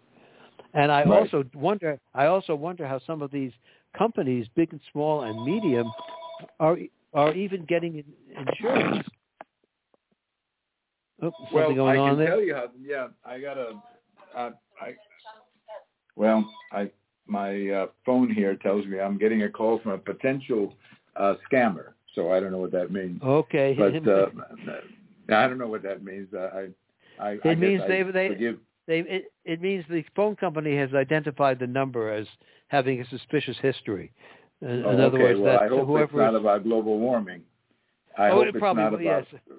And 0.75 0.91
I 0.91 1.05
right. 1.05 1.21
also 1.21 1.45
wonder, 1.55 1.99
I 2.15 2.27
also 2.27 2.55
wonder 2.55 2.87
how 2.87 3.01
some 3.07 3.21
of 3.21 3.31
these 3.31 3.53
companies, 3.97 4.47
big 4.55 4.73
and 4.73 4.81
small 4.91 5.23
and 5.23 5.45
medium, 5.45 5.91
are 6.61 6.79
are 7.15 7.35
even 7.35 7.65
getting 7.67 8.03
insurance. 8.37 9.07
Oh, 11.23 11.31
well, 11.53 11.75
going 11.75 12.01
I 12.01 12.09
can 12.09 12.19
there? 12.19 12.29
tell 12.29 12.41
you 12.41 12.55
how. 12.55 12.69
Yeah, 12.81 13.09
I 13.25 13.39
got 13.39 13.59
a. 13.59 13.75
Uh, 14.37 14.51
I. 14.81 14.95
Well, 16.17 16.45
I 16.73 16.91
my 17.27 17.69
uh, 17.69 17.87
phone 18.05 18.33
here 18.33 18.57
tells 18.57 18.87
me 18.87 19.01
I'm 19.01 19.19
getting 19.19 19.43
a 19.43 19.49
call 19.49 19.79
from 19.81 19.93
a 19.93 19.99
potential 19.99 20.75
uh, 21.17 21.35
scammer. 21.51 21.93
So 22.15 22.33
I 22.33 22.41
don't 22.41 22.53
know 22.53 22.59
what 22.59 22.73
that 22.73 22.93
means. 22.93 23.23
Okay. 23.23 23.75
But 23.79 24.07
uh, 24.07 24.27
I 25.35 25.49
don't 25.49 25.59
know 25.59 25.69
what 25.69 25.83
that 25.83 26.05
means. 26.05 26.29
Uh, 26.35 26.49
I. 26.55 26.69
I 27.19 27.33
it 27.33 27.41
I 27.45 27.55
means 27.55 27.83
they 27.87 28.03
they 28.03 28.29
forgive 28.29 28.59
they 28.87 29.01
it, 29.01 29.33
it 29.45 29.61
means 29.61 29.85
the 29.89 30.05
phone 30.17 30.37
company 30.37 30.77
has 30.77 30.93
identified 30.95 31.59
the 31.59 31.67
number 31.67 32.13
as 32.13 32.27
having 32.69 33.01
a 33.01 33.09
suspicious 33.09 33.57
history. 33.63 34.13
In, 34.61 34.85
oh, 34.85 34.91
in 34.91 35.01
other 35.01 35.17
okay. 35.17 35.23
words, 35.23 35.41
well, 35.41 35.53
that 35.53 35.63
I 35.63 35.69
hope 35.69 35.87
whoever 35.87 36.05
it's 36.05 36.33
not 36.33 36.35
about 36.35 36.65
global 36.65 36.99
warming. 36.99 37.43
I 38.19 38.29
oh, 38.29 38.37
hope 38.37 38.43
it 38.45 38.49
it's 38.49 38.59
probably, 38.59 38.83
not 38.83 38.95
about 38.95 39.27
yes. 39.33 39.53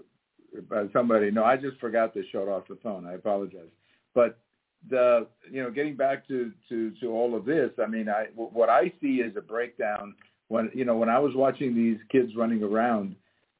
about 0.57 0.89
somebody. 0.93 1.31
No, 1.31 1.43
I 1.43 1.57
just 1.57 1.79
forgot 1.79 2.13
to 2.13 2.23
shut 2.31 2.47
off 2.47 2.67
the 2.67 2.77
phone. 2.83 3.05
I 3.05 3.13
apologize. 3.13 3.69
But 4.13 4.39
the 4.89 5.27
you 5.51 5.61
know, 5.63 5.71
getting 5.71 5.95
back 5.95 6.27
to 6.27 6.51
to 6.69 6.91
to 7.01 7.11
all 7.11 7.35
of 7.35 7.45
this, 7.45 7.71
I 7.81 7.87
mean, 7.87 8.09
I 8.09 8.27
what 8.35 8.69
I 8.69 8.91
see 9.01 9.21
is 9.21 9.35
a 9.37 9.41
breakdown 9.41 10.15
when 10.47 10.71
you 10.73 10.85
know 10.85 10.97
when 10.97 11.09
I 11.09 11.19
was 11.19 11.33
watching 11.35 11.75
these 11.75 11.97
kids 12.11 12.35
running 12.35 12.63
around. 12.63 13.15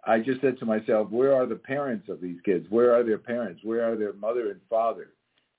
I 0.06 0.20
just 0.20 0.42
said 0.42 0.60
to 0.60 0.66
myself, 0.66 1.10
where 1.12 1.34
are 1.34 1.46
the 1.46 1.56
parents 1.56 2.10
of 2.10 2.20
these 2.20 2.36
kids? 2.44 2.66
Where 2.70 2.94
are 2.94 3.04
their 3.04 3.18
parents? 3.18 3.62
Where 3.64 3.90
are 3.90 3.96
their 3.96 4.12
mother 4.12 4.52
and 4.52 4.60
father? 4.70 5.14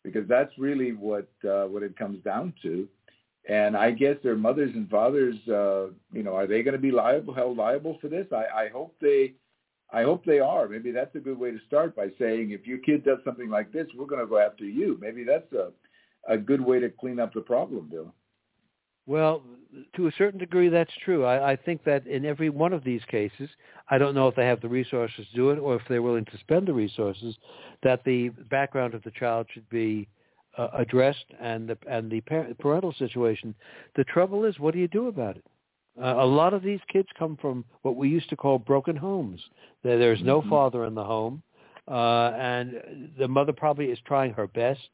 because 0.05 0.29
that's 0.29 0.57
really 0.59 0.93
what 0.93 1.29
uh, 1.45 1.65
what 1.65 1.83
it 1.83 1.97
comes 1.97 2.23
down 2.23 2.53
to. 2.63 2.87
And 3.49 3.77
I 3.77 3.91
guess 3.91 4.17
their 4.23 4.37
mothers 4.37 4.71
and 4.75 4.89
fathers, 4.89 5.35
uh, 5.49 5.89
you 6.13 6.23
know, 6.23 6.35
are 6.35 6.47
they 6.47 6.63
going 6.63 6.73
to 6.73 6.81
be 6.81 6.91
liable, 6.91 7.35
held 7.35 7.59
liable 7.59 7.99
for 8.01 8.09
this? 8.09 8.27
I, 8.33 8.45
I 8.65 8.69
hope 8.69 8.95
they, 9.03 9.35
I 9.95 10.03
hope 10.03 10.25
they 10.25 10.41
are. 10.41 10.69
Maybe 10.69 10.91
that's 10.91 11.15
a 11.15 11.21
good 11.21 11.39
way 11.39 11.53
to 11.53 11.59
start 11.69 11.95
by 11.95 12.09
saying, 12.19 12.51
if 12.51 12.67
your 12.67 12.79
kid 12.79 13.05
does 13.05 13.19
something 13.25 13.49
like 13.49 13.73
this, 13.73 13.87
we're 13.97 14.07
going 14.07 14.21
to 14.21 14.27
go 14.27 14.39
after 14.39 14.65
you. 14.65 14.99
Maybe 15.01 15.23
that's 15.23 15.53
a, 15.53 15.71
a 16.29 16.37
good 16.37 16.61
way 16.61 16.81
to 16.81 16.91
clean 16.91 17.21
up 17.21 17.33
the 17.33 17.41
problem, 17.41 17.89
Bill. 17.89 18.13
Well, 19.07 19.45
to 19.95 20.09
a 20.09 20.13
certain 20.19 20.41
degree, 20.41 20.69
that's 20.69 20.91
true. 21.05 21.25
I, 21.25 21.53
I 21.53 21.57
think 21.57 21.85
that 21.85 22.09
in 22.09 22.25
every 22.25 22.51
one 22.51 22.73
of 22.73 22.83
these 22.83 23.03
cases, 23.09 23.49
I 23.89 23.99
don't 23.99 24.17
know 24.17 24.27
if 24.27 24.35
they 24.35 24.47
have 24.47 24.61
the 24.61 24.69
resources 24.69 25.27
to 25.31 25.37
do 25.37 25.51
it 25.51 25.59
or 25.61 25.77
if 25.77 25.83
they're 25.89 26.03
willing 26.03 26.25
to 26.25 26.39
spend 26.39 26.67
the 26.67 26.73
resources, 26.73 27.37
that 27.85 28.03
the 28.05 28.31
background 28.51 28.95
of 28.95 29.03
the 29.05 29.13
child 29.13 29.47
should 29.55 29.69
be 29.69 30.09
uh, 30.59 30.69
addressed 30.77 31.27
and 31.41 31.69
the 31.69 31.79
and 31.89 32.11
the 32.11 32.21
parental 32.59 32.95
situation. 32.99 33.55
The 33.95 34.05
trouble 34.05 34.45
is, 34.45 34.59
what 34.59 34.75
do 34.75 34.81
you 34.81 34.89
do 34.89 35.07
about 35.07 35.37
it? 35.37 35.45
Uh, 36.01 36.17
a 36.19 36.27
lot 36.27 36.55
of 36.55 36.63
these 36.63 36.81
kids 36.93 37.09
come 37.19 37.37
from 37.41 37.65
what 37.83 37.97
we 37.97 38.09
used 38.09 38.29
to 38.29 38.37
call 38.37 38.59
broken 38.59 38.97
homes. 38.97 39.41
There, 39.83 39.99
there's 39.99 40.23
no 40.23 40.41
mm-hmm. 40.41 40.51
father 40.51 40.85
in 40.85 40.95
the 40.95 41.05
home, 41.05 41.43
uh, 41.89 42.33
and 42.37 43.11
the 43.19 43.29
mother 43.29 43.53
probably 43.53 43.87
is 43.87 43.99
trying 44.07 44.33
her 44.33 44.49
best. 44.49 44.89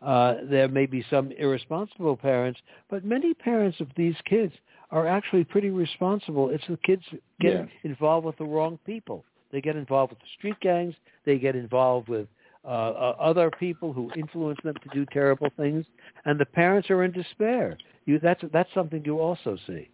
Uh, 0.00 0.36
there 0.48 0.68
may 0.68 0.86
be 0.86 1.04
some 1.10 1.32
irresponsible 1.32 2.16
parents, 2.16 2.60
but 2.88 3.04
many 3.04 3.34
parents 3.34 3.80
of 3.80 3.88
these 3.96 4.14
kids 4.24 4.52
are 4.90 5.06
actually 5.06 5.44
pretty 5.44 5.70
responsible. 5.70 6.50
It's 6.50 6.66
the 6.68 6.78
kids 6.78 7.02
get 7.40 7.52
yeah. 7.52 7.66
involved 7.82 8.24
with 8.24 8.38
the 8.38 8.44
wrong 8.44 8.78
people. 8.86 9.24
They 9.50 9.60
get 9.60 9.76
involved 9.76 10.12
with 10.12 10.20
the 10.20 10.26
street 10.38 10.60
gangs. 10.60 10.94
They 11.26 11.38
get 11.38 11.56
involved 11.56 12.08
with 12.08 12.28
uh, 12.64 12.68
uh, 12.68 13.16
other 13.18 13.50
people 13.58 13.92
who 13.92 14.10
influence 14.16 14.58
them 14.62 14.74
to 14.82 14.88
do 14.94 15.06
terrible 15.12 15.48
things, 15.56 15.84
and 16.24 16.38
the 16.38 16.46
parents 16.46 16.90
are 16.90 17.04
in 17.04 17.12
despair. 17.12 17.76
You, 18.04 18.18
that's 18.18 18.42
that's 18.52 18.72
something 18.74 19.02
you 19.04 19.20
also 19.20 19.56
see. 19.66 19.88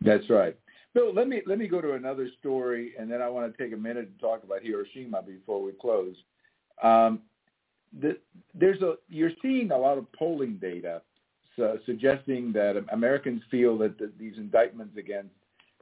That's 0.00 0.28
right. 0.30 0.56
Bill, 0.94 1.12
let 1.12 1.28
me 1.28 1.42
let 1.46 1.58
me 1.58 1.66
go 1.66 1.80
to 1.80 1.92
another 1.92 2.28
story, 2.40 2.94
and 2.98 3.10
then 3.10 3.20
I 3.20 3.28
want 3.28 3.54
to 3.54 3.62
take 3.62 3.74
a 3.74 3.76
minute 3.76 4.16
to 4.16 4.20
talk 4.20 4.44
about 4.44 4.62
Hiroshima 4.62 5.22
before 5.22 5.62
we 5.62 5.72
close. 5.72 6.14
Um, 6.82 7.20
the, 8.00 8.18
there's 8.54 8.80
a 8.82 8.94
you're 9.08 9.32
seeing 9.42 9.70
a 9.72 9.78
lot 9.78 9.98
of 9.98 10.10
polling 10.12 10.58
data 10.60 11.02
suggesting 11.86 12.52
that 12.52 12.82
Americans 12.92 13.42
feel 13.50 13.78
that 13.78 13.98
the, 13.98 14.12
these 14.18 14.34
indictments 14.36 14.96
against 14.98 15.30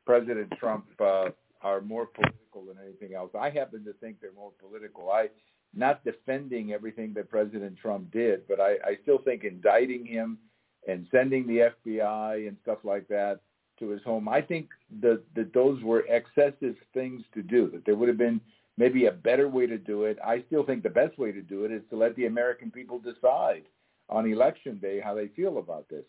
President 0.07 0.53
Trump 0.59 0.85
uh, 1.01 1.31
are 1.63 1.81
more 1.81 2.07
political 2.07 2.65
than 2.67 2.77
anything 2.85 3.17
else. 3.17 3.31
I 3.39 3.51
happen 3.51 3.85
to 3.85 3.93
think 3.95 4.21
they're 4.21 4.33
more 4.37 4.53
political. 4.61 5.11
I 5.11 5.29
not 5.75 6.05
defending 6.05 6.73
everything 6.73 7.13
that 7.15 7.29
President 7.29 7.77
Trump 7.77 8.13
did, 8.13 8.47
but 8.47 8.61
I, 8.61 8.75
I 8.85 8.99
still 9.03 9.19
think 9.19 9.43
indicting 9.43 10.07
him 10.07 10.39
and 10.87 11.07
sending 11.11 11.47
the 11.47 11.73
FBI 11.87 12.47
and 12.47 12.57
stuff 12.63 12.79
like 12.85 13.09
that 13.09 13.41
to 13.79 13.89
his 13.91 14.03
home, 14.03 14.29
I 14.29 14.41
think 14.41 14.69
that, 15.01 15.23
that 15.35 15.53
those 15.53 15.83
were 15.83 16.05
excessive 16.09 16.77
things 16.93 17.23
to 17.35 17.43
do, 17.43 17.71
that 17.71 17.85
there 17.85 17.97
would 17.97 18.09
have 18.09 18.19
been 18.19 18.41
maybe 18.77 19.07
a 19.07 19.13
better 19.13 19.49
way 19.49 19.67
to 19.67 19.79
do 19.79 20.05
it. 20.05 20.19
I 20.25 20.43
still 20.47 20.65
think 20.65 20.83
the 20.83 20.91
best 20.91 21.19
way 21.19 21.33
to 21.33 21.43
do 21.43 21.65
it 21.65 21.73
is 21.73 21.83
to 21.91 21.97
let 21.97 22.17
the 22.17 22.27
American 22.27 22.71
people 22.71 22.99
decide 22.99 23.63
on 24.09 24.31
election 24.31 24.79
day 24.79 25.01
how 25.01 25.15
they 25.15 25.29
feel 25.29 25.59
about 25.59 25.89
this. 25.89 26.05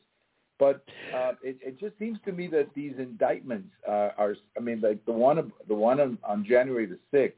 But 0.58 0.86
uh, 1.14 1.34
it, 1.44 1.58
it 1.62 1.80
just 1.80 1.98
seems 2.00 2.18
to 2.26 2.32
me 2.32 2.48
that 2.48 2.70
these 2.74 2.94
indictments 2.98 3.70
uh, 3.88 4.12
are, 4.18 4.36
I 4.58 4.62
mean, 4.62 4.80
like 4.82 5.04
the 5.06 5.12
one, 5.12 5.52
the 5.68 5.76
one 5.76 6.00
on, 6.00 6.18
on 6.24 6.46
January 6.46 6.86
the 6.86 7.00
6th, 7.14 7.34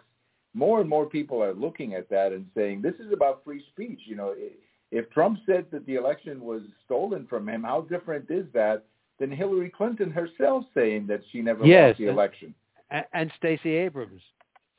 more 0.53 0.82
and 0.82 0.89
more 0.89 1.05
people 1.05 1.43
are 1.43 1.53
looking 1.53 1.93
at 1.95 2.09
that 2.09 2.32
and 2.32 2.45
saying, 2.55 2.82
this 2.82 2.95
is 2.95 3.11
about 3.11 3.43
free 3.43 3.63
speech. 3.71 4.01
You 4.05 4.15
know, 4.15 4.36
if 4.91 5.09
Trump 5.11 5.39
said 5.45 5.65
that 5.71 5.86
the 5.86 5.95
election 5.95 6.41
was 6.41 6.61
stolen 6.86 7.25
from 7.28 7.49
him, 7.49 7.63
how 7.63 7.82
different 7.82 8.30
is 8.30 8.45
that 8.53 8.86
than 9.20 9.32
Hillary 9.32 9.70
Clinton 9.70 10.11
herself 10.11 10.65
saying 10.74 11.07
that 11.07 11.22
she 11.32 11.41
never 11.41 11.65
yes, 11.65 11.89
lost 11.89 11.99
the 11.99 12.07
election? 12.07 12.53
And, 12.89 13.05
and 13.13 13.32
Stacey 13.38 13.76
Abrams, 13.76 14.22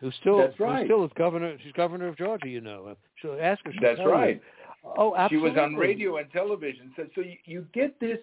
who 0.01 0.11
still 0.21 0.39
That's 0.39 0.59
right. 0.59 0.81
who 0.81 0.87
still 0.87 1.05
is 1.05 1.11
governor. 1.17 1.57
She's 1.63 1.73
governor 1.73 2.09
of 2.09 2.17
Georgia. 2.17 2.49
You 2.49 2.61
know, 2.61 2.97
she'll 3.17 3.39
ask 3.41 3.65
her. 3.65 3.73
That's 3.81 4.01
right. 4.07 4.41
You. 4.85 4.93
Oh, 4.97 5.15
absolutely. 5.17 5.51
She 5.51 5.57
was 5.57 5.63
on 5.63 5.75
radio 5.75 6.17
and 6.19 6.31
television. 6.31 6.93
So, 6.97 7.07
so 7.15 7.21
you, 7.21 7.37
you 7.45 7.67
get 7.73 7.99
this, 8.01 8.19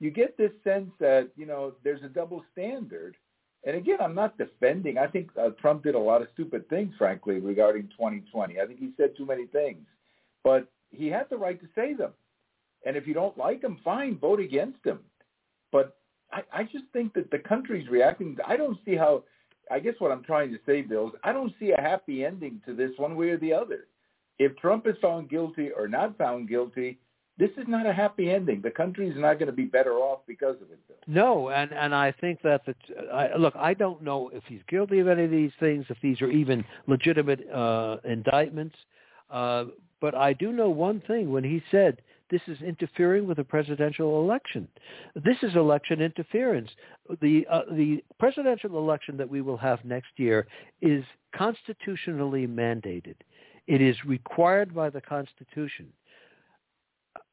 you 0.00 0.10
get 0.10 0.36
this 0.38 0.52
sense 0.64 0.90
that 1.00 1.28
you 1.36 1.46
know 1.46 1.72
there's 1.84 2.02
a 2.02 2.08
double 2.08 2.44
standard. 2.52 3.16
And 3.64 3.76
again, 3.76 3.98
I'm 4.00 4.14
not 4.14 4.38
defending. 4.38 4.96
I 4.96 5.08
think 5.08 5.28
uh, 5.40 5.50
Trump 5.60 5.82
did 5.82 5.96
a 5.96 5.98
lot 5.98 6.22
of 6.22 6.28
stupid 6.34 6.68
things, 6.68 6.94
frankly, 6.96 7.40
regarding 7.40 7.88
2020. 7.88 8.60
I 8.60 8.66
think 8.66 8.78
he 8.78 8.90
said 8.96 9.16
too 9.16 9.26
many 9.26 9.46
things, 9.46 9.84
but 10.44 10.68
he 10.90 11.08
had 11.08 11.28
the 11.30 11.36
right 11.36 11.60
to 11.60 11.66
say 11.74 11.92
them. 11.92 12.12
And 12.84 12.96
if 12.96 13.08
you 13.08 13.14
don't 13.14 13.36
like 13.36 13.64
him, 13.64 13.78
fine, 13.82 14.18
vote 14.18 14.38
against 14.38 14.78
him. 14.84 15.00
But 15.76 15.94
I, 16.32 16.60
I 16.60 16.62
just 16.62 16.84
think 16.94 17.12
that 17.14 17.30
the 17.30 17.38
country's 17.38 17.86
reacting. 17.88 18.38
I 18.46 18.56
don't 18.56 18.78
see 18.86 18.96
how. 18.96 19.24
I 19.70 19.78
guess 19.80 19.94
what 19.98 20.10
I'm 20.10 20.22
trying 20.22 20.50
to 20.52 20.58
say, 20.64 20.80
Bill, 20.80 21.08
is 21.08 21.14
I 21.22 21.32
don't 21.32 21.52
see 21.60 21.72
a 21.72 21.80
happy 21.80 22.24
ending 22.24 22.62
to 22.66 22.74
this 22.74 22.92
one 22.96 23.14
way 23.16 23.28
or 23.30 23.36
the 23.36 23.52
other. 23.52 23.88
If 24.38 24.56
Trump 24.56 24.86
is 24.86 24.94
found 25.02 25.28
guilty 25.28 25.70
or 25.76 25.88
not 25.88 26.16
found 26.16 26.48
guilty, 26.48 26.98
this 27.36 27.50
is 27.58 27.64
not 27.66 27.84
a 27.84 27.92
happy 27.92 28.30
ending. 28.30 28.62
The 28.62 28.70
country 28.70 29.08
is 29.08 29.16
not 29.18 29.34
going 29.34 29.48
to 29.48 29.52
be 29.52 29.64
better 29.64 29.94
off 29.94 30.20
because 30.26 30.56
of 30.62 30.70
it. 30.70 30.78
Bill. 30.88 30.96
No, 31.06 31.50
and 31.50 31.72
and 31.72 31.94
I 31.94 32.12
think 32.12 32.40
that 32.42 32.62
the 32.64 32.74
I, 33.12 33.36
look, 33.36 33.54
I 33.54 33.74
don't 33.74 34.02
know 34.02 34.30
if 34.32 34.44
he's 34.48 34.62
guilty 34.68 35.00
of 35.00 35.08
any 35.08 35.24
of 35.24 35.30
these 35.30 35.52
things, 35.60 35.84
if 35.90 35.98
these 36.00 36.22
are 36.22 36.30
even 36.30 36.64
legitimate 36.86 37.46
uh, 37.50 37.98
indictments. 38.04 38.76
Uh, 39.30 39.64
but 40.00 40.14
I 40.14 40.32
do 40.32 40.52
know 40.52 40.70
one 40.70 41.02
thing: 41.06 41.30
when 41.30 41.44
he 41.44 41.62
said 41.70 42.00
this 42.30 42.42
is 42.48 42.60
interfering 42.60 43.26
with 43.26 43.36
the 43.36 43.44
presidential 43.44 44.20
election. 44.20 44.66
This 45.14 45.36
is 45.42 45.54
election 45.54 46.00
interference. 46.00 46.70
The 47.20 47.46
uh, 47.50 47.62
the 47.72 48.02
presidential 48.18 48.78
election 48.78 49.16
that 49.16 49.28
we 49.28 49.42
will 49.42 49.56
have 49.56 49.84
next 49.84 50.10
year 50.16 50.46
is 50.80 51.04
constitutionally 51.34 52.46
mandated. 52.46 53.14
It 53.66 53.80
is 53.80 53.96
required 54.04 54.74
by 54.74 54.90
the 54.90 55.00
Constitution. 55.00 55.92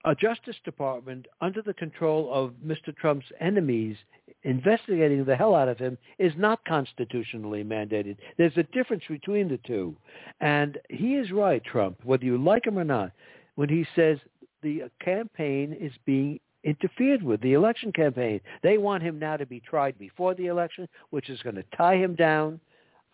A 0.06 0.14
Justice 0.14 0.58
Department 0.66 1.28
under 1.42 1.62
the 1.62 1.74
control 1.74 2.30
of 2.34 2.54
Mr. 2.66 2.96
Trump's 2.96 3.26
enemies 3.40 3.96
investigating 4.44 5.24
the 5.24 5.36
hell 5.36 5.56
out 5.56 5.70
of 5.70 5.78
him 5.78 5.98
is 6.20 6.34
not 6.38 6.64
constitutionally 6.66 7.64
mandated. 7.64 8.18
There's 8.38 8.58
a 8.58 8.64
difference 8.64 9.04
between 9.08 9.48
the 9.48 9.60
two. 9.66 9.96
And 10.42 10.78
he 10.90 11.16
is 11.16 11.32
right, 11.32 11.64
Trump, 11.64 12.00
whether 12.04 12.26
you 12.26 12.38
like 12.38 12.66
him 12.68 12.78
or 12.78 12.84
not, 12.84 13.12
when 13.56 13.70
he 13.70 13.86
says 13.96 14.18
the 14.64 14.84
campaign 15.00 15.76
is 15.80 15.92
being 16.06 16.40
interfered 16.64 17.22
with, 17.22 17.42
the 17.42 17.54
election 17.54 17.92
campaign. 17.92 18.40
They 18.62 18.78
want 18.78 19.04
him 19.04 19.20
now 19.20 19.38
to 19.38 19.46
be 19.46 19.60
tried 19.60 19.98
before 20.00 20.34
the 20.34 20.48
election, 20.48 20.88
which 21.10 21.30
is 21.30 21.42
going 21.42 21.56
to 21.56 21.66
tie 21.76 21.98
him 21.98 22.16
down. 22.16 22.60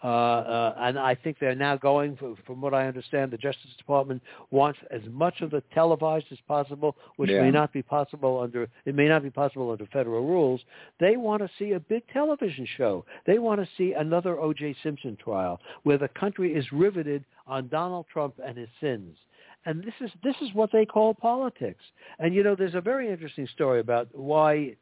Uh, 0.01 0.07
uh, 0.07 0.75
and 0.77 0.97
I 0.97 1.13
think 1.13 1.39
they're 1.39 1.55
now 1.55 1.75
going, 1.75 2.15
for, 2.15 2.33
from 2.47 2.61
what 2.61 2.73
I 2.73 2.87
understand, 2.87 3.31
the 3.31 3.37
Justice 3.37 3.71
Department 3.77 4.21
wants 4.49 4.79
as 4.91 5.01
much 5.11 5.41
of 5.41 5.51
the 5.51 5.61
televised 5.73 6.27
as 6.31 6.37
possible, 6.47 6.95
which 7.17 7.29
yeah. 7.29 7.41
may 7.41 7.51
not 7.51 7.73
be 7.73 7.81
possible 7.81 8.39
under 8.39 8.69
it 8.85 8.95
may 8.95 9.09
not 9.09 9.23
be 9.23 9.29
possible 9.29 9.71
under 9.71 9.85
federal 9.87 10.25
rules. 10.25 10.61
They 11.01 11.17
want 11.17 11.41
to 11.41 11.49
see 11.59 11.73
a 11.73 11.81
big 11.81 12.03
television 12.13 12.65
show. 12.77 13.03
They 13.25 13.39
want 13.39 13.59
to 13.59 13.67
see 13.77 13.91
another 13.91 14.39
O.J. 14.39 14.77
Simpson 14.83 15.17
trial 15.21 15.59
where 15.83 15.97
the 15.97 16.07
country 16.07 16.53
is 16.53 16.71
riveted 16.71 17.25
on 17.45 17.67
Donald 17.67 18.05
Trump 18.11 18.35
and 18.41 18.57
his 18.57 18.69
sins. 18.79 19.17
And 19.65 19.83
this 19.83 19.93
is 20.01 20.11
this 20.23 20.35
is 20.41 20.53
what 20.53 20.71
they 20.71 20.85
call 20.85 21.13
politics. 21.13 21.83
And 22.19 22.33
you 22.33 22.43
know, 22.43 22.55
there's 22.55 22.75
a 22.75 22.81
very 22.81 23.11
interesting 23.11 23.47
story 23.53 23.79
about 23.79 24.07
why 24.13 24.75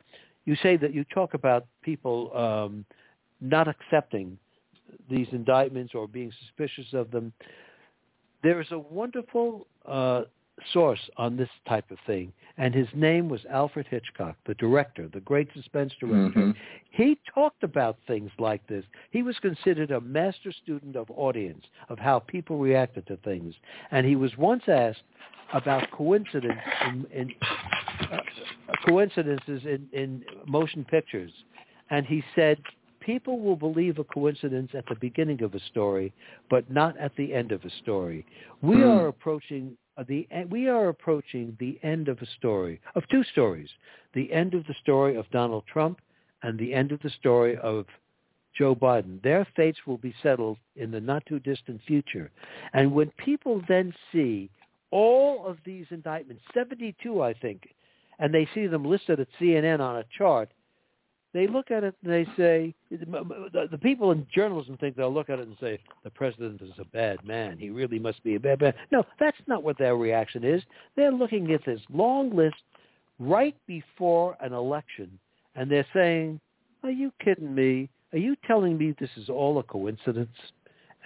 you 0.45 0.55
say 0.61 0.77
that 0.77 0.93
you 0.93 1.03
talk 1.05 1.33
about 1.33 1.65
people 1.81 2.35
um, 2.37 2.85
not 3.41 3.67
accepting 3.67 4.37
these 5.09 5.27
indictments 5.31 5.93
or 5.93 6.07
being 6.07 6.31
suspicious 6.45 6.93
of 6.93 7.11
them. 7.11 7.33
There 8.43 8.61
is 8.61 8.67
a 8.71 8.79
wonderful 8.79 9.67
uh, 9.85 10.23
source 10.73 10.99
on 11.17 11.37
this 11.37 11.49
type 11.67 11.89
of 11.91 11.97
thing, 12.05 12.31
and 12.57 12.73
his 12.73 12.87
name 12.95 13.29
was 13.29 13.41
Alfred 13.49 13.87
Hitchcock, 13.89 14.35
the 14.45 14.55
director, 14.55 15.07
the 15.07 15.19
great 15.19 15.47
suspense 15.53 15.93
director. 15.99 16.39
Mm-hmm. 16.39 16.51
He 16.89 17.19
talked 17.33 17.63
about 17.63 17.97
things 18.07 18.31
like 18.39 18.65
this. 18.67 18.83
He 19.11 19.21
was 19.21 19.37
considered 19.39 19.91
a 19.91 20.01
master 20.01 20.51
student 20.51 20.95
of 20.95 21.09
audience, 21.11 21.63
of 21.89 21.99
how 21.99 22.19
people 22.19 22.57
reacted 22.57 23.05
to 23.07 23.17
things. 23.17 23.53
And 23.91 24.05
he 24.05 24.15
was 24.15 24.35
once 24.37 24.63
asked 24.67 25.03
about 25.53 25.89
coincidence 25.91 26.59
in, 26.87 27.05
in 27.13 27.35
uh, 28.11 28.17
coincidences 28.87 29.61
in, 29.63 29.87
in 29.93 30.23
motion 30.47 30.83
pictures, 30.85 31.31
and 31.89 32.05
he 32.05 32.23
said 32.35 32.57
people 32.99 33.39
will 33.39 33.55
believe 33.55 33.99
a 33.99 34.03
coincidence 34.03 34.71
at 34.73 34.85
the 34.89 34.95
beginning 34.95 35.41
of 35.41 35.53
a 35.53 35.59
story, 35.71 36.11
but 36.49 36.69
not 36.69 36.97
at 36.97 37.15
the 37.15 37.33
end 37.33 37.51
of 37.51 37.63
a 37.63 37.69
story. 37.81 38.25
We 38.61 38.77
mm. 38.77 38.99
are 38.99 39.07
approaching 39.07 39.77
Uh, 39.97 40.03
the 40.07 40.27
uh, 40.35 40.43
we 40.49 40.67
are 40.67 40.89
approaching 40.89 41.57
the 41.59 41.79
end 41.83 42.07
of 42.07 42.21
a 42.21 42.25
story 42.37 42.79
of 42.95 43.03
two 43.09 43.23
stories: 43.31 43.69
the 44.13 44.31
end 44.31 44.53
of 44.53 44.65
the 44.67 44.75
story 44.81 45.15
of 45.15 45.29
Donald 45.31 45.63
Trump 45.71 45.99
and 46.43 46.57
the 46.59 46.73
end 46.73 46.91
of 46.91 47.01
the 47.01 47.09
story 47.09 47.57
of 47.57 47.85
Joe 48.57 48.75
Biden. 48.75 49.21
Their 49.23 49.47
fates 49.55 49.79
will 49.85 49.97
be 49.97 50.13
settled 50.21 50.57
in 50.75 50.91
the 50.91 51.01
not 51.01 51.25
too 51.25 51.39
distant 51.39 51.81
future. 51.87 52.31
And 52.73 52.91
when 52.91 53.11
people 53.17 53.61
then 53.67 53.93
see 54.11 54.49
all 54.91 55.45
of 55.45 55.57
these 55.65 55.85
indictments, 55.89 56.43
72 56.53 57.21
I 57.21 57.33
think, 57.33 57.67
and 58.19 58.33
they 58.33 58.47
see 58.53 58.67
them 58.67 58.85
listed 58.85 59.19
at 59.19 59.27
CNN 59.39 59.79
on 59.79 59.97
a 59.97 60.05
chart, 60.17 60.49
they 61.33 61.45
look 61.47 61.71
at 61.71 61.83
it 61.83 61.93
and 62.03 62.11
they 62.11 62.25
say, 62.37 62.73
the 62.89 63.79
people 63.81 64.11
in 64.11 64.25
journalism 64.33 64.77
think 64.77 64.95
they'll 64.95 65.13
look 65.13 65.29
at 65.29 65.39
it 65.39 65.47
and 65.47 65.57
say, 65.59 65.79
the 66.03 66.09
president 66.09 66.61
is 66.61 66.71
a 66.79 66.85
bad 66.85 67.23
man. 67.25 67.57
He 67.57 67.69
really 67.69 67.99
must 67.99 68.23
be 68.23 68.35
a 68.35 68.39
bad 68.39 68.61
man. 68.61 68.73
No, 68.91 69.03
that's 69.19 69.37
not 69.45 69.61
what 69.63 69.77
their 69.77 69.97
reaction 69.97 70.43
is. 70.43 70.63
They're 70.95 71.11
looking 71.11 71.51
at 71.51 71.65
this 71.65 71.81
long 71.91 72.35
list 72.35 72.55
right 73.19 73.55
before 73.67 74.37
an 74.41 74.53
election, 74.53 75.19
and 75.55 75.69
they're 75.69 75.87
saying, 75.93 76.39
"Are 76.83 76.91
you 76.91 77.11
kidding 77.23 77.53
me? 77.53 77.89
Are 78.13 78.19
you 78.19 78.35
telling 78.47 78.77
me 78.77 78.95
this 78.99 79.09
is 79.17 79.29
all 79.29 79.59
a 79.59 79.63
coincidence?" 79.63 80.37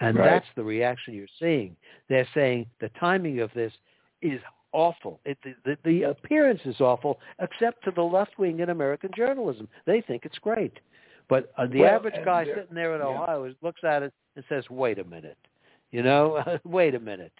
And 0.00 0.16
Right. 0.16 0.24
that's 0.24 0.54
the 0.54 0.64
reaction 0.64 1.14
you're 1.14 1.26
seeing. 1.38 1.76
They're 2.08 2.28
saying 2.34 2.66
the 2.80 2.90
timing 2.90 3.40
of 3.40 3.52
this 3.54 3.72
is 4.20 4.40
awful. 4.72 5.20
It, 5.24 5.38
the, 5.44 5.54
the, 5.64 5.76
the 5.84 6.02
appearance 6.10 6.60
is 6.64 6.80
awful, 6.80 7.18
except 7.40 7.84
to 7.84 7.90
the 7.90 8.02
left 8.02 8.38
wing 8.38 8.60
in 8.60 8.70
American 8.70 9.10
journalism. 9.16 9.68
They 9.86 10.00
think 10.00 10.24
it's 10.24 10.38
great. 10.38 10.78
But 11.28 11.52
uh, 11.56 11.66
the 11.66 11.80
Well, 11.80 11.94
average 11.94 12.24
guy 12.24 12.44
sitting 12.44 12.74
there 12.74 12.94
in 12.94 13.00
yeah. 13.00 13.06
Ohio 13.06 13.54
looks 13.62 13.82
at 13.84 14.02
it 14.02 14.12
and 14.36 14.44
says, 14.48 14.64
wait 14.70 14.98
a 14.98 15.04
minute. 15.04 15.38
You 15.90 16.02
know, 16.02 16.42
wait 16.64 16.94
a 16.94 17.00
minute. 17.00 17.32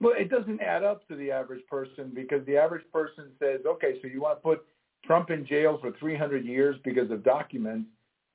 Well, 0.00 0.14
it 0.16 0.28
doesn't 0.30 0.60
add 0.60 0.82
up 0.82 1.06
to 1.08 1.16
the 1.16 1.30
average 1.30 1.64
person 1.66 2.10
because 2.14 2.44
the 2.46 2.56
average 2.56 2.84
person 2.92 3.30
says, 3.38 3.60
okay, 3.66 3.98
so 4.02 4.08
you 4.08 4.20
want 4.20 4.38
to 4.38 4.42
put 4.42 4.64
Trump 5.04 5.30
in 5.30 5.46
jail 5.46 5.78
for 5.80 5.92
300 5.98 6.44
years 6.44 6.76
because 6.84 7.10
of 7.10 7.22
documents, 7.22 7.88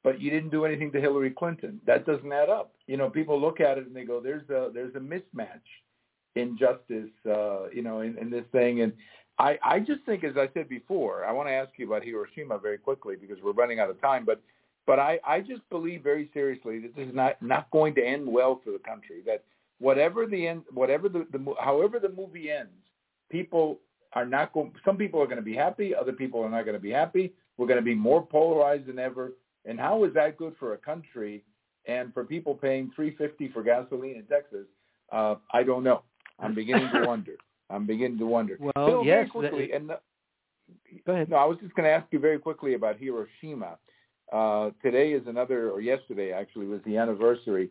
but 0.04 0.22
you 0.22 0.32
didn't 0.32 0.52
do 0.52 0.66
anything 0.66 0.92
to 0.94 1.02
Hillary 1.02 1.32
Clinton. 1.32 1.80
That 1.86 2.06
doesn't 2.06 2.32
add 2.32 2.50
up. 2.50 2.74
You 2.88 2.98
know, 2.98 3.10
people 3.10 3.40
look 3.40 3.60
at 3.60 3.78
it 3.78 3.86
and 3.86 3.96
they 3.96 4.06
go, 4.06 4.22
there's 4.22 4.50
a 4.50 4.70
there's 4.74 4.96
a 4.96 5.00
mismatch 5.00 5.62
in 6.40 6.58
justice, 6.58 7.12
uh, 7.26 7.70
you 7.70 7.82
know, 7.82 8.02
in, 8.02 8.18
in 8.18 8.30
this 8.30 8.46
thing. 8.52 8.82
And 8.82 8.94
I, 9.38 9.58
I 9.64 9.80
just 9.80 10.02
think, 10.06 10.24
as 10.24 10.36
I 10.38 10.50
said 10.54 10.68
before, 10.68 11.26
I 11.26 11.32
want 11.32 11.48
to 11.48 11.54
ask 11.54 11.72
you 11.78 11.88
about 11.88 12.04
Hiroshima 12.04 12.58
very 12.58 12.78
quickly 12.78 13.16
because 13.16 13.38
we're 13.44 13.54
running 13.54 13.80
out 13.80 13.90
of 13.90 14.00
time, 14.02 14.26
but 14.26 14.42
but 14.88 14.98
I, 14.98 15.20
I 15.24 15.42
just 15.42 15.62
believe 15.70 16.02
very 16.02 16.32
seriously 16.34 16.80
that 16.80 16.96
this 16.96 17.08
is 17.08 17.14
not, 17.14 17.40
not 17.42 17.70
going 17.70 17.94
to 17.94 18.04
end 18.04 18.26
well 18.28 18.60
for 18.64 18.72
the 18.72 18.80
country, 18.80 19.22
that 19.28 19.44
whatever 19.78 20.26
the 20.26 20.48
end, 20.48 20.64
whatever 20.74 21.08
the, 21.10 21.28
the 21.32 21.54
however 21.60 22.00
the 22.00 22.10
movie 22.10 22.50
ends, 22.50 22.72
people 23.30 23.80
are 24.14 24.26
not 24.26 24.52
going. 24.52 24.74
Some 24.84 24.98
people 24.98 25.22
are 25.22 25.28
going 25.28 25.38
to 25.38 25.44
be 25.44 25.56
happy. 25.56 25.94
Other 25.94 26.14
people 26.14 26.42
are 26.44 26.50
not 26.50 26.66
going 26.66 26.74
to 26.74 26.82
be 26.82 26.90
happy. 26.92 27.34
We're 27.58 27.68
going 27.68 27.80
to 27.80 27.86
be 27.86 27.94
more 27.94 28.26
polarized 28.26 28.88
than 28.88 28.98
ever. 28.98 29.34
And 29.66 29.80
how 29.80 30.06
is 30.06 30.14
that 30.16 30.38
good 30.38 30.56
for 30.58 30.74
a 30.74 30.78
country 30.78 31.44
and 31.86 32.12
for 32.14 32.24
people 32.26 32.56
paying 32.56 32.92
three 32.96 33.16
fifty 33.16 33.48
for 33.50 33.62
gasoline 33.62 34.16
in 34.16 34.24
Texas? 34.24 34.66
Uh, 35.12 35.36
I 35.54 35.62
don't 35.64 35.84
know. 35.84 36.02
I'm 36.42 36.56
beginning 36.56 36.90
to 36.94 37.06
wonder. 37.06 37.34
I'm 37.70 37.86
beginning 37.86 38.18
to 38.20 38.26
wonder. 38.26 38.58
Well, 38.76 38.88
Bill, 38.88 39.04
yes, 39.06 39.30
quickly, 39.32 39.72
and 39.74 39.90
the, 39.90 40.00
Go 41.06 41.14
ahead. 41.14 41.30
no, 41.30 41.38
I 41.38 41.46
was 41.46 41.58
just 41.62 41.74
going 41.76 41.86
to 41.86 41.92
ask 41.92 42.06
you 42.12 42.20
very 42.20 42.40
quickly 42.40 42.74
about 42.74 42.98
Hiroshima. 42.98 43.78
Uh, 44.32 44.70
today 44.84 45.12
is 45.12 45.26
another, 45.28 45.72
or 45.72 45.82
yesterday 45.82 46.32
actually, 46.32 46.68
was 46.68 46.82
the 46.86 46.98
anniversary 46.98 47.70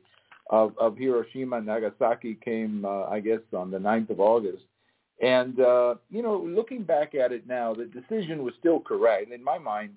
of, 0.51 0.77
of 0.79 0.97
Hiroshima. 0.97 1.61
Nagasaki 1.61 2.39
came, 2.45 2.85
uh, 2.85 3.05
I 3.05 3.21
guess, 3.21 3.41
on 3.57 3.71
the 3.71 3.79
9th 3.79 4.11
of 4.11 4.21
August. 4.21 4.65
And, 5.21 5.61
uh, 5.61 5.97
you 6.11 6.23
know, 6.23 6.39
looking 6.39 6.85
back 6.85 7.15
at 7.15 7.33
it 7.33 7.47
now, 7.47 7.75
the 7.75 7.87
decision 7.87 8.45
was 8.45 8.55
still 8.59 8.81
correct. 8.81 9.33
In 9.33 9.43
my 9.43 9.59
mind, 9.59 9.95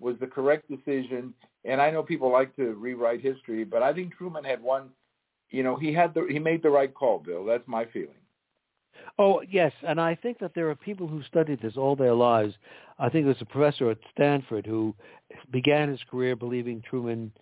was 0.00 0.16
the 0.20 0.26
correct 0.26 0.68
decision. 0.68 1.32
And 1.64 1.80
I 1.80 1.90
know 1.90 2.02
people 2.02 2.32
like 2.32 2.54
to 2.56 2.72
rewrite 2.74 3.20
history, 3.20 3.64
but 3.64 3.82
I 3.82 3.92
think 3.92 4.16
Truman 4.16 4.44
had 4.44 4.62
one, 4.62 4.88
you 5.52 5.62
know, 5.62 5.76
he 5.76 5.92
had 5.92 6.14
the, 6.14 6.26
he 6.28 6.38
made 6.38 6.62
the 6.62 6.70
right 6.70 6.92
call, 6.92 7.18
Bill. 7.20 7.44
That's 7.44 7.66
my 7.68 7.84
feeling. 7.86 8.16
Oh, 9.18 9.42
yes, 9.48 9.72
and 9.86 10.00
I 10.00 10.14
think 10.14 10.38
that 10.38 10.52
there 10.54 10.68
are 10.70 10.74
people 10.74 11.06
who 11.06 11.22
studied 11.24 11.60
this 11.60 11.76
all 11.76 11.94
their 11.94 12.14
lives. 12.14 12.54
I 12.98 13.08
think 13.08 13.26
there's 13.26 13.40
a 13.40 13.46
professor 13.46 13.90
at 13.90 13.98
Stanford 14.12 14.66
who 14.66 14.94
began 15.50 15.88
his 15.88 16.00
career 16.10 16.36
believing 16.36 16.82
Truman 16.88 17.32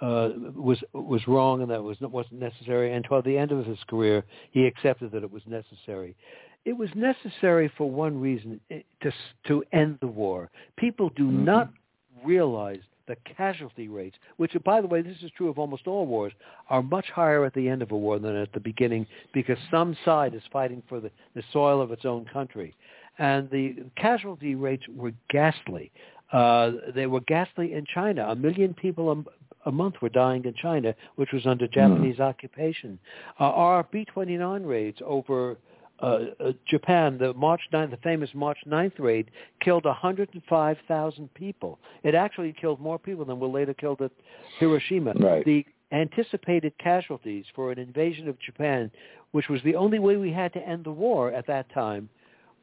uh, 0.00 0.30
was 0.54 0.82
was 0.92 1.26
wrong 1.28 1.62
and 1.62 1.70
that 1.70 1.82
was 1.82 1.96
wasn't 2.00 2.40
necessary, 2.40 2.92
and 2.92 3.04
toward 3.04 3.24
the 3.24 3.38
end 3.38 3.52
of 3.52 3.64
his 3.64 3.78
career, 3.88 4.24
he 4.50 4.66
accepted 4.66 5.12
that 5.12 5.22
it 5.22 5.30
was 5.30 5.42
necessary. 5.46 6.16
It 6.64 6.72
was 6.72 6.88
necessary 6.96 7.70
for 7.76 7.90
one 7.90 8.20
reason 8.20 8.60
eh, 8.70 8.80
to 9.02 9.12
to 9.48 9.64
end 9.72 9.98
the 10.00 10.08
war. 10.08 10.50
People 10.76 11.10
do 11.10 11.24
Mhm. 11.30 11.44
not 11.44 11.70
realize 12.24 12.82
the 13.06 13.16
casualty 13.36 13.88
rates, 13.88 14.16
which, 14.36 14.56
by 14.64 14.80
the 14.80 14.86
way, 14.86 15.02
this 15.02 15.16
is 15.22 15.30
true 15.36 15.48
of 15.48 15.58
almost 15.58 15.86
all 15.86 16.06
wars, 16.06 16.32
are 16.70 16.82
much 16.82 17.06
higher 17.10 17.44
at 17.44 17.54
the 17.54 17.68
end 17.68 17.82
of 17.82 17.92
a 17.92 17.96
war 17.96 18.18
than 18.18 18.36
at 18.36 18.52
the 18.52 18.60
beginning 18.60 19.06
because 19.32 19.58
some 19.70 19.96
side 20.04 20.34
is 20.34 20.42
fighting 20.52 20.82
for 20.88 21.00
the, 21.00 21.10
the 21.34 21.42
soil 21.52 21.80
of 21.80 21.92
its 21.92 22.04
own 22.04 22.24
country. 22.32 22.74
And 23.18 23.48
the 23.50 23.76
casualty 23.96 24.54
rates 24.54 24.84
were 24.94 25.12
ghastly. 25.30 25.92
Uh, 26.32 26.72
they 26.94 27.06
were 27.06 27.20
ghastly 27.20 27.74
in 27.74 27.84
China. 27.94 28.26
A 28.28 28.34
million 28.34 28.74
people 28.74 29.12
a, 29.12 29.68
a 29.68 29.72
month 29.72 29.96
were 30.02 30.08
dying 30.08 30.44
in 30.44 30.54
China, 30.54 30.94
which 31.16 31.30
was 31.32 31.46
under 31.46 31.68
Japanese 31.68 32.18
occupation. 32.20 32.98
Uh, 33.38 33.44
our 33.44 33.86
B-29 33.92 34.66
raids 34.66 34.98
over 35.04 35.56
uh, 36.00 36.18
uh, 36.40 36.52
Japan, 36.66 37.18
the 37.18 37.32
March 37.34 37.60
9th, 37.72 37.90
the 37.90 37.96
famous 37.98 38.30
March 38.34 38.58
9th 38.66 38.98
raid, 38.98 39.30
killed 39.60 39.84
105,000 39.84 41.34
people. 41.34 41.78
It 42.02 42.14
actually 42.14 42.52
killed 42.52 42.80
more 42.80 42.98
people 42.98 43.24
than 43.24 43.38
were 43.38 43.48
later 43.48 43.74
killed 43.74 44.02
at 44.02 44.10
Hiroshima. 44.58 45.14
Right. 45.14 45.44
The 45.44 45.64
anticipated 45.92 46.72
casualties 46.78 47.44
for 47.54 47.70
an 47.70 47.78
invasion 47.78 48.28
of 48.28 48.38
Japan, 48.40 48.90
which 49.30 49.48
was 49.48 49.62
the 49.62 49.76
only 49.76 49.98
way 49.98 50.16
we 50.16 50.32
had 50.32 50.52
to 50.54 50.68
end 50.68 50.84
the 50.84 50.90
war 50.90 51.32
at 51.32 51.46
that 51.46 51.72
time, 51.72 52.08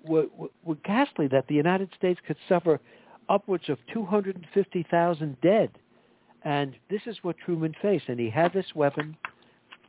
were, 0.04 0.26
were, 0.38 0.50
were 0.64 0.76
ghastly 0.84 1.28
that 1.28 1.48
the 1.48 1.56
United 1.56 1.90
States 1.98 2.20
could 2.28 2.38
suffer 2.50 2.80
upwards 3.30 3.70
of 3.70 3.78
250,000 3.94 5.42
dead. 5.42 5.72
And 6.44 6.76
this 6.90 7.02
is 7.06 7.18
what 7.22 7.38
Truman 7.38 7.76
faced. 7.82 8.10
And 8.10 8.20
he 8.20 8.30
had 8.30 8.52
this 8.52 8.76
weapon 8.76 9.16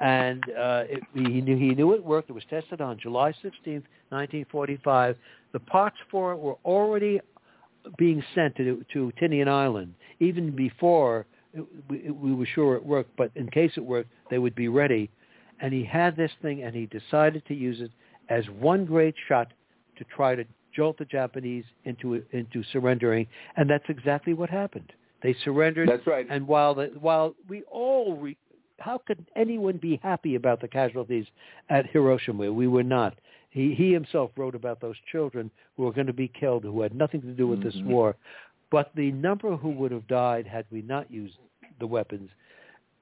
and 0.00 0.42
uh, 0.50 0.84
it, 0.88 1.02
he 1.14 1.40
knew 1.40 1.56
he 1.56 1.74
knew 1.74 1.92
it 1.94 2.04
worked. 2.04 2.30
It 2.30 2.32
was 2.32 2.44
tested 2.50 2.80
on 2.80 2.98
July 2.98 3.32
16th, 3.32 3.84
1945. 4.10 5.16
The 5.52 5.60
parts 5.60 5.96
for 6.10 6.32
it 6.32 6.38
were 6.38 6.56
already 6.64 7.20
being 7.98 8.22
sent 8.34 8.56
to 8.56 8.84
to 8.92 9.12
Tinian 9.20 9.48
Island 9.48 9.94
even 10.22 10.54
before 10.54 11.26
it, 11.52 11.64
we, 11.88 12.10
we 12.10 12.32
were 12.32 12.46
sure 12.46 12.76
it 12.76 12.84
worked. 12.84 13.14
But 13.16 13.30
in 13.34 13.50
case 13.50 13.72
it 13.76 13.84
worked, 13.84 14.10
they 14.30 14.38
would 14.38 14.54
be 14.54 14.68
ready. 14.68 15.10
And 15.60 15.72
he 15.72 15.84
had 15.84 16.16
this 16.16 16.30
thing, 16.40 16.62
and 16.62 16.74
he 16.74 16.86
decided 16.86 17.44
to 17.46 17.54
use 17.54 17.80
it 17.80 17.90
as 18.28 18.44
one 18.58 18.84
great 18.84 19.14
shot 19.28 19.52
to 19.98 20.04
try 20.04 20.34
to 20.34 20.44
jolt 20.74 20.96
the 20.98 21.04
Japanese 21.04 21.64
into 21.84 22.22
into 22.32 22.62
surrendering. 22.72 23.26
And 23.56 23.68
that's 23.68 23.84
exactly 23.88 24.32
what 24.32 24.48
happened. 24.48 24.92
They 25.22 25.34
surrendered. 25.44 25.88
That's 25.88 26.06
right. 26.06 26.26
And 26.28 26.46
while 26.46 26.74
the, 26.74 26.92
while 26.98 27.34
we 27.48 27.62
all 27.70 28.16
re, 28.16 28.36
how 28.78 28.98
could 29.06 29.26
anyone 29.36 29.76
be 29.76 30.00
happy 30.02 30.34
about 30.34 30.60
the 30.60 30.68
casualties 30.68 31.26
at 31.68 31.86
Hiroshima? 31.86 32.52
We 32.52 32.66
were 32.68 32.82
not. 32.82 33.18
He, 33.50 33.74
he 33.74 33.92
himself 33.92 34.30
wrote 34.36 34.54
about 34.54 34.80
those 34.80 34.96
children 35.10 35.50
who 35.76 35.84
were 35.84 35.92
going 35.92 36.06
to 36.06 36.12
be 36.12 36.28
killed, 36.28 36.64
who 36.64 36.80
had 36.80 36.94
nothing 36.94 37.20
to 37.22 37.32
do 37.32 37.46
with 37.46 37.62
this 37.62 37.76
Mhm. 37.76 37.86
war. 37.86 38.16
But 38.70 38.90
the 38.94 39.12
number 39.12 39.54
who 39.56 39.70
would 39.70 39.92
have 39.92 40.06
died 40.06 40.46
had 40.46 40.64
we 40.70 40.80
not 40.82 41.10
used 41.10 41.36
the 41.78 41.86
weapons 41.86 42.30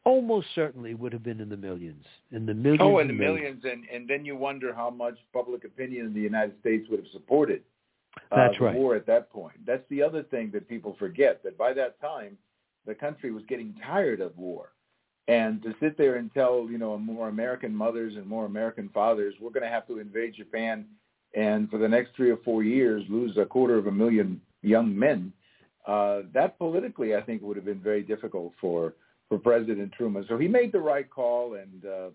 almost 0.05 0.49
certainly 0.55 0.95
would 0.95 1.13
have 1.13 1.23
been 1.23 1.41
in 1.41 1.49
the 1.49 1.57
millions. 1.57 2.05
In 2.33 2.47
the 2.47 2.55
millions. 2.55 2.81
Oh, 2.83 2.99
in 2.99 3.07
the 3.09 3.13
millions, 3.13 3.65
and 3.65 3.85
and 3.93 4.09
then 4.09 4.25
you 4.25 4.35
wonder 4.35 4.73
how 4.73 4.91
much 4.91 5.19
public 5.33 5.65
opinion 5.65 6.07
in 6.07 6.15
the 6.15 6.21
United 6.21 6.59
States 6.61 6.89
would 6.89 7.01
have 7.01 7.09
supported 7.13 7.63
uh, 8.33 8.37
That's 8.37 8.59
the 8.59 8.65
right. 8.65 8.77
war 8.77 8.97
at 8.97 9.07
that 9.07 9.31
point. 9.31 9.65
That's 9.65 9.87
the 9.89 10.03
other 10.03 10.23
thing 10.25 10.51
that 10.53 10.69
people 10.69 10.97
forget 10.99 11.43
that 11.45 11.57
by 11.57 11.73
that 11.75 12.01
time, 12.01 12.37
the 12.87 12.95
country 12.95 13.31
was 13.31 13.45
getting 13.47 13.75
tired 13.87 14.21
of 14.21 14.37
war, 14.37 14.73
and 15.31 15.63
to 15.63 15.73
sit 15.79 15.97
there 15.97 16.17
and 16.17 16.33
tell 16.35 16.67
you 16.69 16.77
know 16.77 16.99
more 16.99 17.29
American 17.29 17.73
mothers 17.75 18.17
and 18.17 18.27
more 18.27 18.47
American 18.47 18.89
fathers, 18.93 19.35
we're 19.41 19.51
going 19.51 19.63
to 19.63 19.69
have 19.69 19.87
to 19.87 20.01
invade 20.01 20.35
Japan, 20.35 20.85
and 21.35 21.71
for 21.71 21.79
the 21.79 21.89
next 21.89 22.11
three 22.17 22.31
or 22.31 22.39
four 22.39 22.65
years 22.65 23.05
lose 23.09 23.37
a 23.37 23.45
quarter 23.45 23.79
of 23.79 23.87
a 23.87 23.93
million 23.93 24.41
young 24.63 24.99
men. 24.99 25.33
Uh, 25.87 26.23
that 26.35 26.59
politically, 26.59 27.15
I 27.15 27.21
think, 27.21 27.43
would 27.43 27.57
have 27.57 27.65
been 27.65 27.81
very 27.81 28.03
difficult 28.03 28.53
for 28.61 28.95
for 29.29 29.39
President 29.39 29.93
Truman. 29.93 30.27
So 30.29 30.37
he 30.37 30.49
made 30.49 30.73
the 30.73 30.81
right 30.81 31.09
call, 31.09 31.55
and 31.55 31.85
uh, 31.85 32.09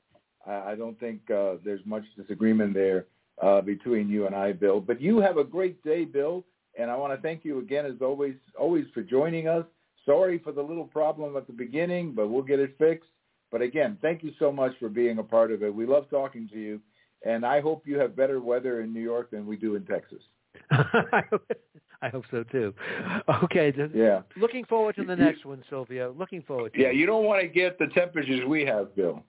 I, 0.45 0.75
don't 0.75 0.99
think 0.99 1.21
uh, 1.31 1.53
there's 1.63 1.79
much 1.85 2.03
disagreement 2.17 2.73
there 2.73 3.05
uh, 3.41 3.61
between 3.61 4.09
you 4.09 4.25
and 4.25 4.35
I, 4.35 4.51
Bill. 4.51 4.81
But 4.81 4.99
you 4.99 5.21
have 5.21 5.37
a 5.37 5.45
great 5.45 5.81
day, 5.85 6.03
Bill, 6.03 6.43
and 6.77 6.91
I 6.91 6.97
want 6.97 7.13
to 7.13 7.21
thank 7.21 7.45
you 7.45 7.59
again, 7.59 7.85
as 7.85 8.01
always, 8.01 8.35
always 8.59 8.83
for 8.93 9.01
joining 9.01 9.47
us. 9.47 9.65
Sorry 10.05 10.39
for 10.39 10.51
the 10.51 10.61
little 10.61 10.85
problem 10.85 11.35
at 11.35 11.47
the 11.47 11.53
beginning, 11.53 12.13
but 12.13 12.29
we'll 12.29 12.43
get 12.43 12.59
it 12.59 12.75
fixed. 12.77 13.09
But 13.51 13.61
again, 13.61 13.97
thank 14.01 14.23
you 14.23 14.31
so 14.37 14.51
much 14.51 14.73
for 14.79 14.89
being 14.89 15.19
a 15.19 15.23
part 15.23 15.51
of 15.51 15.63
it. 15.63 15.73
We 15.73 15.85
love 15.85 16.09
talking 16.09 16.49
to 16.51 16.59
you, 16.59 16.81
and 17.25 17.45
I 17.45 17.61
hope 17.61 17.87
you 17.87 17.97
have 17.99 18.15
better 18.15 18.39
weather 18.39 18.81
in 18.81 18.93
New 18.93 19.01
York 19.01 19.31
than 19.31 19.45
we 19.45 19.55
do 19.55 19.75
in 19.75 19.85
Texas. 19.85 20.21
I 20.71 22.09
hope 22.09 22.25
so 22.29 22.43
too. 22.43 22.73
Okay. 23.43 23.73
Yeah. 23.93 24.21
Looking 24.37 24.65
forward 24.65 24.95
to 24.97 25.05
the 25.05 25.15
next 25.15 25.45
one, 25.45 25.63
Silvio. 25.69 26.13
Looking 26.17 26.41
forward 26.43 26.73
to 26.73 26.79
it. 26.79 26.83
Yeah, 26.83 26.89
it. 26.89 26.95
you 26.95 27.05
don't 27.05 27.25
want 27.25 27.41
to 27.41 27.47
get 27.47 27.79
the 27.79 27.87
temperatures 27.87 28.41
we 28.47 28.65
have, 28.65 28.95
Bill. 28.95 29.23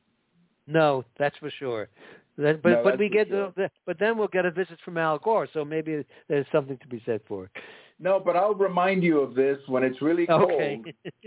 No, 0.66 1.04
that's 1.18 1.36
for 1.38 1.50
sure. 1.58 1.88
Then, 2.36 2.60
but 2.62 2.70
No, 2.70 2.82
but 2.82 2.98
we 2.98 3.08
get 3.08 3.28
sure. 3.28 3.52
the, 3.56 3.70
but 3.86 3.98
then 3.98 4.18
we'll 4.18 4.28
get 4.28 4.44
a 4.44 4.50
visit 4.50 4.78
from 4.84 4.98
Al 4.98 5.18
Gore, 5.18 5.48
so 5.52 5.64
maybe 5.64 6.04
there's 6.28 6.46
something 6.52 6.76
to 6.78 6.86
be 6.88 7.02
said 7.06 7.20
for 7.26 7.44
it. 7.44 7.50
No, 7.98 8.20
but 8.20 8.36
I'll 8.36 8.54
remind 8.54 9.02
you 9.02 9.20
of 9.20 9.34
this 9.34 9.58
when 9.68 9.82
it's 9.82 10.02
really 10.02 10.26
cold 10.26 10.50
Okay. 10.50 10.82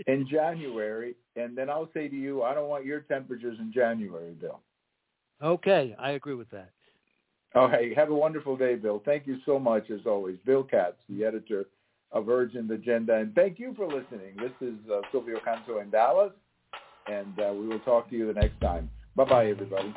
in 0.06 0.26
January, 0.28 1.16
and 1.36 1.56
then 1.58 1.68
I'll 1.68 1.90
say 1.92 2.08
to 2.08 2.14
you, 2.16 2.42
I 2.44 2.54
don't 2.54 2.68
want 2.68 2.84
your 2.84 3.00
temperatures 3.00 3.58
in 3.58 3.72
January, 3.72 4.32
Bill. 4.32 4.60
okay, 5.42 5.96
I 5.98 6.12
agree 6.12 6.34
with 6.34 6.50
that. 6.50 6.70
All 7.56 7.68
right. 7.68 7.96
Have 7.96 8.10
a 8.10 8.14
wonderful 8.14 8.56
day, 8.56 8.76
Bill. 8.76 9.02
Thank 9.04 9.26
you 9.26 9.38
so 9.44 9.58
much, 9.58 9.90
as 9.90 10.06
always. 10.06 10.36
Bill 10.46 10.62
Katz, 10.62 10.98
the 11.08 11.24
editor 11.24 11.66
of 12.12 12.28
Urgent 12.28 12.70
Agenda. 12.70 13.14
And 13.16 13.34
thank 13.34 13.58
you 13.58 13.74
for 13.76 13.86
listening. 13.88 14.36
This 14.36 14.52
is 14.60 14.76
uh, 14.92 15.00
Silvio 15.10 15.40
Canto 15.44 15.80
in 15.80 15.90
Dallas, 15.90 16.32
and 17.08 17.38
uh, 17.40 17.52
we 17.52 17.66
will 17.66 17.80
talk 17.80 18.08
to 18.10 18.16
you 18.16 18.32
the 18.32 18.40
next 18.40 18.60
time. 18.60 18.88
Bye-bye, 19.16 19.46
everybody. 19.48 19.92